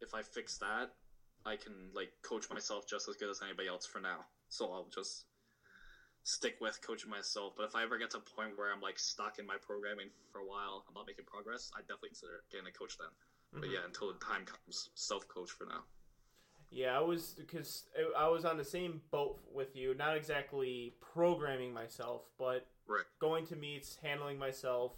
if 0.00 0.14
I 0.14 0.22
fix 0.22 0.56
that, 0.64 0.88
I 1.44 1.56
can 1.56 1.90
like 1.94 2.08
coach 2.22 2.48
myself 2.48 2.88
just 2.88 3.06
as 3.06 3.16
good 3.16 3.28
as 3.28 3.42
anybody 3.44 3.68
else 3.68 3.84
for 3.84 4.00
now. 4.00 4.24
So 4.48 4.72
I'll 4.72 4.88
just 4.88 5.26
stick 6.24 6.54
with 6.62 6.80
coaching 6.80 7.10
myself. 7.10 7.52
But 7.54 7.64
if 7.64 7.74
I 7.74 7.82
ever 7.82 7.98
get 7.98 8.12
to 8.12 8.16
a 8.16 8.20
point 8.20 8.56
where 8.56 8.72
I'm 8.72 8.80
like 8.80 8.98
stuck 8.98 9.38
in 9.38 9.44
my 9.44 9.56
programming 9.60 10.08
for 10.32 10.38
a 10.38 10.46
while, 10.46 10.86
I'm 10.88 10.94
not 10.94 11.06
making 11.06 11.26
progress, 11.26 11.70
I 11.76 11.80
definitely 11.82 12.16
consider 12.16 12.40
getting 12.50 12.66
a 12.66 12.72
coach 12.72 12.96
then. 12.96 13.12
But 13.52 13.68
Mhm. 13.68 13.72
yeah, 13.74 13.84
until 13.84 14.10
the 14.10 14.18
time 14.24 14.46
comes, 14.46 14.88
self 14.94 15.28
coach 15.28 15.50
for 15.50 15.66
now. 15.66 15.84
Yeah, 16.70 16.96
I 16.96 17.02
was 17.02 17.34
because 17.34 17.84
I 18.16 18.26
was 18.28 18.46
on 18.46 18.56
the 18.56 18.64
same 18.64 19.02
boat 19.10 19.38
with 19.52 19.76
you. 19.76 19.92
Not 19.92 20.16
exactly 20.16 20.96
programming 21.02 21.74
myself, 21.74 22.22
but 22.38 22.66
Right. 22.86 23.04
going 23.20 23.46
to 23.46 23.56
meets, 23.56 23.96
handling 24.02 24.38
myself, 24.38 24.92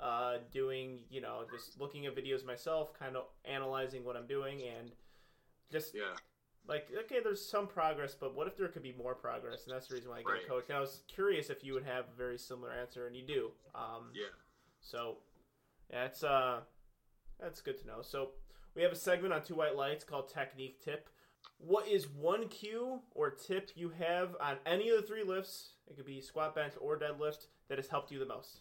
uh, 0.00 0.38
doing 0.52 1.00
you 1.10 1.20
know 1.20 1.44
just 1.50 1.78
looking 1.80 2.06
at 2.06 2.14
videos 2.16 2.44
myself, 2.44 2.92
kind 2.98 3.16
of 3.16 3.24
analyzing 3.44 4.04
what 4.04 4.16
I'm 4.16 4.26
doing, 4.26 4.62
and 4.62 4.92
just 5.70 5.94
Yeah. 5.94 6.16
like 6.66 6.88
okay, 7.04 7.20
there's 7.22 7.44
some 7.44 7.66
progress, 7.66 8.14
but 8.14 8.34
what 8.34 8.46
if 8.46 8.56
there 8.56 8.68
could 8.68 8.82
be 8.82 8.92
more 8.92 9.14
progress? 9.14 9.66
And 9.66 9.74
that's 9.74 9.88
the 9.88 9.94
reason 9.94 10.10
why 10.10 10.18
I 10.18 10.22
get 10.22 10.32
Right. 10.32 10.44
a 10.44 10.48
coach. 10.48 10.68
And 10.68 10.76
I 10.76 10.80
was 10.80 11.02
curious 11.08 11.50
if 11.50 11.62
you 11.64 11.74
would 11.74 11.84
have 11.84 12.08
a 12.08 12.12
very 12.16 12.38
similar 12.38 12.70
answer, 12.72 13.06
and 13.06 13.16
you 13.16 13.22
do. 13.26 13.52
Um, 13.74 14.10
Yeah. 14.14 14.28
so 14.80 15.18
it's 15.90 16.22
uh 16.24 16.64
that's 17.38 17.60
good 17.60 17.78
to 17.80 17.86
know. 17.86 18.00
So 18.02 18.32
we 18.74 18.82
have 18.82 18.92
a 18.92 18.96
segment 18.96 19.32
on 19.34 19.42
Two 19.42 19.56
White 19.56 19.76
Lights 19.76 20.04
called 20.04 20.28
Technique 20.28 20.80
Tip. 20.80 21.08
What 21.58 21.86
is 21.86 22.08
one 22.08 22.48
cue 22.48 23.02
or 23.12 23.30
tip 23.30 23.70
you 23.76 23.90
have 23.90 24.36
on 24.40 24.58
any 24.66 24.88
of 24.88 25.00
the 25.00 25.06
three 25.06 25.22
lifts? 25.22 25.73
It 25.88 25.96
could 25.96 26.06
be 26.06 26.20
squat, 26.20 26.54
bench, 26.54 26.74
or 26.80 26.98
deadlift 26.98 27.46
that 27.68 27.78
has 27.78 27.88
helped 27.88 28.10
you 28.10 28.18
the 28.18 28.26
most. 28.26 28.60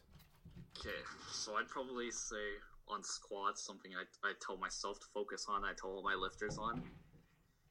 Okay, 0.79 0.99
so 1.31 1.55
I'd 1.55 1.69
probably 1.69 2.11
say 2.11 2.59
on 2.87 3.03
squats, 3.03 3.65
something 3.65 3.91
I, 3.95 4.03
I 4.27 4.33
tell 4.45 4.57
myself 4.57 4.99
to 4.99 5.05
focus 5.13 5.45
on, 5.47 5.63
I 5.63 5.73
tell 5.73 5.91
all 5.91 6.03
my 6.03 6.15
lifters 6.15 6.57
on, 6.57 6.81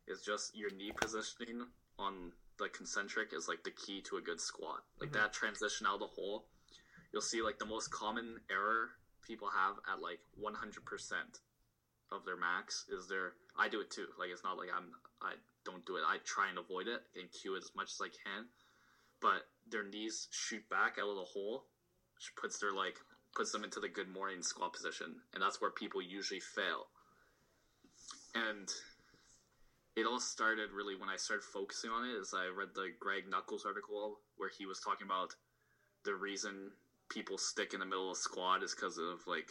is 0.06 0.22
just 0.22 0.56
your 0.56 0.70
knee 0.70 0.92
positioning 0.92 1.66
on 1.98 2.32
the 2.58 2.68
concentric 2.68 3.32
is 3.32 3.48
like 3.48 3.62
the 3.64 3.70
key 3.70 4.00
to 4.02 4.16
a 4.16 4.20
good 4.20 4.40
squat. 4.40 4.84
Like 5.00 5.10
Mhm. 5.10 5.14
that 5.14 5.32
transition 5.32 5.86
out 5.86 5.94
of 5.94 6.00
the 6.00 6.06
hole, 6.06 6.48
you'll 7.12 7.22
see 7.22 7.42
like 7.42 7.58
the 7.58 7.66
most 7.66 7.90
common 7.90 8.40
error 8.50 8.92
people 9.22 9.50
have 9.50 9.76
at 9.86 10.00
like 10.00 10.20
100% 10.40 11.40
of 12.10 12.24
their 12.24 12.36
max 12.36 12.84
is 12.88 13.08
their, 13.08 13.34
I 13.56 13.68
do 13.68 13.80
it 13.80 13.90
too. 13.90 14.08
Like 14.18 14.30
it's 14.30 14.44
not 14.44 14.56
like 14.56 14.70
I'm, 14.74 14.92
I 15.20 15.34
don't 15.64 15.84
do 15.86 15.96
it. 15.96 16.04
I 16.06 16.18
try 16.18 16.48
and 16.48 16.58
avoid 16.58 16.88
it 16.88 17.02
and 17.14 17.30
cue 17.30 17.54
it 17.54 17.62
as 17.62 17.74
much 17.74 17.92
as 17.92 18.00
I 18.00 18.08
can. 18.08 18.48
But 19.22 19.46
their 19.70 19.84
knees 19.84 20.28
shoot 20.32 20.68
back 20.68 20.98
out 21.00 21.08
of 21.08 21.16
the 21.16 21.22
hole 21.22 21.64
which 22.22 22.36
puts 22.36 22.58
their 22.58 22.72
like 22.72 22.98
puts 23.34 23.50
them 23.50 23.64
into 23.64 23.80
the 23.80 23.88
good 23.88 24.08
morning 24.08 24.42
squat 24.42 24.72
position, 24.72 25.16
and 25.34 25.42
that's 25.42 25.60
where 25.60 25.70
people 25.70 26.00
usually 26.00 26.38
fail. 26.38 26.86
And 28.34 28.68
it 29.96 30.06
all 30.06 30.20
started 30.20 30.70
really 30.70 30.94
when 30.94 31.08
I 31.08 31.16
started 31.16 31.42
focusing 31.42 31.90
on 31.90 32.08
it. 32.08 32.12
Is 32.12 32.32
I 32.32 32.46
read 32.46 32.68
the 32.74 32.90
Greg 33.00 33.24
Nuckols 33.28 33.66
article 33.66 34.20
where 34.36 34.50
he 34.56 34.66
was 34.66 34.78
talking 34.78 35.06
about 35.06 35.34
the 36.04 36.14
reason 36.14 36.70
people 37.08 37.38
stick 37.38 37.74
in 37.74 37.80
the 37.80 37.86
middle 37.86 38.12
of 38.12 38.16
squat 38.16 38.62
is 38.62 38.74
because 38.74 38.98
of 38.98 39.26
like 39.26 39.50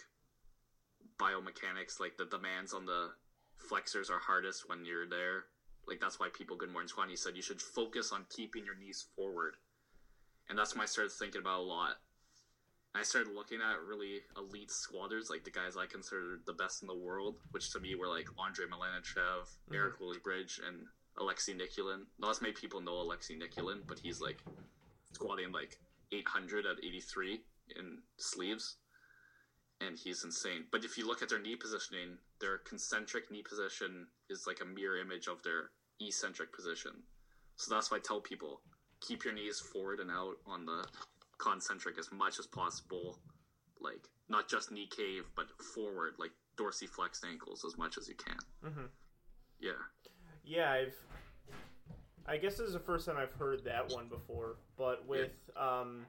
biomechanics, 1.19 1.99
like 1.99 2.15
the 2.17 2.25
demands 2.25 2.73
on 2.73 2.85
the 2.85 3.09
flexors 3.57 4.09
are 4.09 4.19
hardest 4.19 4.69
when 4.69 4.85
you're 4.85 5.09
there. 5.09 5.45
Like 5.87 5.99
that's 5.99 6.19
why 6.19 6.29
people 6.33 6.57
good 6.57 6.71
morning 6.71 6.87
squat. 6.87 7.05
And 7.05 7.11
he 7.11 7.17
said 7.17 7.35
you 7.35 7.41
should 7.41 7.61
focus 7.61 8.11
on 8.11 8.25
keeping 8.29 8.65
your 8.65 8.75
knees 8.75 9.07
forward, 9.15 9.55
and 10.49 10.57
that's 10.57 10.75
when 10.75 10.83
I 10.83 10.85
started 10.85 11.11
thinking 11.11 11.41
about 11.41 11.59
a 11.59 11.63
lot. 11.63 11.95
I 12.93 13.03
started 13.03 13.33
looking 13.33 13.59
at 13.61 13.81
really 13.87 14.19
elite 14.35 14.69
squatters, 14.69 15.29
like 15.29 15.45
the 15.45 15.51
guys 15.51 15.77
I 15.77 15.85
consider 15.85 16.41
the 16.45 16.53
best 16.53 16.81
in 16.81 16.87
the 16.87 16.95
world, 16.95 17.37
which 17.51 17.71
to 17.71 17.79
me 17.79 17.95
were 17.95 18.07
like 18.07 18.27
Andrey 18.45 18.65
Malanichev, 18.65 19.47
mm-hmm. 19.47 19.73
Eric 19.73 19.99
Lilliebridge, 20.01 20.59
and 20.67 20.85
Alexei 21.17 21.53
Nikulin. 21.53 22.03
Not 22.19 22.31
as 22.31 22.41
many 22.41 22.53
people 22.53 22.81
know 22.81 22.99
Alexei 22.99 23.35
Nikulin, 23.35 23.81
but 23.87 23.99
he's 23.99 24.19
like 24.19 24.39
squatting 25.13 25.51
like 25.53 25.79
800 26.11 26.65
at 26.65 26.83
83 26.83 27.39
in 27.77 27.99
sleeves, 28.17 28.77
and 29.81 29.97
he's 29.97 30.23
insane. 30.23 30.65
But 30.71 30.85
if 30.85 30.97
you 30.97 31.07
look 31.07 31.21
at 31.21 31.29
their 31.29 31.39
knee 31.39 31.55
positioning, 31.55 32.17
their 32.39 32.59
concentric 32.59 33.31
knee 33.31 33.41
position 33.41 34.07
is 34.29 34.45
like 34.47 34.59
a 34.61 34.65
mirror 34.65 34.99
image 34.99 35.27
of 35.27 35.41
their 35.43 35.71
eccentric 35.99 36.53
position. 36.53 36.91
So 37.57 37.73
that's 37.73 37.91
why 37.91 37.97
I 37.97 37.99
tell 37.99 38.21
people 38.21 38.61
keep 39.01 39.23
your 39.23 39.33
knees 39.33 39.59
forward 39.59 39.99
and 39.99 40.11
out 40.11 40.35
on 40.45 40.65
the 40.65 40.85
concentric 41.39 41.97
as 41.97 42.11
much 42.11 42.37
as 42.39 42.45
possible. 42.45 43.17
Like 43.79 44.07
not 44.29 44.47
just 44.47 44.71
knee 44.71 44.87
cave, 44.95 45.23
but 45.35 45.47
forward, 45.73 46.13
like 46.19 46.31
dorsiflexed 46.57 47.25
ankles 47.27 47.65
as 47.65 47.77
much 47.77 47.97
as 47.97 48.07
you 48.07 48.15
can. 48.15 48.37
Mhm. 48.71 48.89
Yeah. 49.59 49.71
Yeah, 50.43 50.71
I've. 50.71 50.95
I 52.27 52.37
guess 52.37 52.57
this 52.57 52.67
is 52.67 52.73
the 52.73 52.79
first 52.79 53.07
time 53.07 53.17
I've 53.17 53.33
heard 53.33 53.63
that 53.63 53.91
one 53.91 54.07
before, 54.07 54.57
but 54.77 55.07
with 55.07 55.31
um, 55.57 56.05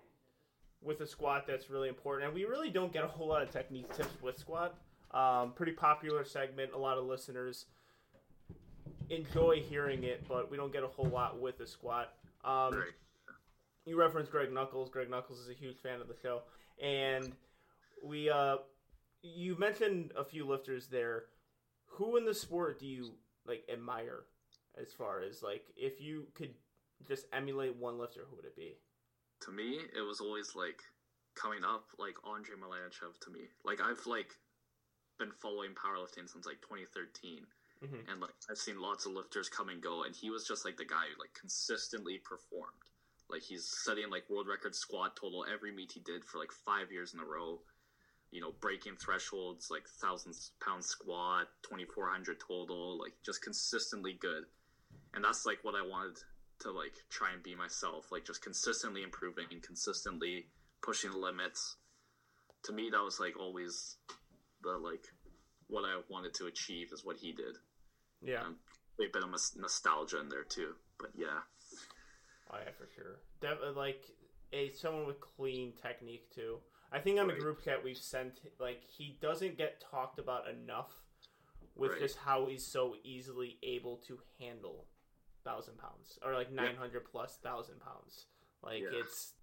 with 0.83 1.01
a 1.01 1.07
squat, 1.07 1.47
that's 1.47 1.71
really 1.71 1.89
important, 1.89 2.27
and 2.27 2.35
we 2.35 2.45
really 2.45 2.71
don't 2.71 2.93
get 2.93 3.05
a 3.05 3.09
whole 3.09 3.29
lot 3.29 3.43
of 3.43 3.51
technique 3.51 3.93
tips 3.95 4.21
with 4.23 4.39
squat. 4.39 4.75
Um, 5.13 5.53
pretty 5.53 5.73
popular 5.73 6.25
segment. 6.25 6.73
A 6.73 6.79
lot 6.79 6.99
of 6.99 7.05
listeners 7.05 7.67
enjoy 9.11 9.61
hearing 9.69 10.05
it, 10.05 10.25
but 10.29 10.51
we 10.51 10.57
don't 10.57 10.73
get 10.73 10.83
a 10.83 10.89
whole 10.89 11.07
lot 11.07 11.41
with 11.41 11.59
the 11.59 11.67
squat. 11.67 12.15
Um, 12.45 12.75
Right. 12.75 12.93
you 13.85 13.99
referenced 13.99 14.31
Greg 14.31 14.53
Nuckols. 14.53 14.91
Greg 14.91 15.11
Nuckols 15.11 15.39
is 15.39 15.49
a 15.49 15.53
huge 15.55 15.79
fan 15.79 16.01
of 16.01 16.09
the 16.09 16.17
show, 16.23 16.43
and 16.81 17.33
we 18.03 18.31
uh, 18.31 18.57
you 19.23 19.57
mentioned 19.59 20.13
a 20.17 20.25
few 20.25 20.47
lifters 20.47 20.89
there. 20.89 21.25
Who 21.87 22.17
in 22.17 22.25
the 22.25 22.35
sport 22.35 22.81
do 22.81 22.87
you 22.87 23.13
like 23.47 23.65
admire 23.71 24.25
as 24.81 24.93
far 24.93 25.21
as 25.21 25.43
like 25.43 25.67
if 25.77 26.01
you 26.01 26.27
could 26.35 26.55
just 27.07 27.27
emulate 27.33 27.77
one 27.77 27.99
lifter, 27.99 28.23
who 28.29 28.37
would 28.37 28.47
it 28.47 28.57
be? 28.57 28.77
To 29.43 29.51
me, 29.51 29.81
it 29.95 30.03
was 30.03 30.21
always 30.21 30.55
like 30.55 30.83
coming 31.35 31.65
up 31.65 31.85
like 31.99 32.15
Andrey 32.29 32.57
Malanichev 32.57 33.19
to 33.23 33.31
me. 33.31 33.49
Like 33.65 33.81
I've 33.81 34.05
like 34.07 34.35
been 35.19 35.33
following 35.41 35.75
powerlifting 35.75 36.29
since 36.31 36.47
like 36.47 36.61
2013, 36.61 37.47
Mhm. 37.83 38.09
and 38.09 38.21
like 38.21 38.35
I've 38.49 38.59
seen 38.59 38.81
lots 38.81 39.05
of 39.07 39.13
lifters 39.13 39.49
come 39.49 39.69
and 39.69 39.83
go, 39.83 40.03
and 40.05 40.15
he 40.15 40.31
was 40.31 40.45
just 40.47 40.65
like 40.65 40.77
the 40.77 40.85
guy 40.85 41.09
who 41.09 41.19
like 41.19 41.33
consistently 41.35 42.19
performed. 42.19 42.83
Like 43.29 43.43
he's 43.43 43.67
setting 43.67 44.11
like 44.11 44.29
world 44.29 44.47
record 44.47 44.75
squat 44.75 45.17
total 45.17 45.45
every 45.51 45.73
meet 45.73 45.93
he 45.93 46.01
did 46.01 46.25
for 46.25 46.39
like 46.39 46.53
five 46.53 46.93
years 46.93 47.13
in 47.13 47.21
a 47.21 47.25
row. 47.25 47.63
You 48.31 48.41
know, 48.41 48.53
breaking 48.53 48.97
thresholds 48.97 49.71
like 49.71 49.87
thousand 50.01 50.35
pound 50.65 50.85
squat, 50.85 51.49
2400 51.63 52.39
total, 52.41 52.97
like 52.99 53.13
just 53.25 53.43
consistently 53.43 54.13
good. 54.15 54.45
And 55.13 55.23
that's 55.25 55.45
like 55.45 55.63
what 55.65 55.75
I 55.75 55.83
wanted 55.83 56.17
to 56.63 56.71
like 56.73 56.95
try 57.11 57.33
and 57.33 57.43
be 57.43 57.55
myself, 57.55 58.11
like 58.11 58.25
just 58.25 58.43
consistently 58.43 59.03
improving 59.03 59.47
and 59.51 59.63
consistently 59.63 60.47
pushing 60.83 61.11
the 61.11 61.19
limits. 61.19 61.77
To 62.65 62.73
me, 62.73 62.91
that 62.91 63.03
was 63.03 63.19
like 63.21 63.39
always 63.39 63.97
the 64.63 64.71
like 64.79 65.05
what 65.69 65.85
I 65.85 66.01
wanted 66.09 66.35
to 66.35 66.47
achieve 66.47 66.89
is 66.93 67.05
what 67.05 67.17
he 67.17 67.33
did. 67.33 67.57
Yeah, 68.25 68.43
Um, 68.43 68.57
a 69.01 69.07
bit 69.13 69.23
of 69.25 69.31
nos- 69.31 69.57
nostalgia 69.57 70.21
in 70.21 70.29
there 70.29 70.45
too, 70.45 70.75
but 70.99 71.11
yeah, 71.15 71.41
oh 72.51 72.59
yeah, 72.65 72.71
for 72.79 72.89
sure. 72.95 73.21
Def- 73.41 73.77
like 73.77 74.05
a 74.53 74.71
someone 74.71 75.07
with 75.07 75.21
clean 75.21 75.73
technique 75.83 76.31
too. 76.35 76.59
I 76.93 77.01
think 77.01 77.19
on 77.19 77.27
the 77.27 77.35
group 77.35 77.65
chat 77.65 77.83
we've 77.83 77.97
sent 77.97 78.41
like 78.61 78.83
he 78.85 79.19
doesn't 79.21 79.57
get 79.57 79.83
talked 79.91 80.19
about 80.19 80.49
enough 80.49 80.93
with 81.75 81.93
Right. 81.93 82.01
just 82.01 82.19
how 82.19 82.47
he's 82.47 82.67
so 82.67 82.97
easily 83.03 83.59
able 83.63 83.97
to 84.09 84.19
handle 84.39 84.87
thousand 85.45 85.79
pounds 85.79 86.19
or 86.25 86.35
like 86.35 86.53
nine 86.53 86.77
hundred 86.77 87.05
plus 87.11 87.39
thousand 87.43 87.81
pounds. 87.81 88.27
Like 88.63 88.83
Yeah. 88.83 89.01
it's 89.01 89.35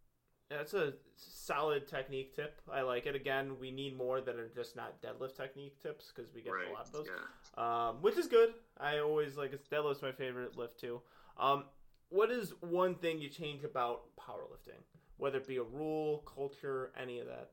that's 0.50 0.74
a 0.74 0.94
solid 1.16 1.88
technique 1.88 2.36
tip. 2.36 2.60
I 2.72 2.82
like 2.82 3.06
it. 3.06 3.16
Again, 3.16 3.60
we 3.60 3.70
need 3.70 3.96
more 3.96 4.20
that 4.20 4.36
are 4.36 4.50
just 4.50 4.76
not 4.76 5.00
deadlift 5.02 5.38
technique 5.38 5.80
tips 5.82 6.12
because 6.14 6.34
we 6.34 6.42
get 6.42 6.54
right, 6.54 6.68
a 6.70 6.74
lot 6.74 6.88
of 6.88 6.92
those 6.92 7.08
yeah. 7.08 7.90
um, 7.90 7.98
which 8.02 8.18
is 8.18 8.28
good. 8.28 8.54
I 8.80 9.00
always 9.00 9.38
like 9.38 9.54
it's 9.54 9.68
deadlift's 9.68 10.02
my 10.02 10.12
favorite 10.12 10.58
lift 10.58 10.80
too. 10.80 11.02
Um, 11.38 11.66
what 12.10 12.32
is 12.32 12.54
one 12.62 12.96
thing 12.96 13.20
you 13.20 13.30
change 13.30 13.64
about 13.64 14.02
powerlifting, 14.20 14.82
whether 15.18 15.38
it 15.38 15.48
be 15.48 15.58
a 15.58 15.64
rule, 15.64 16.24
culture, 16.34 16.92
any 17.00 17.20
of 17.20 17.28
that? 17.28 17.52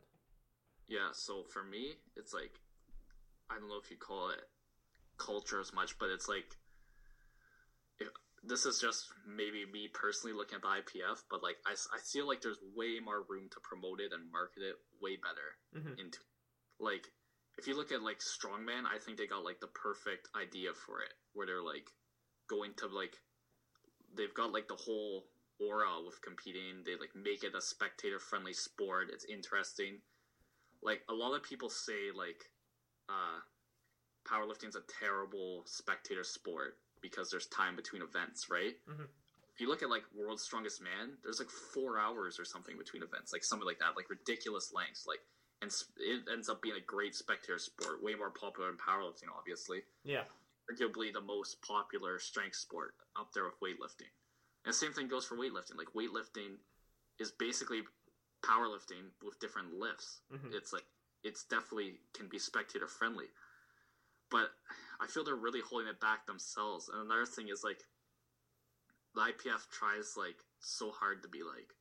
Yeah, 0.88 1.08
so 1.12 1.42
for 1.42 1.62
me, 1.62 1.92
it's 2.16 2.32
like 2.32 2.60
I 3.50 3.58
don't 3.58 3.68
know 3.68 3.78
if 3.82 3.90
you 3.90 3.98
call 3.98 4.30
it 4.30 4.40
culture 5.18 5.60
as 5.60 5.74
much, 5.74 5.98
but 5.98 6.08
it's 6.08 6.28
like 6.28 6.56
this 8.46 8.66
is 8.66 8.78
just 8.78 9.06
maybe 9.26 9.64
me 9.66 9.88
personally 9.92 10.36
looking 10.36 10.56
at 10.56 10.62
the 10.62 10.68
IPF, 10.68 11.22
but 11.30 11.42
like 11.42 11.56
I, 11.66 11.72
I 11.72 11.98
feel 11.98 12.26
like 12.26 12.40
there's 12.40 12.58
way 12.74 12.98
more 13.02 13.24
room 13.28 13.48
to 13.50 13.60
promote 13.60 14.00
it 14.00 14.12
and 14.12 14.30
market 14.30 14.62
it 14.62 14.76
way 15.00 15.16
better 15.16 15.56
Mhm. 15.74 15.98
into 15.98 16.18
like 16.78 17.12
if 17.58 17.66
you 17.66 17.74
look 17.74 17.90
at 17.92 18.02
like 18.02 18.20
strongman, 18.20 18.84
I 18.86 18.98
think 18.98 19.18
they 19.18 19.26
got 19.26 19.44
like 19.44 19.60
the 19.60 19.68
perfect 19.68 20.28
idea 20.36 20.74
for 20.74 21.00
it, 21.00 21.14
where 21.32 21.46
they're 21.46 21.62
like 21.62 21.90
going 22.48 22.74
to 22.78 22.86
like 22.86 23.18
they've 24.14 24.34
got 24.34 24.52
like 24.52 24.68
the 24.68 24.76
whole 24.76 25.26
aura 25.58 26.00
with 26.04 26.20
competing. 26.22 26.82
They 26.84 26.96
like 26.96 27.14
make 27.14 27.44
it 27.44 27.54
a 27.54 27.60
spectator 27.60 28.18
friendly 28.18 28.52
sport. 28.52 29.10
It's 29.12 29.24
interesting. 29.24 30.00
Like 30.82 31.02
a 31.08 31.14
lot 31.14 31.34
of 31.34 31.42
people 31.42 31.68
say 31.70 32.10
like 32.14 32.50
uh 33.08 33.40
powerlifting's 34.28 34.76
a 34.76 34.82
terrible 35.00 35.62
spectator 35.66 36.24
sport 36.24 36.76
because 37.00 37.30
there's 37.30 37.46
time 37.46 37.76
between 37.76 38.02
events, 38.02 38.48
right? 38.48 38.76
Mhm. 38.88 39.08
If 39.54 39.60
you 39.60 39.68
look 39.68 39.82
at 39.82 39.88
like 39.88 40.04
World's 40.12 40.42
Strongest 40.42 40.80
Man, 40.82 41.18
there's 41.22 41.38
like 41.38 41.50
four 41.50 41.98
hours 41.98 42.38
or 42.38 42.44
something 42.44 42.76
between 42.76 43.02
events, 43.02 43.32
like 43.32 43.42
something 43.42 43.66
like 43.66 43.78
that, 43.78 43.96
like 43.96 44.10
ridiculous 44.10 44.72
lengths, 44.72 45.06
like 45.06 45.20
and 45.62 45.72
it 45.96 46.28
ends 46.30 46.50
up 46.50 46.60
being 46.60 46.76
a 46.76 46.80
great 46.80 47.14
spectator 47.14 47.58
sport, 47.58 48.02
way 48.02 48.14
more 48.14 48.30
popular 48.30 48.68
than 48.68 48.76
powerlifting, 48.76 49.32
obviously 49.34 49.82
Yeah, 50.04 50.24
arguably 50.70 51.12
the 51.12 51.20
most 51.22 51.62
popular 51.62 52.18
strength 52.18 52.56
sport 52.56 52.94
up 53.16 53.32
there 53.32 53.44
with 53.44 53.58
weightlifting. 53.60 54.10
And 54.64 54.72
the 54.74 54.74
same 54.74 54.92
thing 54.92 55.08
goes 55.08 55.24
for 55.24 55.36
weightlifting. 55.36 55.76
Like 55.76 55.88
weightlifting 55.94 56.58
is 57.18 57.30
basically 57.30 57.82
powerlifting 58.42 59.10
with 59.22 59.38
different 59.40 59.72
lifts. 59.72 60.20
Mhm. 60.30 60.52
It's 60.52 60.72
like 60.72 60.84
it's 61.22 61.44
definitely 61.44 61.98
can 62.12 62.28
be 62.28 62.38
spectator 62.38 62.86
friendly. 62.86 63.32
But 64.28 64.52
I 65.00 65.06
feel 65.06 65.24
they're 65.24 65.34
really 65.36 65.60
holding 65.60 65.88
it 65.88 66.00
back 66.00 66.26
themselves. 66.26 66.88
And 66.88 67.02
another 67.02 67.26
thing 67.26 67.48
is 67.48 67.62
like 67.64 67.82
the 69.14 69.20
IPF 69.22 69.68
tries 69.70 70.14
like 70.16 70.36
so 70.60 70.90
hard 70.90 71.22
to 71.22 71.28
be 71.28 71.42
like 71.42 71.72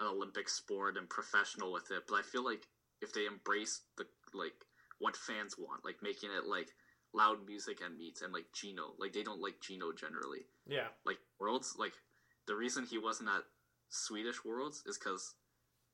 an 0.00 0.06
Olympic 0.06 0.48
sport 0.48 0.96
and 0.96 1.08
professional 1.08 1.72
with 1.72 1.90
it, 1.90 2.04
but 2.08 2.14
I 2.16 2.22
feel 2.22 2.44
like 2.44 2.66
if 3.02 3.12
they 3.12 3.26
embrace 3.26 3.80
the 3.96 4.04
like 4.32 4.54
what 4.98 5.16
fans 5.16 5.56
want, 5.58 5.84
like 5.84 5.96
making 6.02 6.30
it 6.36 6.46
like 6.46 6.68
loud 7.12 7.44
music 7.46 7.80
and 7.84 7.98
meets 7.98 8.22
and 8.22 8.32
like 8.32 8.46
Gino, 8.54 8.94
like 8.98 9.12
they 9.12 9.22
don't 9.22 9.40
like 9.40 9.60
Gino 9.60 9.92
generally. 9.92 10.46
yeah, 10.66 10.88
Like 11.04 11.18
Worlds, 11.38 11.74
like 11.78 11.92
the 12.46 12.54
reason 12.54 12.84
he 12.86 12.98
wasn't 12.98 13.28
at 13.28 13.42
Swedish 13.88 14.44
Worlds 14.44 14.82
is 14.86 14.96
because 14.98 15.34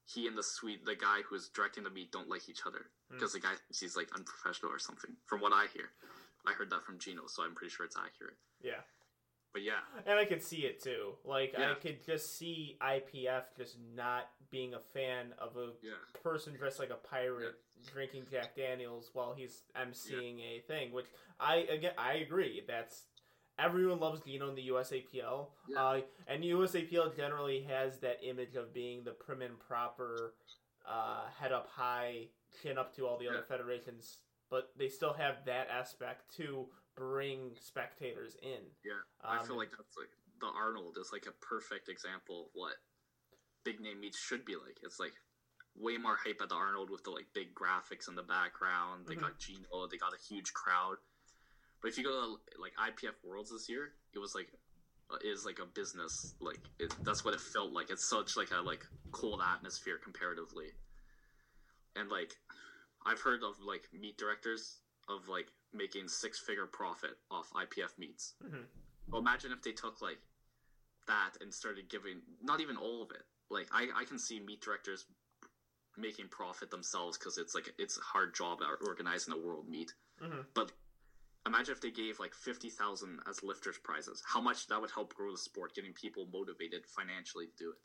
he 0.04 0.26
and 0.28 0.38
the 0.38 0.42
Swede, 0.42 0.80
the 0.84 0.94
guy 0.94 1.22
who's 1.28 1.48
directing 1.48 1.82
the 1.84 1.90
meet, 1.90 2.12
don't 2.12 2.28
like 2.28 2.48
each 2.48 2.62
other 2.66 2.90
Hmm. 3.10 3.14
because 3.18 3.32
the 3.32 3.40
guy 3.40 3.54
he's 3.68 3.96
like 3.96 4.08
unprofessional 4.14 4.72
or 4.72 4.78
something. 4.78 5.16
From 5.26 5.40
what 5.40 5.52
I 5.52 5.66
hear, 5.72 5.90
I 6.46 6.52
heard 6.52 6.70
that 6.70 6.84
from 6.84 6.98
Gino, 6.98 7.22
so 7.26 7.42
I'm 7.42 7.54
pretty 7.54 7.72
sure 7.74 7.84
it's 7.86 7.96
accurate. 7.96 8.36
yeah. 8.62 8.80
But 9.52 9.62
yeah, 9.62 9.80
And 10.04 10.18
I 10.18 10.26
could 10.26 10.42
see 10.42 10.66
it 10.66 10.82
too. 10.82 11.12
Like 11.24 11.54
I 11.58 11.72
could 11.80 12.04
just 12.04 12.36
see 12.36 12.76
IPF 12.82 13.44
just 13.56 13.78
not 13.94 14.24
being 14.50 14.74
a 14.74 14.78
fan 14.92 15.32
of 15.38 15.56
a 15.56 15.70
yeah, 15.82 15.92
person 16.22 16.54
dressed 16.54 16.78
like 16.78 16.90
a 16.90 17.08
pirate 17.08 17.54
drinking 17.90 18.24
Jack 18.30 18.54
Daniels 18.54 19.08
while 19.14 19.32
he's 19.34 19.62
emceeing 19.74 20.40
a 20.40 20.60
thing, 20.68 20.92
which 20.92 21.06
I 21.40 21.66
again 21.70 21.92
I 21.96 22.14
agree. 22.16 22.64
That's 22.68 23.04
everyone 23.58 23.98
loves 23.98 24.20
Gino 24.20 24.50
in 24.50 24.56
the 24.56 24.68
USAPL, 24.68 25.46
Yeah. 25.70 25.82
uh, 25.82 26.00
and 26.26 26.44
USAPL 26.44 27.16
generally 27.16 27.62
has 27.62 27.98
that 28.00 28.18
image 28.22 28.56
of 28.56 28.74
being 28.74 29.04
the 29.04 29.12
prim 29.12 29.40
and 29.40 29.58
proper, 29.58 30.34
uh, 30.86 31.28
head 31.40 31.52
up 31.52 31.66
high, 31.70 32.26
chin 32.62 32.76
up 32.76 32.94
to 32.96 33.06
all 33.06 33.16
the 33.16 33.26
other 33.28 33.44
federations, 33.48 34.18
but 34.50 34.70
they 34.76 34.88
still 34.88 35.12
have 35.14 35.44
that 35.46 35.68
aspect 35.68 36.34
to 36.36 36.66
bring 36.96 37.52
spectators 37.60 38.36
in. 38.42 38.62
yeah. 38.84 39.02
I 39.24 39.38
Um, 39.38 39.46
feel 39.46 39.56
like 39.56 39.70
that's 39.70 39.96
like 39.96 40.10
the 40.40 40.46
Arnold 40.46 40.98
is 41.00 41.10
like 41.12 41.26
a 41.26 41.32
perfect 41.44 41.88
example 41.88 42.46
of 42.46 42.50
what 42.54 42.74
big 43.64 43.80
name 43.80 44.00
meets 44.00 44.18
should 44.18 44.44
be 44.44 44.54
like. 44.54 44.78
It's 44.82 45.00
like 45.00 45.12
way 45.76 45.96
more 45.98 46.16
hype 46.24 46.40
at 46.40 46.48
the 46.48 46.54
Arnold 46.54 46.90
with 46.90 47.02
the 47.04 47.10
like 47.10 47.26
big 47.34 47.54
graphics 47.54 48.08
in 48.08 48.14
the 48.14 48.22
background. 48.22 49.06
They 49.06 49.14
Mhm. 49.14 49.20
got 49.22 49.38
Gino, 49.38 49.86
they 49.90 49.96
got 49.96 50.12
a 50.14 50.22
huge 50.28 50.52
crowd. 50.52 50.96
But 51.82 51.82
But 51.82 51.90
if 51.90 51.98
you 51.98 52.04
go 52.04 52.10
to 52.10 52.60
like 52.60 52.72
IPF 52.78 53.14
Worlds 53.24 53.50
this 53.50 53.68
year, 53.68 53.92
it 54.14 54.18
was 54.18 54.34
like 54.34 54.48
uh, 55.10 55.18
is 55.22 55.44
like 55.44 55.58
a 55.58 55.66
business 55.66 56.34
like 56.40 56.60
it, 56.78 56.92
that's 57.04 57.24
what 57.24 57.34
it 57.34 57.40
felt 57.40 57.72
like. 57.72 57.90
It's 57.90 58.08
such 58.08 58.36
like 58.36 58.50
a 58.50 58.60
like 58.60 58.84
cold 59.12 59.40
atmosphere 59.42 59.98
comparatively, 60.02 60.72
and 61.94 62.08
like 62.10 62.36
I've 63.06 63.20
heard 63.20 63.42
of 63.42 63.60
like 63.60 63.88
meet 63.92 64.18
directors 64.18 64.80
of 65.08 65.28
like 65.28 65.46
making 65.72 66.08
six 66.08 66.38
figure 66.38 66.66
profit 66.66 67.16
off 67.30 67.48
IPF 67.54 67.92
meets. 67.96 68.34
Mhm. 68.44 68.66
Well, 69.08 69.20
imagine 69.20 69.52
if 69.52 69.62
they 69.62 69.72
took 69.72 70.02
like 70.02 70.18
that 71.06 71.36
and 71.40 71.54
started 71.54 71.88
giving 71.88 72.22
not 72.42 72.60
even 72.60 72.76
all 72.76 73.02
of 73.02 73.10
it. 73.12 73.22
Like 73.48 73.68
I, 73.70 73.88
I 73.94 74.04
can 74.04 74.18
see 74.18 74.40
meet 74.40 74.60
directors 74.60 75.04
making 75.96 76.28
profit 76.28 76.70
themselves 76.70 77.16
because 77.16 77.38
it's 77.38 77.54
like 77.54 77.70
it's 77.78 77.96
a 77.96 78.00
hard 78.02 78.34
job 78.34 78.60
organizing 78.80 79.32
a 79.32 79.36
world 79.36 79.68
meet. 79.68 79.94
Mhm. 80.20 80.44
But 80.52 80.72
imagine 81.46 81.72
if 81.72 81.80
they 81.80 81.92
gave 81.92 82.18
like 82.18 82.34
fifty 82.34 82.68
thousand 82.70 83.20
as 83.26 83.42
lifters 83.42 83.78
prizes. 83.84 84.20
How 84.26 84.40
much 84.40 84.66
that 84.66 84.80
would 84.80 84.90
help 84.90 85.14
grow 85.14 85.30
the 85.30 85.38
sport, 85.38 85.74
getting 85.74 85.92
people 85.94 86.26
motivated 86.26 86.84
financially 86.88 87.46
to 87.46 87.52
do 87.56 87.70
it. 87.70 87.76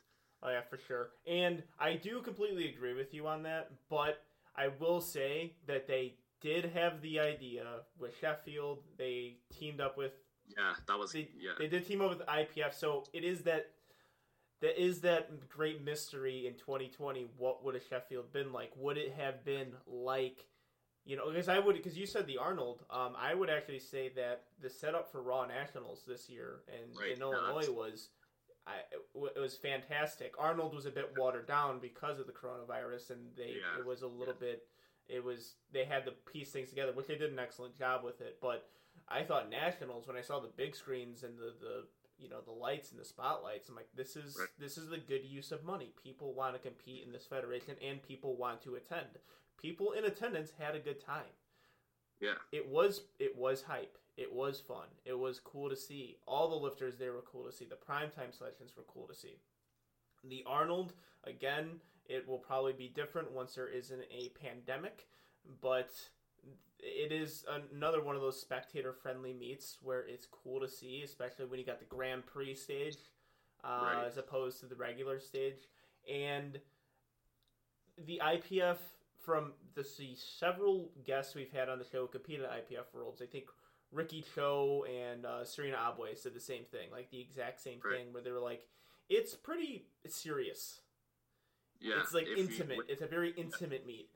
Oh 0.42 0.50
yeah, 0.50 0.62
for 0.62 0.76
sure. 0.76 1.10
And 1.26 1.62
I 1.78 1.94
do 1.94 2.20
completely 2.20 2.66
agree 2.66 2.94
with 2.94 3.14
you 3.14 3.28
on 3.28 3.44
that, 3.44 3.70
but 3.88 4.18
I 4.56 4.68
will 4.78 5.00
say 5.00 5.54
that 5.66 5.86
they 5.86 6.14
did 6.40 6.66
have 6.74 7.00
the 7.00 7.20
idea 7.20 7.64
with 7.98 8.16
Sheffield. 8.20 8.80
They 8.98 9.36
teamed 9.52 9.80
up 9.80 9.96
with 9.96 10.12
Yeah, 10.48 10.74
that 10.86 10.98
was 10.98 11.12
they, 11.12 11.28
yeah. 11.38 11.52
they 11.58 11.68
did 11.68 11.86
team 11.86 12.02
up 12.02 12.10
with 12.10 12.26
IPF, 12.26 12.74
so 12.74 13.04
it 13.12 13.24
is 13.24 13.42
that 13.42 13.70
that 14.60 14.80
is 14.80 15.00
that 15.00 15.48
great 15.48 15.84
mystery 15.84 16.46
in 16.46 16.54
2020. 16.54 17.26
What 17.36 17.64
would 17.64 17.74
a 17.74 17.80
Sheffield 17.80 18.32
been 18.32 18.52
like? 18.52 18.70
Would 18.76 18.96
it 18.96 19.12
have 19.12 19.44
been 19.44 19.72
like, 19.86 20.46
you 21.04 21.16
know? 21.16 21.28
Because 21.28 21.48
I 21.48 21.58
would, 21.58 21.74
because 21.74 21.98
you 21.98 22.06
said 22.06 22.28
the 22.28 22.38
Arnold. 22.38 22.84
Um, 22.88 23.14
I 23.18 23.34
would 23.34 23.50
actually 23.50 23.80
say 23.80 24.10
that 24.14 24.44
the 24.60 24.70
setup 24.70 25.10
for 25.10 25.20
Raw 25.20 25.46
Nationals 25.46 26.02
this 26.06 26.28
year 26.28 26.60
and 26.68 26.96
Right, 26.96 27.16
in 27.16 27.20
Illinois 27.20 27.70
was. 27.70 28.10
I, 28.66 28.74
it 29.36 29.40
was 29.40 29.56
fantastic. 29.56 30.34
Arnold 30.38 30.74
was 30.74 30.86
a 30.86 30.90
bit 30.90 31.10
watered 31.16 31.46
down 31.48 31.80
because 31.80 32.20
of 32.20 32.26
the 32.26 32.32
coronavirus, 32.32 33.10
and 33.10 33.20
they 33.36 33.56
Yeah, 33.60 33.80
it 33.80 33.86
was 33.86 34.02
a 34.02 34.06
little 34.06 34.34
bit. 34.34 34.66
It 35.08 35.22
was 35.24 35.54
they 35.72 35.84
had 35.84 36.04
to 36.06 36.12
piece 36.12 36.50
things 36.52 36.68
together, 36.70 36.92
which 36.92 37.08
they 37.08 37.16
did 37.16 37.32
an 37.32 37.38
excellent 37.40 37.76
job 37.76 38.04
with 38.04 38.20
it. 38.20 38.38
But 38.40 38.68
I 39.08 39.24
thought 39.24 39.50
nationals 39.50 40.06
when 40.06 40.16
I 40.16 40.20
saw 40.20 40.38
the 40.38 40.48
big 40.56 40.76
screens 40.76 41.24
and 41.24 41.36
the, 41.38 41.52
the 41.60 41.84
you 42.18 42.28
know 42.28 42.40
the 42.40 42.52
lights 42.52 42.92
and 42.92 43.00
the 43.00 43.04
spotlights. 43.04 43.68
I'm 43.68 43.74
like, 43.74 43.88
this 43.96 44.14
is 44.14 44.36
Right. 44.38 44.48
this 44.60 44.78
is 44.78 44.88
the 44.88 44.98
good 44.98 45.24
use 45.24 45.50
of 45.50 45.64
money. 45.64 45.92
People 46.00 46.32
want 46.32 46.54
to 46.54 46.60
compete 46.60 47.04
in 47.04 47.12
this 47.12 47.26
federation, 47.26 47.74
and 47.84 48.00
people 48.00 48.36
want 48.36 48.62
to 48.62 48.76
attend. 48.76 49.18
People 49.60 49.92
in 49.92 50.04
attendance 50.04 50.52
had 50.58 50.76
a 50.76 50.80
good 50.80 51.00
time. 51.04 51.34
yeah, 52.20 52.34
It 52.52 52.68
was 52.68 53.02
it 53.18 53.36
was 53.36 53.62
hype. 53.62 53.98
It 54.16 54.32
was 54.32 54.60
fun. 54.60 54.86
It 55.04 55.18
was 55.18 55.40
cool 55.40 55.70
to 55.70 55.76
see. 55.76 56.16
All 56.26 56.48
the 56.48 56.56
lifters 56.56 56.96
there 56.98 57.12
were 57.12 57.22
cool 57.22 57.44
to 57.44 57.52
see. 57.52 57.64
The 57.64 57.76
primetime 57.76 58.36
selections 58.36 58.72
were 58.76 58.84
cool 58.86 59.06
to 59.08 59.14
see. 59.14 59.36
The 60.24 60.44
Arnold 60.46 60.92
again. 61.24 61.80
It 62.06 62.26
will 62.28 62.38
probably 62.38 62.72
be 62.72 62.88
different 62.88 63.30
once 63.30 63.54
there 63.54 63.68
isn't 63.68 64.02
a 64.12 64.30
pandemic, 64.30 65.06
but 65.62 65.90
it 66.80 67.12
is 67.12 67.44
another 67.72 68.02
one 68.02 68.16
of 68.16 68.20
those 68.20 68.38
spectator 68.40 68.92
friendly 68.92 69.32
meets 69.32 69.78
where 69.82 70.00
it's 70.06 70.26
cool 70.26 70.58
to 70.60 70.68
see, 70.68 71.02
especially 71.04 71.44
when 71.46 71.60
you 71.60 71.64
got 71.64 71.78
the 71.78 71.84
Grand 71.86 72.26
Prix 72.26 72.56
stage 72.56 72.96
uh, 73.64 73.80
Right. 73.94 74.04
as 74.04 74.16
opposed 74.18 74.58
to 74.60 74.66
the 74.66 74.74
regular 74.74 75.20
stage. 75.20 75.68
And 76.12 76.58
the 78.04 78.20
IPF, 78.22 78.78
from 79.24 79.52
the, 79.76 79.82
the 79.98 80.16
several 80.16 80.90
guests 81.06 81.36
we've 81.36 81.52
had 81.52 81.68
on 81.68 81.78
the 81.78 81.84
show 81.84 82.08
compete 82.08 82.40
at 82.40 82.50
IPF 82.50 82.92
Worlds, 82.92 83.22
I 83.22 83.26
think 83.26 83.44
Ricky 83.92 84.24
Cho 84.34 84.84
and 84.88 85.24
uh, 85.26 85.44
Serena 85.44 85.76
Abwe 85.76 86.16
said 86.18 86.34
the 86.34 86.40
same 86.40 86.64
thing, 86.64 86.90
like 86.90 87.10
the 87.10 87.20
exact 87.20 87.60
same 87.60 87.78
Right. 87.84 87.98
thing, 87.98 88.12
where 88.12 88.22
they 88.22 88.30
were 88.32 88.40
like, 88.40 88.66
it's 89.08 89.34
pretty 89.34 89.84
serious. 90.08 90.80
yeah. 91.80 92.00
it's 92.00 92.14
like 92.14 92.26
if 92.26 92.38
you- 92.38 92.44
intimate. 92.44 92.86
it's 92.88 93.02
a 93.02 93.06
very 93.06 93.30
intimate 93.36 93.86
meet. 93.86 94.08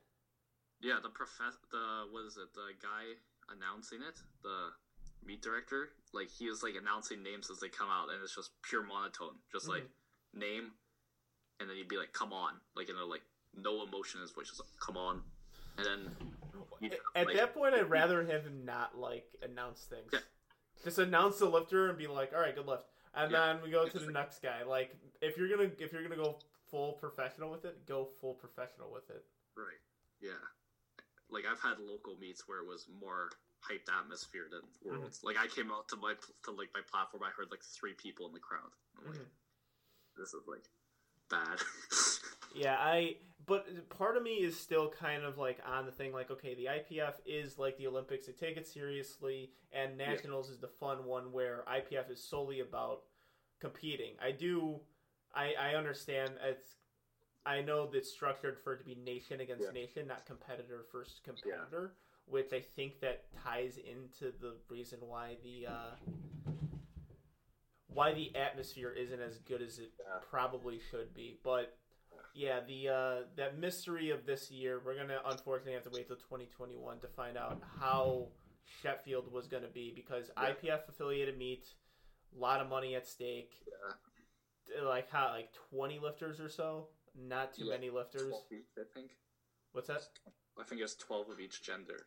Yeah, 0.80 0.98
the 1.02 1.08
professor, 1.08 1.58
the 1.70 2.06
what 2.10 2.24
is 2.26 2.36
it? 2.36 2.52
The 2.54 2.72
guy 2.82 3.16
announcing 3.54 4.00
it, 4.02 4.20
the 4.42 4.70
meet 5.24 5.42
director, 5.42 5.90
like 6.12 6.28
he 6.30 6.46
is 6.46 6.62
like 6.62 6.74
announcing 6.80 7.22
names 7.22 7.50
as 7.50 7.60
they 7.60 7.68
come 7.68 7.88
out, 7.90 8.08
and 8.12 8.22
it's 8.22 8.34
just 8.36 8.50
pure 8.62 8.82
monotone, 8.82 9.36
just 9.52 9.68
like 9.68 9.82
Mm-hmm. 9.84 10.38
name, 10.40 10.70
and 11.60 11.68
then 11.68 11.76
he'd 11.76 11.88
be 11.88 11.96
like, 11.96 12.12
"Come 12.12 12.32
on," 12.32 12.52
like 12.76 12.88
you 12.88 12.94
know, 12.94 13.06
like 13.06 13.22
no 13.56 13.82
emotion 13.82 14.18
in 14.20 14.22
his 14.22 14.32
voice, 14.32 14.48
just 14.48 14.60
like, 14.60 14.68
"Come 14.78 14.96
on," 14.98 15.22
and 15.78 15.86
then 15.86 16.16
you 16.80 16.90
know, 16.90 16.96
At 17.14 17.26
like, 17.26 17.36
that 17.36 17.54
point, 17.54 17.74
I'd 17.74 17.88
rather 17.88 18.24
have 18.24 18.44
him 18.44 18.64
not 18.64 18.98
like 18.98 19.26
announce 19.42 19.80
things. 19.84 20.10
Yeah. 20.12 20.20
Just 20.84 20.98
announce 20.98 21.38
the 21.38 21.46
lifter 21.46 21.88
and 21.88 21.96
be 21.98 22.06
like, 22.06 22.32
"All 22.34 22.40
right, 22.40 22.54
good 22.54 22.66
lift," 22.66 22.84
and 23.14 23.30
Yeah. 23.32 23.54
then 23.54 23.62
we 23.62 23.70
go 23.70 23.86
to 23.88 23.98
the 23.98 24.04
It's- 24.04 24.12
next 24.12 24.42
guy. 24.42 24.62
Like, 24.62 24.94
if 25.22 25.36
you're 25.38 25.48
gonna 25.48 25.70
if 25.78 25.92
you're 25.92 26.02
gonna 26.02 26.16
go 26.16 26.38
full 26.70 26.94
professional 26.94 27.50
with 27.50 27.64
it, 27.64 27.86
go 27.86 28.04
full 28.20 28.34
professional 28.34 28.90
with 28.92 29.08
it. 29.10 29.24
right, 29.54 29.80
yeah, 30.20 30.32
like 31.30 31.46
I've 31.46 31.60
had 31.60 31.78
local 31.78 32.16
meets 32.18 32.46
where 32.46 32.58
it 32.58 32.66
was 32.66 32.86
more 32.88 33.30
hyped 33.64 33.88
atmosphere 33.88 34.48
than 34.50 34.60
Mm-hmm. 34.60 34.98
worlds. 35.00 35.24
Like 35.24 35.38
I 35.38 35.46
came 35.46 35.72
out 35.72 35.88
to 35.88 35.96
my 35.96 36.14
to 36.44 36.50
like 36.50 36.68
my 36.74 36.82
platform, 36.82 37.22
I 37.22 37.30
heard 37.30 37.50
like 37.50 37.62
three 37.62 37.94
people 37.94 38.26
in 38.26 38.32
the 38.34 38.40
crowd. 38.40 38.70
I'm 38.98 39.06
like, 39.06 39.16
Mhm. 39.20 39.26
this 40.16 40.34
is 40.34 40.46
like 40.46 40.68
bad. 41.30 41.58
Yeah, 42.56 42.76
I. 42.78 43.16
But 43.46 43.88
part 43.90 44.16
of 44.16 44.24
me 44.24 44.42
is 44.42 44.58
still 44.58 44.90
kind 44.90 45.22
of 45.22 45.38
like 45.38 45.60
on 45.64 45.86
the 45.86 45.92
thing, 45.92 46.12
like, 46.12 46.32
okay, 46.32 46.54
the 46.54 46.64
IPF 46.64 47.14
is 47.24 47.58
like 47.58 47.76
the 47.78 47.86
Olympics; 47.86 48.26
they 48.26 48.32
take 48.32 48.56
it 48.56 48.66
seriously, 48.66 49.52
and 49.72 49.96
nationals 49.96 50.50
is 50.50 50.58
the 50.58 50.66
fun 50.66 51.04
one 51.04 51.30
where 51.32 51.62
IPF 51.68 52.10
is 52.10 52.20
solely 52.20 52.58
about 52.60 53.02
competing. 53.60 54.14
I 54.20 54.32
do, 54.32 54.80
I 55.34 55.54
I 55.58 55.74
understand 55.76 56.32
it's. 56.42 56.76
I 57.44 57.60
know 57.62 57.88
that's 57.88 58.10
structured 58.10 58.58
for 58.58 58.72
it 58.74 58.78
to 58.78 58.84
be 58.84 58.96
nation 58.96 59.38
against 59.40 59.66
Yeah. 59.66 59.70
nation, 59.80 60.08
not 60.08 60.26
competitor 60.26 60.84
versus 60.90 61.20
competitor, 61.22 61.94
which 62.24 62.52
I 62.52 62.60
think 62.60 62.98
that 63.00 63.32
ties 63.44 63.78
into 63.78 64.32
the 64.40 64.56
reason 64.68 64.98
why 65.06 65.36
the 65.44 65.68
uh, 65.68 65.90
why 67.86 68.12
the 68.12 68.34
atmosphere 68.34 68.90
isn't 68.90 69.20
as 69.20 69.38
good 69.38 69.62
as 69.62 69.78
it 69.78 69.92
Yeah. 70.00 70.18
probably 70.28 70.80
should 70.90 71.14
be. 71.14 71.38
But 71.44 71.78
yeah, 72.36 72.60
the 72.66 72.88
uh, 72.88 73.16
that 73.36 73.58
mystery 73.58 74.10
of 74.10 74.26
this 74.26 74.50
year, 74.50 74.80
we're 74.84 74.94
gonna 74.94 75.20
unfortunately 75.24 75.72
have 75.72 75.84
to 75.84 75.90
wait 75.90 76.06
till 76.06 76.16
2021 76.16 77.00
to 77.00 77.08
find 77.08 77.36
out 77.38 77.62
how 77.80 78.28
Sheffield 78.82 79.32
was 79.32 79.46
gonna 79.48 79.68
be 79.68 79.92
because 79.94 80.30
Yeah. 80.36 80.50
IPF 80.52 80.88
affiliated 80.88 81.38
meet, 81.38 81.66
a 82.36 82.38
lot 82.38 82.60
of 82.60 82.68
money 82.68 82.94
at 82.94 83.06
stake. 83.06 83.54
Yeah. 83.66 84.82
Like 84.84 85.08
how 85.10 85.28
like 85.30 85.52
20 85.70 85.98
lifters 85.98 86.38
or 86.40 86.48
so, 86.50 86.88
not 87.14 87.54
too 87.54 87.64
Yeah, 87.64 87.72
many 87.72 87.88
lifters. 87.90 88.28
12 88.28 88.52
each, 88.52 88.66
I 88.78 88.82
think. 88.94 89.12
What's 89.72 89.88
that? 89.88 90.02
I 90.58 90.64
think 90.64 90.80
it's 90.82 90.94
twelve 90.96 91.28
of 91.30 91.38
each 91.40 91.62
gender. 91.62 92.06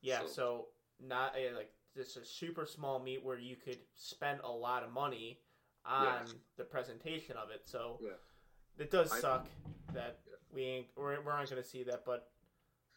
Yeah, 0.00 0.20
so, 0.20 0.26
So- 0.26 0.68
not 1.00 1.36
a, 1.36 1.52
like 1.52 1.72
just 1.96 2.16
a 2.16 2.24
super 2.24 2.64
small 2.66 2.98
meet 2.98 3.22
where 3.24 3.38
you 3.38 3.56
could 3.56 3.78
spend 3.94 4.40
a 4.44 4.50
lot 4.50 4.82
of 4.82 4.90
money 4.92 5.40
on 5.84 6.26
the 6.56 6.64
presentation 6.64 7.36
of 7.36 7.50
it. 7.50 7.66
So 7.68 7.98
Yeah. 8.02 8.12
It 8.78 8.90
does 8.90 9.12
I- 9.12 9.20
suck 9.20 9.46
that 9.94 10.18
Yeah. 10.26 10.34
we 10.52 10.62
ain't 10.64 10.86
we're, 10.96 11.20
we 11.20 11.30
aren't 11.30 11.50
going 11.50 11.62
to 11.62 11.68
see 11.68 11.82
that, 11.84 12.04
but 12.04 12.28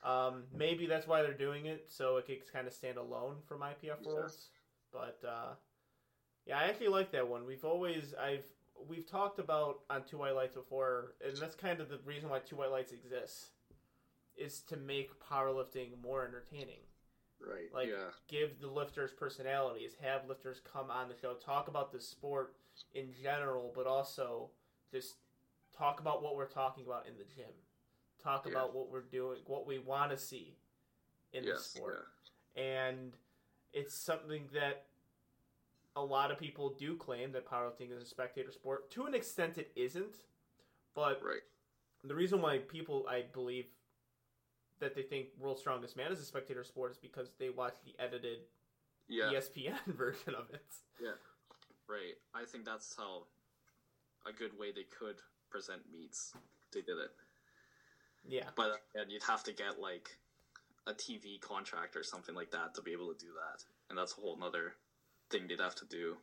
um, 0.03 0.43
maybe 0.53 0.85
that's 0.85 1.07
why 1.07 1.21
they're 1.23 1.33
doing 1.33 1.65
it 1.65 1.85
so 1.89 2.17
it 2.17 2.25
could 2.27 2.51
kind 2.51 2.67
of 2.67 2.73
stand 2.73 2.97
alone 2.97 3.37
from 3.47 3.61
IPF 3.61 3.97
Yeah. 4.01 4.07
Worlds. 4.13 4.49
But 4.91 5.19
uh, 5.27 5.53
yeah, 6.45 6.59
I 6.59 6.65
actually 6.65 6.89
like 6.89 7.11
that 7.11 7.27
one. 7.27 7.45
We've 7.45 7.65
always 7.65 8.13
I've 8.21 8.45
we've 8.87 9.09
talked 9.09 9.39
about 9.39 9.79
on 9.89 10.03
Two 10.03 10.17
White 10.19 10.35
Lights 10.35 10.55
before, 10.55 11.13
and 11.25 11.35
that's 11.37 11.55
kind 11.55 11.79
of 11.79 11.89
the 11.89 11.99
reason 12.05 12.29
why 12.29 12.39
Two 12.39 12.55
White 12.57 12.71
Lights 12.71 12.91
exists, 12.91 13.49
is 14.37 14.59
to 14.61 14.77
make 14.77 15.09
powerlifting 15.19 15.99
more 16.03 16.25
entertaining 16.25 16.79
Right. 17.39 17.71
Like- 17.73 17.89
yeah. 17.89 18.09
give 18.27 18.59
the 18.61 18.67
lifters 18.67 19.11
personalities, 19.11 19.95
have 20.01 20.27
lifters 20.27 20.61
come 20.71 20.89
on 20.91 21.09
the 21.09 21.15
show, 21.17 21.33
talk 21.35 21.67
about 21.67 21.91
the 21.91 21.99
sport 21.99 22.55
in 22.93 23.13
general, 23.21 23.71
but 23.75 23.87
also 23.87 24.49
just 24.91 25.15
talk 25.77 25.99
about 25.99 26.21
what 26.23 26.35
we're 26.35 26.47
talking 26.47 26.85
about 26.85 27.07
in 27.07 27.17
the 27.17 27.23
gym. 27.23 27.51
Talk 28.19 28.45
Yeah. 28.45 28.51
about 28.51 28.73
what 28.73 28.89
we're 28.89 29.01
doing, 29.01 29.41
what 29.45 29.65
we 29.65 29.77
want 29.79 30.11
to 30.11 30.17
see 30.17 30.57
in 31.33 31.43
the 31.43 31.51
Yes. 31.51 31.65
sport. 31.67 32.07
And 32.55 33.17
it's 33.73 33.93
something 33.93 34.47
that 34.53 34.87
a 35.95 36.03
lot 36.03 36.31
of 36.31 36.37
people 36.37 36.69
do 36.71 36.97
claim 36.97 37.31
that 37.33 37.45
powerlifting 37.45 37.91
is 37.91 38.01
a 38.01 38.05
spectator 38.05 38.51
sport. 38.51 38.89
To 38.91 39.05
an 39.05 39.13
extent, 39.13 39.57
it 39.57 39.71
isn't. 39.75 40.25
But 40.93 41.21
Right. 41.21 41.43
the 42.03 42.15
reason 42.15 42.41
why 42.41 42.59
people, 42.59 43.07
I 43.07 43.23
believe, 43.23 43.69
that 44.79 44.93
they 44.93 45.03
think 45.03 45.33
World's 45.37 45.61
Strongest 45.61 45.95
Man 45.95 46.11
is 46.11 46.19
a 46.19 46.25
spectator 46.25 46.63
sport 46.63 46.91
is 46.91 46.97
because 46.97 47.33
they 47.35 47.49
watch 47.49 47.75
the 47.83 47.97
edited 47.99 48.47
Yeah. 49.07 49.29
ESPN 49.31 49.79
version 49.93 50.35
of 50.35 50.53
it. 50.53 50.65
Yeah. 50.99 51.17
Right. 51.87 52.17
I 52.33 52.45
think 52.45 52.65
that's 52.65 52.95
how 52.95 53.27
a 54.25 54.33
good 54.33 54.57
way 54.57 54.71
they 54.71 54.85
could 54.85 55.21
present 55.49 55.81
meets. 55.91 56.33
They 56.71 56.81
did 56.81 56.97
it, 56.97 57.11
Yeah, 58.27 58.49
but 58.55 58.81
and 58.95 59.11
you'd 59.11 59.23
have 59.23 59.43
to 59.43 59.53
get 59.53 59.79
like 59.79 60.17
a 60.87 60.93
TV 60.93 61.39
contract 61.39 61.95
or 61.95 62.03
something 62.03 62.35
like 62.35 62.51
that 62.51 62.75
to 62.75 62.81
be 62.81 62.91
able 62.91 63.13
to 63.13 63.17
do 63.25 63.31
that. 63.33 63.63
and 63.89 63.97
that's 63.97 64.13
a 64.17 64.21
whole 64.21 64.35
nother 64.37 64.73
thing 65.29 65.47
they'd 65.47 65.59
have 65.59 65.75
to 65.75 65.85
do. 65.85 66.17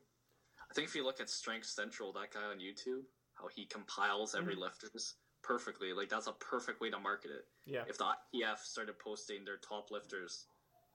I 0.70 0.74
think 0.74 0.88
if 0.88 0.94
you 0.94 1.04
look 1.04 1.20
at 1.20 1.30
Strength 1.30 1.66
Central, 1.66 2.12
that 2.12 2.32
guy 2.32 2.44
on 2.44 2.58
YouTube, 2.58 3.04
how 3.34 3.48
he 3.48 3.64
compiles 3.66 4.34
every 4.34 4.54
Mm-hmm. 4.54 4.62
lifters 4.62 5.14
perfectly, 5.42 5.92
like 5.92 6.08
that's 6.08 6.26
a 6.26 6.32
perfect 6.32 6.80
way 6.80 6.90
to 6.90 6.98
market 6.98 7.30
it. 7.30 7.44
Yeah. 7.66 7.84
If 7.88 7.98
the 7.98 8.04
IPF 8.34 8.58
started 8.64 8.98
posting 8.98 9.44
their 9.44 9.58
top 9.58 9.90
lifters 9.90 10.46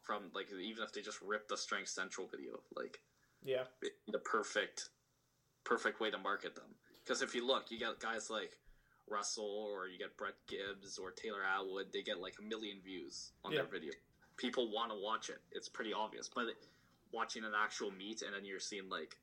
from 0.04 0.32
like 0.34 0.48
even 0.52 0.84
if 0.84 0.92
they 0.94 1.02
just 1.02 1.22
ripped 1.22 1.50
the 1.50 1.58
Strength 1.58 1.90
Central 1.90 2.28
video, 2.28 2.64
like 2.76 3.00
Yeah. 3.44 3.64
the 4.08 4.20
perfect 4.20 4.90
perfect 5.64 6.00
way 6.00 6.10
to 6.10 6.18
market 6.18 6.56
them. 6.56 6.76
Because 7.08 7.22
if 7.22 7.34
you 7.34 7.48
look, 7.48 7.72
you 7.72 7.80
get 7.80 8.00
guys 8.02 8.30
like 8.30 8.58
Russell 9.10 9.46
or 9.72 9.88
you 9.88 9.98
get 9.98 10.18
Brett 10.18 10.34
Gibbs 10.46 10.98
or 10.98 11.12
Taylor 11.12 11.40
Atwood, 11.42 11.94
they 11.94 12.02
get 12.02 12.20
like 12.20 12.36
a 12.38 12.44
million 12.44 12.82
views 12.84 13.32
on 13.46 13.54
Yeah. 13.54 13.60
their 13.60 13.68
video. 13.68 13.94
People 14.36 14.70
want 14.72 14.92
to 14.92 14.98
watch 14.98 15.30
it. 15.30 15.42
It's 15.52 15.70
pretty 15.70 15.94
obvious. 15.94 16.28
But 16.28 16.48
watching 17.14 17.46
an 17.46 17.54
actual 17.56 17.92
meet 17.92 18.24
and 18.24 18.34
then 18.34 18.44
you're 18.44 18.60
seeing 18.60 18.90
like 18.90 19.18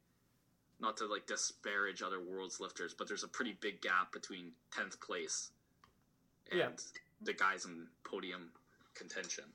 not 0.81 0.97
to 0.97 1.07
like 1.07 1.27
disparage 1.27 2.01
other 2.01 2.21
world's 2.21 2.59
lifters, 2.59 2.95
but 2.95 3.07
there's 3.07 3.23
a 3.23 3.29
pretty 3.29 3.53
big 3.61 3.83
gap 3.83 4.13
between 4.13 4.53
tenth 4.71 4.99
place 5.01 5.51
and 6.51 6.59
Yeah. 6.61 6.71
the 7.21 7.35
guys 7.35 7.67
in 7.67 7.91
podium 8.03 8.51
contention. 8.95 9.53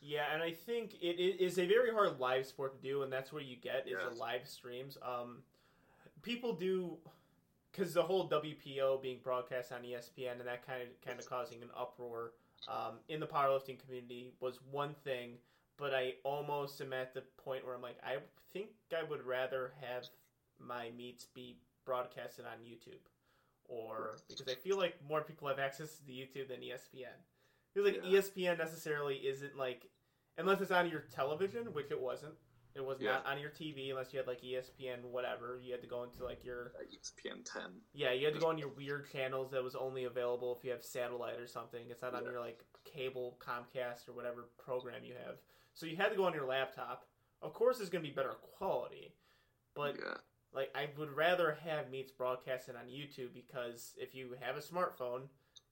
Yeah, 0.00 0.32
and 0.32 0.42
I 0.42 0.52
think 0.52 0.94
it, 1.02 1.18
is 1.40 1.58
a 1.58 1.66
very 1.66 1.90
hard 1.90 2.20
live 2.20 2.46
sport 2.46 2.74
to 2.76 2.80
do, 2.80 3.02
and 3.02 3.12
that's 3.12 3.32
where 3.32 3.42
you 3.42 3.56
get 3.56 3.88
is 3.88 3.98
the 3.98 4.10
live 4.10 4.46
streams. 4.46 4.96
Um, 5.02 5.42
people 6.22 6.52
do 6.54 6.98
because 7.74 7.94
the 7.94 8.02
whole 8.02 8.28
WPO 8.28 9.02
being 9.02 9.18
broadcast 9.22 9.72
on 9.72 9.82
ESPN 9.82 10.32
and 10.38 10.46
that 10.46 10.66
kind 10.66 10.82
of 10.82 10.88
kind 11.04 11.18
of 11.18 11.28
causing 11.28 11.62
an 11.62 11.70
uproar 11.76 12.32
um, 12.68 12.94
in 13.08 13.20
the 13.20 13.26
powerlifting 13.26 13.78
community 13.84 14.32
was 14.40 14.58
one 14.70 14.94
thing, 15.04 15.32
but 15.76 15.92
I 15.92 16.14
almost 16.24 16.80
am 16.80 16.92
at 16.92 17.14
the 17.14 17.22
point 17.42 17.64
where 17.66 17.74
I'm 17.74 17.82
like, 17.82 17.98
I 18.04 18.16
think 18.52 18.68
I 18.96 19.02
would 19.02 19.24
rather 19.26 19.72
have 19.80 20.04
my 20.58 20.90
meets 20.96 21.24
be 21.26 21.56
broadcasted 21.84 22.44
on 22.46 22.64
YouTube, 22.64 23.00
or 23.68 24.16
because 24.28 24.48
I 24.48 24.54
feel 24.54 24.78
like 24.78 24.94
more 25.08 25.22
people 25.22 25.48
have 25.48 25.58
access 25.58 25.96
to 25.96 26.06
the 26.06 26.12
YouTube 26.12 26.48
than 26.48 26.60
ESPN. 26.60 27.16
Feel 27.74 27.84
like 27.84 27.96
Yeah. 28.04 28.20
ESPN 28.20 28.58
necessarily 28.58 29.16
isn't 29.16 29.56
like 29.56 29.86
unless 30.38 30.60
it's 30.60 30.70
on 30.70 30.88
your 30.88 31.00
television, 31.14 31.72
which 31.72 31.90
it 31.90 32.00
wasn't. 32.00 32.34
It 32.74 32.84
was 32.84 33.00
not 33.00 33.24
on 33.26 33.38
your 33.38 33.50
TV 33.50 33.90
unless 33.90 34.12
you 34.12 34.18
had 34.18 34.26
like 34.26 34.42
ESPN 34.42 35.04
whatever. 35.10 35.58
You 35.62 35.72
had 35.72 35.80
to 35.82 35.86
go 35.86 36.02
into 36.02 36.24
like 36.24 36.44
your 36.44 36.72
ESPN 36.92 37.44
ten. 37.44 37.70
yeah, 37.92 38.12
you 38.12 38.24
had 38.24 38.34
to 38.34 38.40
go 38.40 38.48
on 38.48 38.58
your 38.58 38.68
weird 38.76 39.10
channels 39.12 39.50
that 39.52 39.62
was 39.62 39.76
only 39.76 40.04
available 40.04 40.56
if 40.58 40.64
you 40.64 40.72
have 40.72 40.82
satellite 40.82 41.38
or 41.38 41.46
something. 41.46 41.82
It's 41.88 42.02
not 42.02 42.14
on 42.14 42.24
your 42.24 42.40
like 42.40 42.64
cable 42.84 43.38
Comcast 43.40 44.08
or 44.08 44.12
whatever 44.12 44.48
program 44.58 45.04
you 45.04 45.14
have. 45.24 45.36
So 45.72 45.86
you 45.86 45.96
had 45.96 46.08
to 46.10 46.16
go 46.16 46.24
on 46.24 46.34
your 46.34 46.46
laptop. 46.46 47.06
Of 47.42 47.52
course, 47.54 47.78
it's 47.80 47.90
going 47.90 48.02
to 48.02 48.08
be 48.08 48.14
better 48.14 48.34
quality, 48.56 49.14
but 49.74 49.96
yeah. 49.98 50.14
like 50.52 50.70
I 50.74 50.88
would 50.98 51.10
rather 51.14 51.56
have 51.64 51.90
meets 51.90 52.10
broadcasted 52.10 52.74
on 52.74 52.86
YouTube 52.86 53.34
because 53.34 53.92
if 53.98 54.14
you 54.14 54.34
have 54.40 54.56
a 54.56 54.60
smartphone, 54.60 55.22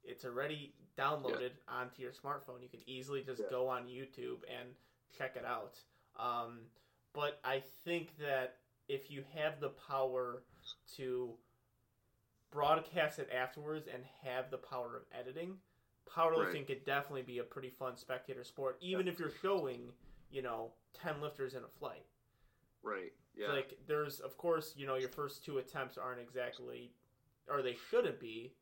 it's 0.04 0.24
already 0.24 0.74
downloaded 0.98 1.50
onto 1.68 2.02
your 2.02 2.12
smartphone. 2.12 2.62
You 2.62 2.68
can 2.68 2.80
easily 2.86 3.22
just 3.22 3.40
Yeah. 3.40 3.50
go 3.50 3.68
on 3.68 3.86
YouTube 3.86 4.42
and 4.48 4.68
check 5.16 5.36
it 5.36 5.44
out. 5.44 5.78
Um, 6.16 6.60
but 7.12 7.40
I 7.44 7.62
think 7.84 8.16
that 8.18 8.56
if 8.88 9.10
you 9.10 9.24
have 9.34 9.60
the 9.60 9.70
power 9.70 10.42
to 10.96 11.34
broadcast 12.50 13.18
it 13.18 13.30
afterwards 13.32 13.88
and 13.92 14.04
have 14.22 14.50
the 14.50 14.58
power 14.58 14.96
of 14.96 15.02
editing, 15.18 15.56
powerlifting 16.06 16.54
Right. 16.54 16.66
could 16.66 16.84
definitely 16.84 17.22
be 17.22 17.38
a 17.38 17.44
pretty 17.44 17.70
fun 17.70 17.96
spectator 17.96 18.44
sport, 18.44 18.76
even 18.80 19.08
if 19.08 19.18
you're 19.18 19.30
showing, 19.30 19.92
you 20.30 20.42
know, 20.42 20.72
ten 20.92 21.20
lifters 21.20 21.54
in 21.54 21.64
a 21.64 21.68
flight. 21.68 22.06
Right. 22.82 23.12
Yeah. 23.34 23.52
Like 23.52 23.78
there's 23.86 24.20
of 24.20 24.36
course, 24.36 24.74
you 24.76 24.86
know, 24.86 24.96
your 24.96 25.08
first 25.08 25.44
two 25.44 25.58
attempts 25.58 25.96
aren't 25.96 26.20
exactly 26.20 26.92
or 27.48 27.62
they 27.62 27.74
shouldn't 27.90 28.20
be 28.20 28.54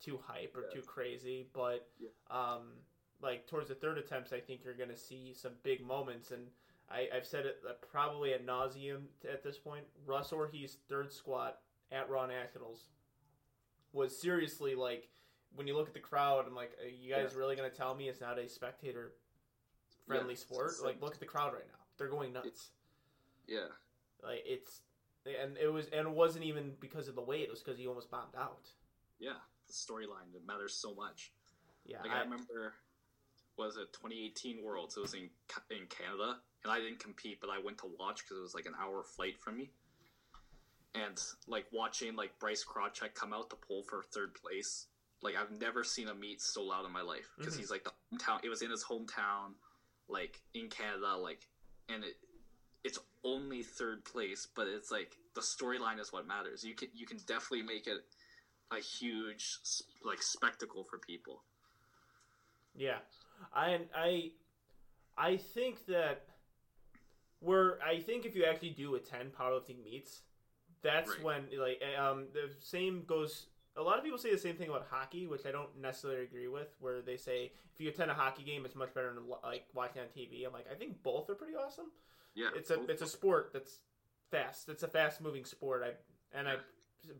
too 0.00 0.18
hype 0.18 0.54
or 0.56 0.62
Yeah. 0.62 0.74
too 0.74 0.82
crazy, 0.82 1.48
but 1.52 1.88
Yeah. 1.98 2.08
um 2.30 2.84
like 3.20 3.46
towards 3.46 3.68
the 3.68 3.74
third 3.74 3.98
attempts 3.98 4.32
I 4.32 4.40
think 4.40 4.64
you're 4.64 4.74
gonna 4.74 4.96
see 4.96 5.32
some 5.34 5.54
big 5.62 5.84
moments 5.84 6.32
and 6.32 6.50
I, 6.90 7.08
I've 7.14 7.26
said 7.26 7.46
it 7.46 7.58
uh, 7.68 7.72
probably 7.90 8.32
at 8.32 8.46
nauseum 8.46 9.02
at 9.30 9.42
this 9.42 9.58
point. 9.58 9.84
Russ 10.06 10.30
Orhii's 10.32 10.76
third 10.88 11.12
squat 11.12 11.58
at 11.90 12.08
Raw 12.08 12.26
Nationals 12.26 12.84
was 13.92 14.16
seriously 14.20 14.74
like 14.74 15.08
when 15.54 15.66
you 15.66 15.74
look 15.76 15.88
at 15.88 15.94
the 15.94 16.00
crowd, 16.00 16.44
I'm 16.46 16.54
like, 16.54 16.72
are 16.82 16.88
you 16.88 17.12
guys 17.14 17.30
Yeah. 17.32 17.38
really 17.38 17.56
gonna 17.56 17.70
tell 17.70 17.94
me 17.94 18.08
it's 18.08 18.20
not 18.20 18.38
a 18.38 18.48
spectator 18.48 19.14
friendly 20.06 20.34
Yeah, 20.34 20.40
sport? 20.40 20.72
Like, 20.82 20.94
like- 20.94 21.02
look 21.02 21.14
at 21.14 21.20
the 21.20 21.26
crowd 21.26 21.54
right 21.54 21.66
now; 21.66 21.78
they're 21.96 22.08
going 22.08 22.32
nuts. 22.32 22.70
yeah. 23.46 23.68
Like 24.22 24.42
it's, 24.44 24.80
and 25.24 25.56
it 25.56 25.68
was, 25.68 25.86
and 25.86 26.06
it 26.08 26.12
wasn't 26.14 26.44
even 26.44 26.74
because 26.80 27.08
of 27.08 27.14
the 27.14 27.22
weight; 27.22 27.42
it 27.44 27.50
was 27.50 27.60
because 27.62 27.78
he 27.78 27.86
almost 27.86 28.10
bombed 28.10 28.34
out. 28.36 28.68
Yeah. 29.18 29.38
The 29.66 29.72
storyline 29.72 30.34
it 30.34 30.46
matters 30.46 30.74
so 30.74 30.94
much. 30.94 31.32
Yeah, 31.84 32.02
Like 32.02 32.10
I, 32.12 32.20
remember, 32.20 32.74
was 33.56 33.76
it 33.76 33.92
2018 33.92 34.62
Worlds? 34.62 34.96
It 34.96 35.00
was 35.00 35.14
in 35.14 35.30
in 35.70 35.86
Canada, 35.88 36.38
and 36.64 36.72
I 36.72 36.80
didn't 36.80 36.98
compete, 36.98 37.38
but 37.40 37.50
I 37.50 37.58
went 37.58 37.78
to 37.78 37.86
watch 37.98 38.22
because 38.24 38.38
it 38.38 38.42
was 38.42 38.54
like 38.54 38.66
an 38.66 38.74
hour 38.80 39.02
flight 39.02 39.38
from 39.38 39.56
me. 39.56 39.70
And 40.94 41.20
like 41.46 41.66
watching 41.72 42.16
like 42.16 42.38
Bryce 42.38 42.64
Krawczyk 42.64 43.14
come 43.14 43.32
out 43.32 43.50
to 43.50 43.56
pull 43.56 43.82
for 43.82 44.02
third 44.02 44.34
place, 44.34 44.86
like 45.22 45.36
I've 45.36 45.50
never 45.50 45.84
seen 45.84 46.08
a 46.08 46.14
meet 46.14 46.40
so 46.40 46.62
loud 46.62 46.86
in 46.86 46.92
my 46.92 47.02
life 47.02 47.28
because 47.38 47.54
Mhm. 47.54 47.58
he's 47.58 47.70
like 47.70 47.84
the 47.84 47.90
hometown. 48.12 48.38
It 48.42 48.48
was 48.48 48.62
in 48.62 48.70
his 48.70 48.84
hometown, 48.84 49.54
like 50.08 50.40
in 50.54 50.68
Canada, 50.68 51.16
like, 51.16 51.48
and 51.88 52.04
it 52.04 52.14
it's 52.84 52.98
only 53.24 53.62
third 53.62 54.04
place, 54.04 54.46
but 54.54 54.66
it's 54.66 54.90
like 54.90 55.16
the 55.34 55.40
storyline 55.40 55.98
is 56.00 56.12
what 56.12 56.26
matters. 56.26 56.64
You 56.64 56.74
can 56.74 56.88
you 56.94 57.04
can 57.06 57.18
definitely 57.26 57.62
make 57.62 57.86
it 57.86 58.00
a 58.70 58.78
huge 58.78 59.58
like 60.02 60.22
spectacle 60.22 60.84
for 60.84 60.98
people. 60.98 61.42
Yeah, 62.74 62.98
I 63.52 63.80
I 63.94 64.30
I 65.16 65.36
think 65.36 65.86
that 65.86 66.22
we're 67.40 67.78
I 67.80 68.00
think 68.00 68.24
if 68.24 68.34
you 68.34 68.44
actually 68.44 68.70
do 68.70 68.94
attend 68.94 69.32
powerlifting 69.34 69.82
meets, 69.84 70.22
that's 70.82 71.10
Right. 71.10 71.22
when 71.22 71.42
like 71.58 71.82
um 71.98 72.26
the 72.32 72.50
same 72.60 73.04
goes. 73.06 73.46
A 73.78 73.82
lot 73.82 73.98
of 73.98 74.04
people 74.04 74.16
say 74.18 74.32
the 74.32 74.38
same 74.38 74.56
thing 74.56 74.70
about 74.70 74.86
hockey, 74.90 75.26
which 75.26 75.44
I 75.44 75.50
don't 75.52 75.76
necessarily 75.78 76.22
agree 76.24 76.48
with. 76.48 76.74
Where 76.80 77.02
they 77.02 77.18
say 77.18 77.52
if 77.74 77.80
you 77.80 77.88
attend 77.90 78.10
a 78.10 78.14
hockey 78.14 78.42
game, 78.42 78.64
it's 78.64 78.74
much 78.74 78.94
better 78.94 79.12
than 79.12 79.24
like 79.44 79.66
watching 79.74 80.00
on 80.00 80.08
TV. 80.08 80.46
I'm 80.46 80.52
like, 80.52 80.66
I 80.70 80.74
think 80.74 81.02
both 81.02 81.28
are 81.28 81.34
pretty 81.34 81.54
awesome. 81.54 81.86
Yeah, 82.34 82.48
It's 82.54 82.70
a 82.70 82.82
it's 82.84 83.02
a 83.02 83.06
sport 83.06 83.50
that's 83.52 83.80
fast. 84.30 84.68
It's 84.68 84.82
a 84.82 84.88
fast 84.88 85.20
moving 85.20 85.44
sport. 85.44 85.82
I 85.84 86.38
and 86.38 86.48
I 86.48 86.56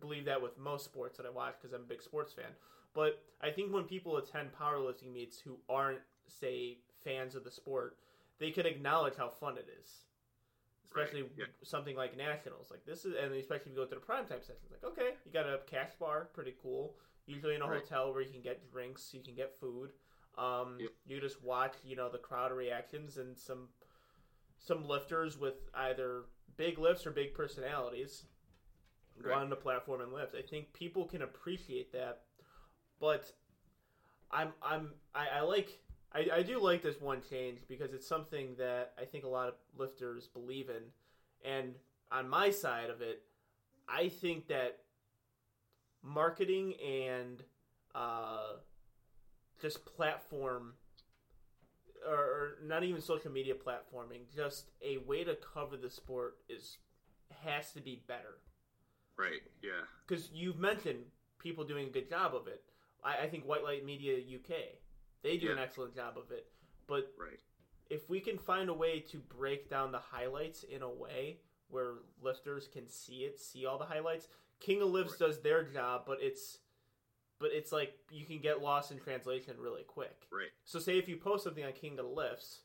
believe 0.00 0.24
that 0.24 0.40
with 0.42 0.56
most 0.58 0.84
sports 0.86 1.16
that 1.18 1.26
I 1.26 1.30
watch 1.30 1.54
because 1.60 1.74
I'm 1.74 1.82
a 1.82 1.84
big 1.84 2.02
sports 2.02 2.32
fan. 2.32 2.50
But 2.94 3.22
I 3.42 3.50
think 3.50 3.72
when 3.72 3.84
people 3.84 4.16
attend 4.16 4.50
powerlifting 4.58 5.12
meets 5.12 5.38
who 5.38 5.58
aren't 5.68 6.00
say 6.28 6.78
fans 7.04 7.34
of 7.34 7.44
the 7.44 7.50
sport, 7.50 7.98
they 8.38 8.50
could 8.50 8.64
acknowledge 8.66 9.16
how 9.16 9.28
fun 9.28 9.58
it 9.58 9.68
is. 9.82 10.05
Especially 10.86 11.22
Right, 11.22 11.32
yeah. 11.36 11.44
something 11.62 11.96
like 11.96 12.16
nationals, 12.16 12.70
like 12.70 12.84
this 12.86 13.04
is, 13.04 13.14
and 13.20 13.34
especially 13.34 13.72
if 13.72 13.76
you 13.76 13.76
go 13.76 13.84
to 13.86 13.94
the 13.94 14.00
prime 14.00 14.24
time 14.26 14.40
sessions, 14.40 14.70
like 14.70 14.84
okay, 14.84 15.10
you 15.24 15.32
got 15.32 15.46
a 15.46 15.58
cash 15.66 15.90
bar, 15.98 16.28
pretty 16.32 16.54
cool. 16.62 16.96
Usually 17.26 17.54
in 17.54 17.62
a 17.62 17.66
Right. 17.68 17.80
hotel 17.82 18.12
where 18.12 18.22
you 18.22 18.30
can 18.30 18.40
get 18.42 18.70
drinks, 18.70 19.12
you 19.12 19.20
can 19.22 19.34
get 19.34 19.58
food. 19.60 19.92
Um. 20.38 20.78
You 21.06 21.20
just 21.20 21.42
watch, 21.42 21.74
you 21.84 21.96
know, 21.96 22.08
the 22.08 22.18
crowd 22.18 22.52
reactions 22.52 23.16
and 23.18 23.36
some 23.36 23.68
some 24.58 24.86
lifters 24.88 25.38
with 25.38 25.54
either 25.74 26.24
big 26.56 26.78
lifts 26.78 27.06
or 27.06 27.10
big 27.10 27.34
personalities 27.34 28.24
go 29.22 29.32
on 29.32 29.48
the 29.50 29.56
platform 29.56 30.00
and 30.00 30.12
lift. 30.12 30.34
I 30.34 30.42
think 30.42 30.72
people 30.72 31.04
can 31.06 31.22
appreciate 31.22 31.92
that, 31.92 32.22
but 33.00 33.32
I'm 34.30 34.52
I'm 34.62 34.94
I, 35.14 35.28
I 35.38 35.40
like 35.42 35.78
I, 36.16 36.36
I 36.36 36.42
do 36.42 36.58
like 36.58 36.82
this 36.82 36.98
one 36.98 37.20
change 37.28 37.58
because 37.68 37.92
it's 37.92 38.08
something 38.08 38.54
that 38.56 38.94
I 38.98 39.04
think 39.04 39.24
a 39.24 39.28
lot 39.28 39.48
of 39.48 39.54
lifters 39.76 40.28
believe 40.28 40.70
in, 40.70 40.82
and 41.44 41.74
on 42.10 42.28
my 42.28 42.50
side 42.50 42.88
of 42.88 43.02
it, 43.02 43.22
I 43.86 44.08
think 44.08 44.48
that 44.48 44.78
marketing 46.02 46.74
and 46.82 47.42
uh, 47.94 48.54
just 49.60 49.84
platform 49.84 50.74
or, 52.08 52.52
not 52.64 52.82
even 52.82 53.02
social 53.02 53.30
media 53.30 53.54
platforming, 53.54 54.20
just 54.34 54.70
a 54.82 54.98
way 54.98 55.22
to 55.24 55.36
cover 55.36 55.76
the 55.76 55.90
sport 55.90 56.36
is 56.48 56.78
has 57.44 57.72
to 57.72 57.80
be 57.80 58.02
better 58.06 58.38
right. 59.18 59.42
Yeah, 59.62 59.84
because 60.06 60.30
you've 60.32 60.58
mentioned 60.58 61.00
people 61.38 61.64
doing 61.64 61.88
a 61.88 61.90
good 61.90 62.08
job 62.08 62.34
of 62.34 62.46
it. 62.46 62.62
I, 63.04 63.24
I 63.24 63.28
think 63.28 63.44
White 63.44 63.64
Light 63.64 63.84
Media 63.84 64.16
UK 64.16 64.78
they 65.26 65.36
do 65.36 65.50
an 65.50 65.58
excellent 65.58 65.94
job 65.94 66.16
of 66.16 66.30
it, 66.30 66.46
but 66.86 67.12
right. 67.18 67.40
if 67.90 68.08
we 68.08 68.20
can 68.20 68.38
find 68.38 68.68
a 68.68 68.74
way 68.74 69.00
to 69.00 69.18
break 69.18 69.68
down 69.68 69.90
the 69.90 69.98
highlights 69.98 70.62
in 70.62 70.82
a 70.82 70.88
way 70.90 71.38
where 71.68 71.94
lifters 72.22 72.68
can 72.72 72.88
see 72.88 73.24
it, 73.24 73.40
see 73.40 73.66
all 73.66 73.76
the 73.78 73.84
highlights, 73.84 74.28
King 74.60 74.82
of 74.82 74.88
Lifts 74.88 75.20
Right. 75.20 75.26
does 75.26 75.40
their 75.42 75.64
job, 75.64 76.04
but 76.06 76.18
it's 76.22 76.58
but 77.38 77.50
it's 77.52 77.70
like 77.70 77.98
you 78.10 78.24
can 78.24 78.38
get 78.38 78.62
lost 78.62 78.92
in 78.92 78.98
translation 78.98 79.54
really 79.58 79.82
quick. 79.82 80.26
Right. 80.32 80.48
So 80.64 80.78
say 80.78 80.96
if 80.96 81.06
you 81.08 81.16
post 81.16 81.44
something 81.44 81.64
on 81.64 81.72
King 81.72 81.98
of 81.98 82.06
Lifts 82.06 82.60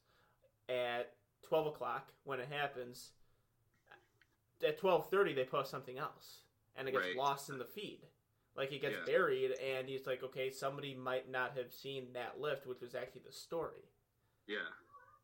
at 0.70 1.14
twelve 1.42 1.68
o'clock 1.68 2.14
when 2.24 2.40
it 2.40 2.48
happens. 2.50 3.12
At 4.66 4.78
twelve 4.78 5.10
thirty, 5.10 5.34
they 5.34 5.44
post 5.44 5.72
something 5.72 5.98
else, 5.98 6.44
and 6.76 6.88
it 6.88 6.92
gets 6.92 7.08
Right. 7.08 7.16
lost 7.16 7.50
in 7.50 7.58
the 7.58 7.66
feed. 7.66 8.06
Like 8.56 8.70
he 8.70 8.80
gets 8.80 8.96
Yeah. 8.98 9.06
buried, 9.06 9.52
and 9.52 9.88
he's 9.88 10.06
like, 10.06 10.24
okay, 10.24 10.50
somebody 10.50 10.94
might 10.94 11.30
not 11.30 11.56
have 11.58 11.72
seen 11.74 12.14
that 12.14 12.40
lift, 12.40 12.68
which 12.68 12.82
was 12.82 12.96
actually 12.96 13.22
the 13.26 13.32
story. 13.32 13.90
Yeah. 14.48 14.68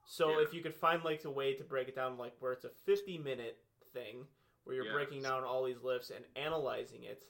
So 0.06 0.30
Yeah. 0.40 0.46
if 0.46 0.54
you 0.54 0.62
could 0.64 0.76
find 0.76 1.04
like 1.04 1.26
a 1.26 1.30
way 1.32 1.54
to 1.56 1.64
break 1.64 1.90
it 1.90 1.96
down, 1.96 2.18
like 2.18 2.36
where 2.40 2.54
it's 2.54 2.64
a 2.66 2.70
fifty 2.70 3.18
minute 3.18 3.62
thing, 3.94 4.28
where 4.64 4.76
you're 4.76 4.86
Yeah. 4.86 4.94
breaking 4.94 5.24
down 5.24 5.44
all 5.44 5.64
these 5.66 5.82
lifts 5.82 6.10
and 6.10 6.26
analyzing 6.36 7.04
it. 7.04 7.24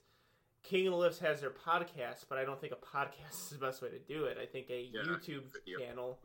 King 0.64 0.88
of 0.88 0.92
the 0.94 0.98
Lifts 0.98 1.20
has 1.20 1.40
their 1.42 1.52
podcast, 1.52 2.28
but 2.28 2.38
I 2.38 2.44
don't 2.44 2.60
think 2.60 2.74
a 2.74 2.76
podcast 2.98 3.32
is 3.32 3.50
the 3.52 3.58
best 3.58 3.82
way 3.82 3.90
to 3.90 4.00
do 4.00 4.26
it. 4.26 4.38
I 4.38 4.46
think 4.46 4.70
a 4.70 4.92
YouTube 4.92 5.46
channel 5.80 6.20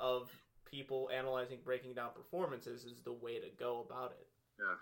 of 0.00 0.30
people 0.64 1.08
analyzing, 1.10 1.60
breaking 1.62 1.94
down 1.94 2.12
performances 2.12 2.84
is 2.84 3.02
the 3.02 3.12
way 3.12 3.38
to 3.40 3.48
go 3.50 3.80
about 3.80 4.12
it. 4.12 4.28
Yeah. 4.58 4.74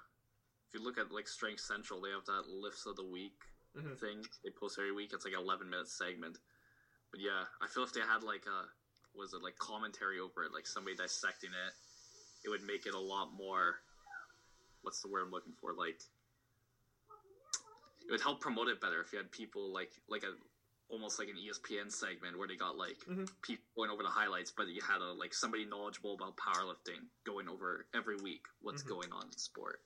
If 0.69 0.75
you 0.75 0.81
look 0.81 0.99
at 0.99 1.13
like 1.13 1.29
Strength 1.29 1.61
Central, 1.61 2.01
they 2.01 2.11
have 2.11 2.25
that 2.27 2.49
lifts 2.49 2.87
of 2.87 2.97
the 2.97 3.05
week 3.05 3.39
Mhm. 3.77 3.99
thing 3.99 4.27
they 4.45 4.51
post 4.51 4.79
every 4.79 4.93
week. 4.93 5.13
It's 5.13 5.25
like 5.25 5.35
an 5.35 5.41
eleven 5.41 5.69
minute 5.71 5.89
segment. 5.89 6.39
But 7.11 7.21
yeah, 7.21 7.45
I 7.61 7.67
feel 7.67 7.83
if 7.83 7.93
they 7.93 8.01
had 8.01 8.23
like 8.23 8.47
a 8.47 8.69
was 9.15 9.33
it 9.35 9.43
like 9.43 9.57
commentary 9.59 10.19
over 10.21 10.45
it, 10.45 10.53
like 10.53 10.67
somebody 10.67 10.97
dissecting 10.97 11.51
it, 11.53 11.73
it 12.45 12.49
would 12.49 12.63
make 12.63 12.87
it 12.87 12.95
a 12.95 12.99
lot 12.99 13.33
more. 13.33 13.81
What's 14.83 15.01
the 15.03 15.09
word 15.09 15.23
I'm 15.23 15.31
looking 15.31 15.53
for? 15.61 15.73
Like 15.75 16.01
it 18.07 18.11
would 18.11 18.21
help 18.21 18.41
promote 18.41 18.69
it 18.69 18.81
better 18.81 19.01
if 19.01 19.13
you 19.13 19.19
had 19.19 19.31
people 19.31 19.73
like 19.73 19.91
like 20.09 20.25
a 20.25 20.35
almost 20.89 21.19
like 21.19 21.29
an 21.29 21.37
ESPN 21.37 21.91
segment 21.91 22.37
where 22.37 22.49
they 22.49 22.57
got 22.57 22.77
like 22.77 22.99
Mhm. 23.07 23.27
people 23.43 23.65
going 23.77 23.91
over 23.91 24.03
the 24.03 24.11
highlights, 24.11 24.51
but 24.51 24.69
you 24.69 24.83
had 24.83 25.01
a 25.01 25.13
like 25.13 25.33
somebody 25.33 25.65
knowledgeable 25.65 26.15
about 26.15 26.37
powerlifting 26.37 27.09
going 27.25 27.49
over 27.49 27.87
every 27.95 28.17
week 28.17 28.43
what's 28.61 28.83
Mhm. 28.83 28.89
going 28.89 29.13
on 29.13 29.27
in 29.27 29.39
sport. 29.39 29.81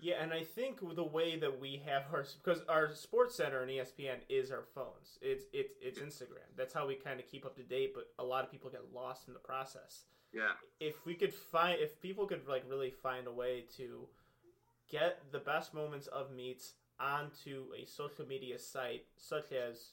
Yeah, 0.00 0.14
and 0.22 0.32
I 0.32 0.42
think 0.42 0.80
the 0.94 1.04
way 1.04 1.36
that 1.38 1.60
we 1.60 1.80
have 1.86 2.04
our 2.12 2.24
because 2.42 2.62
our 2.68 2.94
Sports 2.94 3.36
Center 3.36 3.62
and 3.62 3.70
ESPN 3.70 4.16
is 4.28 4.50
our 4.50 4.64
phones. 4.74 5.18
It's 5.22 5.44
it's 5.52 5.74
it's 5.80 5.98
Instagram. 5.98 6.48
That's 6.56 6.74
how 6.74 6.86
we 6.86 6.94
kind 6.96 7.20
of 7.20 7.26
keep 7.26 7.46
up 7.46 7.56
to 7.56 7.62
date. 7.62 7.92
But 7.94 8.08
a 8.18 8.24
lot 8.24 8.44
of 8.44 8.50
people 8.50 8.70
get 8.70 8.92
lost 8.92 9.28
in 9.28 9.34
the 9.34 9.40
process. 9.40 10.04
Yeah, 10.32 10.50
if 10.80 11.06
we 11.06 11.14
could 11.14 11.32
find 11.32 11.80
if 11.80 12.00
people 12.00 12.26
could 12.26 12.46
like 12.48 12.64
really 12.68 12.90
find 12.90 13.26
a 13.28 13.32
way 13.32 13.64
to 13.76 14.08
get 14.90 15.20
the 15.32 15.38
best 15.38 15.72
moments 15.72 16.06
of 16.08 16.32
meets 16.32 16.72
onto 17.00 17.66
a 17.80 17.86
social 17.86 18.26
media 18.26 18.58
site 18.58 19.04
such 19.16 19.52
as 19.52 19.90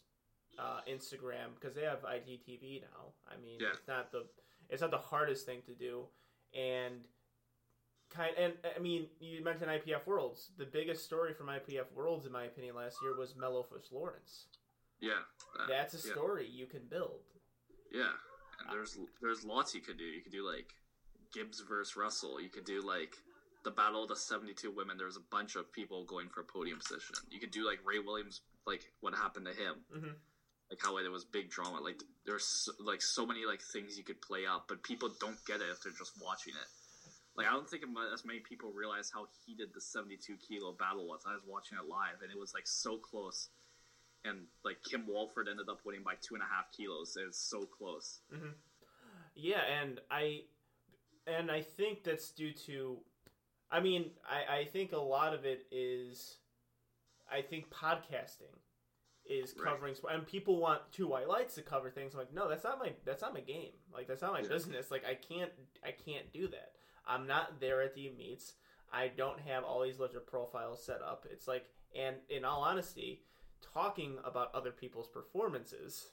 uh, 0.59 0.81
Instagram 0.89 1.53
because 1.59 1.75
they 1.75 1.83
have 1.83 2.01
IGTV 2.03 2.81
now. 2.81 3.13
I 3.31 3.39
mean, 3.41 3.59
Yeah. 3.59 3.69
it's 3.73 3.87
not 3.87 4.11
the 4.11 4.25
it's 4.69 4.81
not 4.81 4.91
the 4.91 4.97
hardest 4.97 5.45
thing 5.45 5.61
to 5.67 5.73
do, 5.73 6.05
and 6.57 6.95
kind 8.13 8.33
and 8.37 8.53
I 8.75 8.79
mean 8.79 9.07
you 9.19 9.43
mentioned 9.43 9.69
IPF 9.69 10.05
Worlds. 10.05 10.49
The 10.57 10.65
biggest 10.65 11.05
story 11.05 11.33
from 11.33 11.47
IPF 11.47 11.91
Worlds, 11.95 12.25
in 12.25 12.31
my 12.31 12.43
opinion, 12.45 12.75
last 12.75 12.97
year 13.01 13.15
was 13.17 13.33
Mellowfish 13.33 13.91
Lawrence. 13.91 14.47
yeah. 14.99 15.19
that- 15.57 15.67
That's 15.67 15.93
a 16.03 16.07
yeah. 16.07 16.13
story 16.13 16.47
you 16.47 16.65
can 16.67 16.81
build. 16.89 17.21
Yeah, 17.91 18.11
and 18.59 18.71
there's 18.71 18.97
there's 19.21 19.43
lots 19.43 19.73
you 19.75 19.81
could 19.81 19.97
do. 19.97 20.05
You 20.05 20.21
could 20.21 20.31
do 20.31 20.45
like 20.47 20.67
Gibbs 21.33 21.59
versus 21.61 21.95
Russell. 21.97 22.39
You 22.41 22.49
could 22.49 22.65
do 22.65 22.81
like 22.81 23.15
the 23.63 23.71
battle 23.71 24.03
of 24.03 24.09
the 24.09 24.15
72 24.15 24.71
women. 24.71 24.97
There's 24.97 25.17
a 25.17 25.27
bunch 25.29 25.55
of 25.55 25.71
people 25.71 26.03
going 26.05 26.29
for 26.29 26.41
a 26.41 26.43
podium 26.45 26.79
position. 26.79 27.15
You 27.29 27.39
could 27.39 27.51
do 27.51 27.65
like 27.65 27.79
Ray 27.85 27.99
Williams, 27.99 28.41
like 28.65 28.81
what 29.01 29.13
happened 29.13 29.45
to 29.45 29.53
him, 29.53 29.75
Mhm. 29.93 30.15
like 30.71 30.79
how 30.81 30.97
there 30.99 31.11
was 31.11 31.25
big 31.25 31.49
drama. 31.51 31.79
Like 31.81 32.01
there's 32.25 32.45
so, 32.45 32.71
like 32.79 33.01
so 33.01 33.25
many 33.25 33.45
like 33.45 33.61
things 33.61 33.97
you 33.97 34.03
could 34.03 34.21
play 34.21 34.45
up, 34.47 34.67
but 34.67 34.81
people 34.83 35.09
don't 35.19 35.37
get 35.45 35.61
it 35.61 35.69
if 35.69 35.81
they're 35.83 35.91
just 35.93 36.13
watching 36.21 36.53
it. 36.55 36.67
Like 37.35 37.47
I 37.47 37.51
don't 37.51 37.67
think 37.69 37.83
as 38.13 38.25
many 38.25 38.39
people 38.39 38.71
realize 38.73 39.09
how 39.13 39.27
heated 39.45 39.69
the 39.73 39.81
72 39.81 40.35
kilo 40.37 40.73
battle 40.73 41.07
was. 41.07 41.21
I 41.25 41.33
was 41.33 41.43
watching 41.47 41.77
it 41.77 41.87
live, 41.89 42.21
and 42.21 42.31
it 42.31 42.37
was 42.39 42.53
like 42.53 42.67
so 42.67 42.97
close. 42.97 43.49
And 44.25 44.45
like 44.63 44.77
Kim 44.83 45.07
Walford 45.07 45.47
ended 45.49 45.67
up 45.69 45.79
winning 45.85 46.03
by 46.03 46.13
two 46.21 46.35
and 46.35 46.43
a 46.43 46.47
half 46.47 46.71
kilos. 46.75 47.17
It's 47.17 47.39
so 47.39 47.61
close. 47.61 48.19
Mm-hmm. 48.33 48.49
Yeah, 49.35 49.61
and 49.81 49.99
I 50.11 50.41
and 51.25 51.49
I 51.49 51.61
think 51.61 52.03
that's 52.03 52.31
due 52.31 52.51
to 52.67 52.97
I 53.71 53.79
mean, 53.79 54.11
I, 54.29 54.59
I 54.59 54.65
think 54.65 54.91
a 54.91 54.97
lot 54.99 55.33
of 55.33 55.45
it 55.45 55.65
is 55.71 56.37
I 57.31 57.41
think 57.41 57.69
podcasting 57.71 58.53
is 59.25 59.53
covering 59.53 59.95
sp 59.95 60.03
and 60.11 60.27
people 60.27 60.57
want 60.59 60.81
two 60.91 61.07
white 61.07 61.29
lights 61.29 61.55
to 61.55 61.61
cover 61.61 61.89
things. 61.89 62.13
I'm 62.13 62.19
like, 62.19 62.33
no, 62.33 62.49
that's 62.49 62.65
not 62.65 62.77
my 62.79 62.91
that's 63.05 63.21
not 63.21 63.33
my 63.33 63.39
game. 63.39 63.71
Like 63.93 64.07
that's 64.07 64.21
not 64.21 64.33
my 64.33 64.41
Yeah. 64.41 64.49
business. 64.49 64.91
Like 64.91 65.05
I 65.05 65.15
can't 65.15 65.51
I 65.83 65.91
can't 65.91 66.31
do 66.33 66.47
that. 66.49 66.73
I'm 67.07 67.27
not 67.27 67.59
there 67.59 67.81
at 67.81 67.95
the 67.95 68.09
meets. 68.17 68.53
I 68.93 69.07
don't 69.09 69.39
have 69.39 69.63
all 69.63 69.81
these 69.81 69.99
lifter 69.99 70.19
profiles 70.19 70.83
set 70.83 71.01
up. 71.01 71.25
It's 71.31 71.47
like 71.47 71.65
and 71.95 72.15
in 72.29 72.45
all 72.45 72.61
honesty, 72.61 73.21
talking 73.73 74.17
about 74.23 74.53
other 74.55 74.71
people's 74.71 75.07
performances 75.07 76.07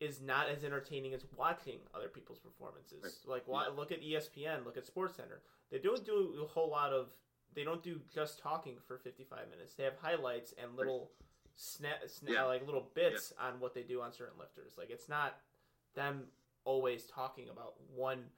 is 0.00 0.20
not 0.20 0.48
as 0.48 0.62
entertaining 0.62 1.12
as 1.14 1.24
watching 1.36 1.80
other 1.92 2.06
people's 2.08 2.38
performances. 2.38 3.20
Like, 3.26 3.42
why, 3.48 3.64
Yeah. 3.64 3.70
look 3.70 3.90
at 3.90 4.00
ESPN, 4.00 4.64
look 4.64 4.76
at 4.76 4.86
SportsCenter. 4.86 5.40
They 5.70 5.78
don't 5.80 6.04
do 6.04 6.40
a 6.42 6.46
whole 6.46 6.70
lot 6.70 6.92
of. 6.92 7.12
They 7.54 7.64
don't 7.64 7.82
do 7.82 8.00
just 8.14 8.38
talking 8.38 8.78
for 8.86 8.98
fifty-five 8.98 9.48
minutes. 9.50 9.74
They 9.74 9.82
have 9.84 9.96
highlights 9.96 10.52
and 10.52 10.76
little 10.76 11.10
snap, 11.56 12.04
sna- 12.04 12.28
Yeah. 12.34 12.44
like 12.44 12.64
little 12.64 12.88
bits 12.94 13.32
on 13.40 13.58
what 13.58 13.74
they 13.74 13.82
do 13.82 14.00
on 14.00 14.12
certain 14.12 14.38
lifters. 14.38 14.78
Like, 14.78 14.90
it's 14.90 15.08
not 15.08 15.40
them 15.94 16.30
always 16.64 17.06
talking 17.06 17.48
about 17.48 17.80
one 17.90 18.30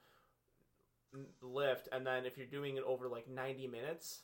lift, 1.42 1.88
and 1.92 2.06
then 2.06 2.24
if 2.26 2.36
you're 2.36 2.46
doing 2.46 2.76
it 2.76 2.84
over 2.84 3.08
like 3.08 3.28
ninety 3.28 3.66
minutes. 3.66 4.22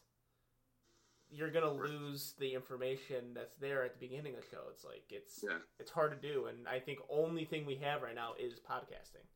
You're 1.28 1.51
gonna 1.51 1.72
lose 1.72 2.34
the 2.39 2.55
information 2.55 3.34
that's 3.34 3.57
there 3.57 3.82
at 3.82 3.95
the 3.95 3.99
beginning 3.99 4.37
of 4.37 4.43
the 4.43 4.47
show. 4.49 4.62
It's 4.70 4.84
like 4.84 5.03
it's 5.11 5.43
Yeah. 5.43 5.59
it's 5.80 5.91
hard 5.91 6.12
to 6.12 6.28
do 6.32 6.47
and 6.47 6.68
i 6.68 6.78
think 6.78 7.01
only 7.11 7.45
thing 7.45 7.66
we 7.66 7.74
have 7.82 8.03
right 8.03 8.14
now 8.14 8.34
is 8.39 8.61
podcasting 8.61 9.26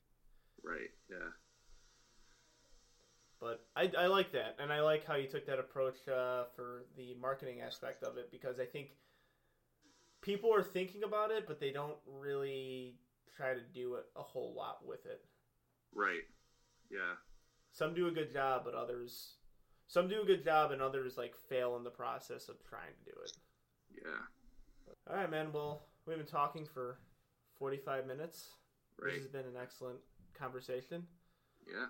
Right. 0.63 0.91
Yeah. 1.11 1.31
but 3.41 3.67
i, 3.75 3.91
I 3.99 4.07
like 4.07 4.31
that 4.33 4.55
and 4.61 4.73
i 4.73 4.81
like 4.83 5.05
how 5.05 5.17
you 5.17 5.27
took 5.27 5.47
that 5.47 5.59
approach 5.59 5.97
uh, 6.07 6.45
for 6.55 6.85
the 6.97 7.15
marketing 7.21 7.61
aspect 7.61 8.05
of 8.05 8.19
it 8.19 8.31
because 8.31 8.61
i 8.61 8.67
think 8.67 8.91
people 10.23 10.55
are 10.55 10.63
thinking 10.63 11.03
about 11.03 11.33
it 11.33 11.45
but 11.49 11.59
they 11.59 11.73
don't 11.73 11.99
really 12.07 12.95
try 13.37 13.53
to 13.55 13.61
do 13.75 13.95
it 13.97 14.05
a 14.15 14.23
whole 14.23 14.55
lot 14.57 14.87
with 14.87 15.05
it 15.07 15.25
Right. 15.93 16.23
Yeah. 16.89 17.15
Some 17.81 17.95
do 17.95 18.09
a 18.09 18.11
good 18.11 18.31
job 18.31 18.61
but 18.67 18.75
others 18.75 19.37
some 19.89 20.07
do 20.07 20.21
a 20.21 20.27
good 20.27 20.45
job 20.45 20.71
and 20.71 20.83
others 20.83 21.17
like 21.17 21.35
fail 21.49 21.77
in 21.77 21.83
the 21.83 21.91
process 21.91 22.51
of 22.51 22.57
trying 22.69 22.93
to 22.99 23.11
do 23.11 23.17
it 23.25 23.33
Yeah. 24.05 24.23
all 25.09 25.17
right 25.17 25.31
man 25.31 25.51
well 25.51 25.87
we've 26.07 26.19
been 26.19 26.27
talking 26.27 26.67
for 26.67 26.99
45 27.59 28.07
minutes 28.07 28.51
Right. 28.99 29.15
this 29.15 29.23
has 29.23 29.31
been 29.33 29.47
an 29.47 29.57
excellent 29.61 29.99
conversation 30.35 31.07
Yeah. 31.67 31.87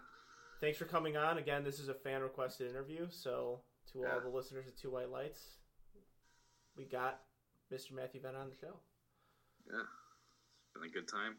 Thanks 0.60 0.76
for 0.78 0.84
coming 0.84 1.16
on. 1.16 1.38
Again, 1.38 1.64
this 1.64 1.78
is 1.80 1.88
a 1.88 1.94
fan 1.94 2.20
requested 2.20 2.68
interview, 2.70 3.06
so 3.10 3.62
to 3.92 4.04
all 4.04 4.20
the 4.20 4.28
listeners 4.28 4.66
of 4.68 4.76
Two 4.76 4.90
White 4.90 5.08
Lights, 5.10 5.40
we 6.76 6.84
got 6.84 7.22
Mr. 7.72 7.92
Matthew 7.92 8.20
Venn 8.20 8.34
on 8.36 8.50
the 8.50 8.56
show. 8.60 8.74
Yeah. 9.66 9.80
It's 9.80 10.74
been 10.74 10.84
a 10.90 10.92
good 10.92 11.08
time. 11.08 11.36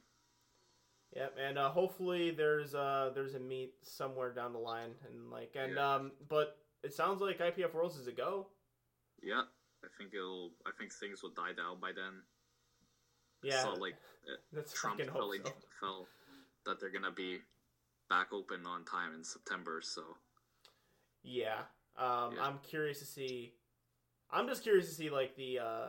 Yep, 1.16 1.38
and 1.46 1.58
uh, 1.58 1.70
hopefully 1.70 2.32
there's 2.32 2.74
uh 2.74 3.12
there's 3.14 3.36
a 3.36 3.40
meet 3.40 3.74
somewhere 3.84 4.32
down 4.34 4.54
the 4.54 4.60
line, 4.60 4.92
and 5.10 5.30
like 5.30 5.56
and 5.56 5.76
Yeah. 5.76 5.96
um, 5.96 6.12
but 6.30 6.58
it 6.84 6.94
sounds 6.94 7.22
like 7.22 7.40
IPF 7.40 7.74
Worlds 7.74 7.98
is 7.98 8.08
a 8.08 8.12
go. 8.12 8.48
Yeah. 9.22 9.44
I 9.84 9.88
think 9.98 10.14
it'll. 10.14 10.52
I 10.66 10.70
think 10.78 10.94
things 10.94 11.24
will 11.24 11.32
die 11.32 11.54
down 11.58 11.80
by 11.82 11.92
then. 11.92 12.22
Yeah, 13.44 13.64
So 13.64 13.74
like 13.74 13.96
that's 14.54 14.72
Trump 14.74 15.02
telling 15.04 15.42
so. 15.44 15.52
NFL 15.88 16.06
that 16.66 16.80
they're 16.80 16.92
gonna 16.92 17.12
be 17.12 17.40
back 18.10 18.32
open 18.32 18.66
on 18.66 18.86
time 18.86 19.14
in 19.16 19.24
September. 19.24 19.82
So 19.84 20.04
Yeah, 21.24 21.62
um, 21.98 22.36
Yeah. 22.36 22.44
I'm 22.46 22.60
curious 22.60 23.00
to 23.00 23.06
see. 23.06 23.54
I'm 24.30 24.48
just 24.48 24.64
curious 24.64 24.88
to 24.88 24.94
see 24.94 25.10
like 25.10 25.36
the 25.36 25.60
uh, 25.60 25.88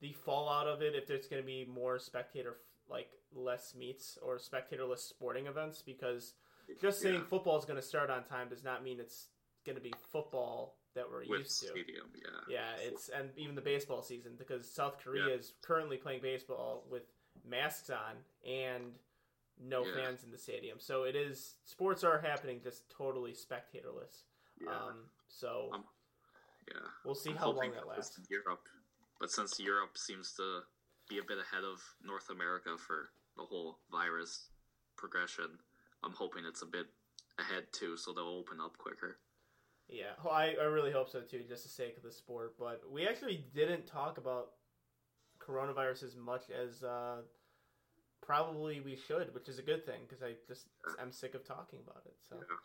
the 0.00 0.12
fallout 0.24 0.66
of 0.66 0.80
it 0.82 0.94
if 0.94 1.06
there's 1.06 1.28
going 1.28 1.42
to 1.42 1.46
be 1.46 1.64
more 1.66 1.98
spectator 1.98 2.56
like 2.88 3.10
less 3.32 3.74
meets 3.74 4.18
or 4.22 4.38
spectatorless 4.38 4.98
sporting 5.00 5.46
events 5.46 5.82
because 5.82 6.34
just 6.80 7.00
saying 7.00 7.14
Yeah. 7.16 7.24
football 7.24 7.58
is 7.58 7.64
going 7.64 7.76
to 7.80 7.82
start 7.86 8.10
on 8.10 8.24
time 8.24 8.48
does 8.48 8.64
not 8.64 8.82
mean 8.82 9.00
it's 9.00 9.28
going 9.64 9.76
to 9.76 9.82
be 9.82 9.92
football 10.10 10.76
that 10.94 11.08
we're 11.10 11.20
with 11.20 11.40
used 11.40 11.60
to. 11.60 11.66
stadium, 11.68 12.10
yeah. 12.14 12.40
Yeah, 12.48 12.76
it's 12.80 13.08
and 13.10 13.30
even 13.36 13.54
the 13.54 13.60
baseball 13.60 14.02
season 14.02 14.36
because 14.36 14.70
South 14.70 14.98
Korea 14.98 15.28
Yeah. 15.28 15.34
is 15.34 15.52
currently 15.62 15.96
playing 15.98 16.22
baseball 16.22 16.84
with 16.88 17.02
masks 17.44 17.90
on 17.90 18.16
and 18.46 18.98
no 19.60 19.84
Yeah. 19.84 19.94
fans 19.94 20.24
in 20.24 20.30
the 20.30 20.38
stadium. 20.38 20.78
So 20.80 21.04
it 21.04 21.14
is 21.16 21.56
sports 21.64 22.04
are 22.04 22.18
happening 22.18 22.60
just 22.62 22.88
totally 22.90 23.32
spectatorless. 23.32 24.24
Yeah. 24.60 24.70
Um, 24.74 25.10
so 25.28 25.70
Um, 25.72 25.84
yeah. 26.68 26.80
we'll 27.04 27.14
see 27.14 27.30
I'm 27.30 27.36
how 27.36 27.50
long 27.50 27.72
that 27.72 27.86
lasts. 27.86 28.16
in 28.18 28.24
Europe, 28.30 28.66
but 29.20 29.30
since 29.30 29.58
Europe 29.60 29.96
seems 29.98 30.32
to 30.34 30.62
be 31.08 31.18
a 31.18 31.22
bit 31.22 31.38
ahead 31.38 31.64
of 31.64 31.80
North 32.04 32.30
America 32.30 32.76
for 32.78 33.10
the 33.36 33.42
whole 33.42 33.78
virus 33.90 34.48
progression, 34.96 35.58
I'm 36.04 36.12
hoping 36.12 36.44
it's 36.46 36.62
a 36.62 36.66
bit 36.66 36.86
ahead 37.38 37.64
too, 37.72 37.96
so 37.96 38.12
they'll 38.12 38.24
open 38.42 38.58
up 38.60 38.76
quicker. 38.78 39.18
Yeah, 39.88 40.12
well, 40.22 40.34
I, 40.34 40.54
I 40.60 40.64
really 40.64 40.92
hope 40.92 41.08
so 41.08 41.20
too, 41.20 41.42
just 41.48 41.62
the 41.62 41.70
sake 41.70 41.96
of 41.96 42.02
the 42.02 42.12
sport. 42.12 42.54
But 42.58 42.82
we 42.90 43.06
actually 43.08 43.44
didn't 43.54 43.86
talk 43.86 44.18
about 44.18 44.48
coronavirus 45.40 46.02
as 46.04 46.16
much 46.16 46.50
as 46.50 46.82
uh, 46.82 47.22
probably 48.20 48.80
we 48.80 48.96
should, 48.96 49.32
which 49.34 49.48
is 49.48 49.58
a 49.58 49.62
good 49.62 49.86
thing 49.86 50.00
because 50.06 50.22
I 50.22 50.32
just 50.46 50.66
I'm 51.00 51.10
sick 51.12 51.34
of 51.34 51.44
talking 51.46 51.78
about 51.82 52.02
it. 52.04 52.14
So, 52.28 52.36
Yeah. 52.36 52.56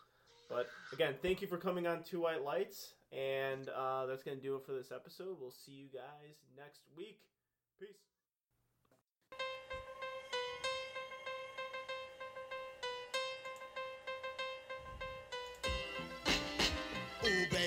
but 0.50 0.68
again, 0.91 1.16
thank 1.22 1.41
you 1.41 1.48
for 1.48 1.58
coming 1.58 1.88
on 1.88 2.04
Two 2.04 2.22
White 2.22 2.44
Lights, 2.44 2.94
and 3.14 3.70
uh, 3.70 4.06
that's 4.06 4.24
gonna 4.24 4.38
do 4.38 4.56
it 4.58 4.66
for 4.66 4.74
this 4.74 4.91
episode. 4.91 5.38
We'll 5.39 5.52
see 5.52 5.72
you 5.72 5.88
guys 5.94 6.36
next 6.58 6.82
week. 6.98 7.22
Peace. 7.80 8.12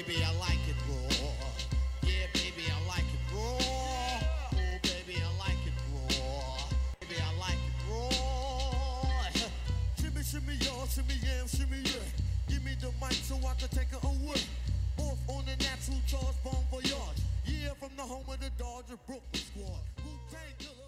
Baby, 0.03 0.23
I 0.23 0.33
like 0.39 0.61
it 0.69 0.77
raw. 0.89 1.33
Yeah, 2.03 2.27
baby, 2.35 2.65
I 2.69 2.79
like 2.87 3.09
it 3.17 3.25
raw. 3.33 3.57
Oh, 3.57 4.79
baby, 4.83 5.17
I 5.17 5.31
like 5.41 5.63
it 5.65 5.77
raw. 5.89 6.69
Baby, 7.01 7.17
I 7.17 7.33
like 7.41 7.63
it 7.65 7.77
raw. 7.89 9.31
shimmy, 9.97 10.23
shimmy, 10.23 10.55
y'all, 10.61 10.87
shimmy, 10.87 11.15
yeah, 11.23 11.47
shimmy, 11.47 11.81
yeah. 11.85 12.05
Give 12.49 12.63
me 12.63 12.73
the 12.79 12.93
mic 13.01 13.15
so 13.15 13.37
I 13.37 13.55
can 13.55 13.69
take 13.71 13.93
it 13.93 14.05
away. 14.05 14.43
Off 14.99 15.19
on 15.29 15.45
the 15.47 15.57
natural 15.65 16.01
charge, 16.07 16.37
for 16.45 16.83
yards. 16.83 17.23
Yeah, 17.47 17.73
from 17.81 17.97
the 17.97 18.03
home 18.03 18.25
of 18.29 18.39
the 18.39 18.51
Dodger 18.59 18.99
Brooklyn 19.07 19.23
squad. 19.33 19.81
Wu-Tang 20.05 20.53
Killer. 20.59 20.86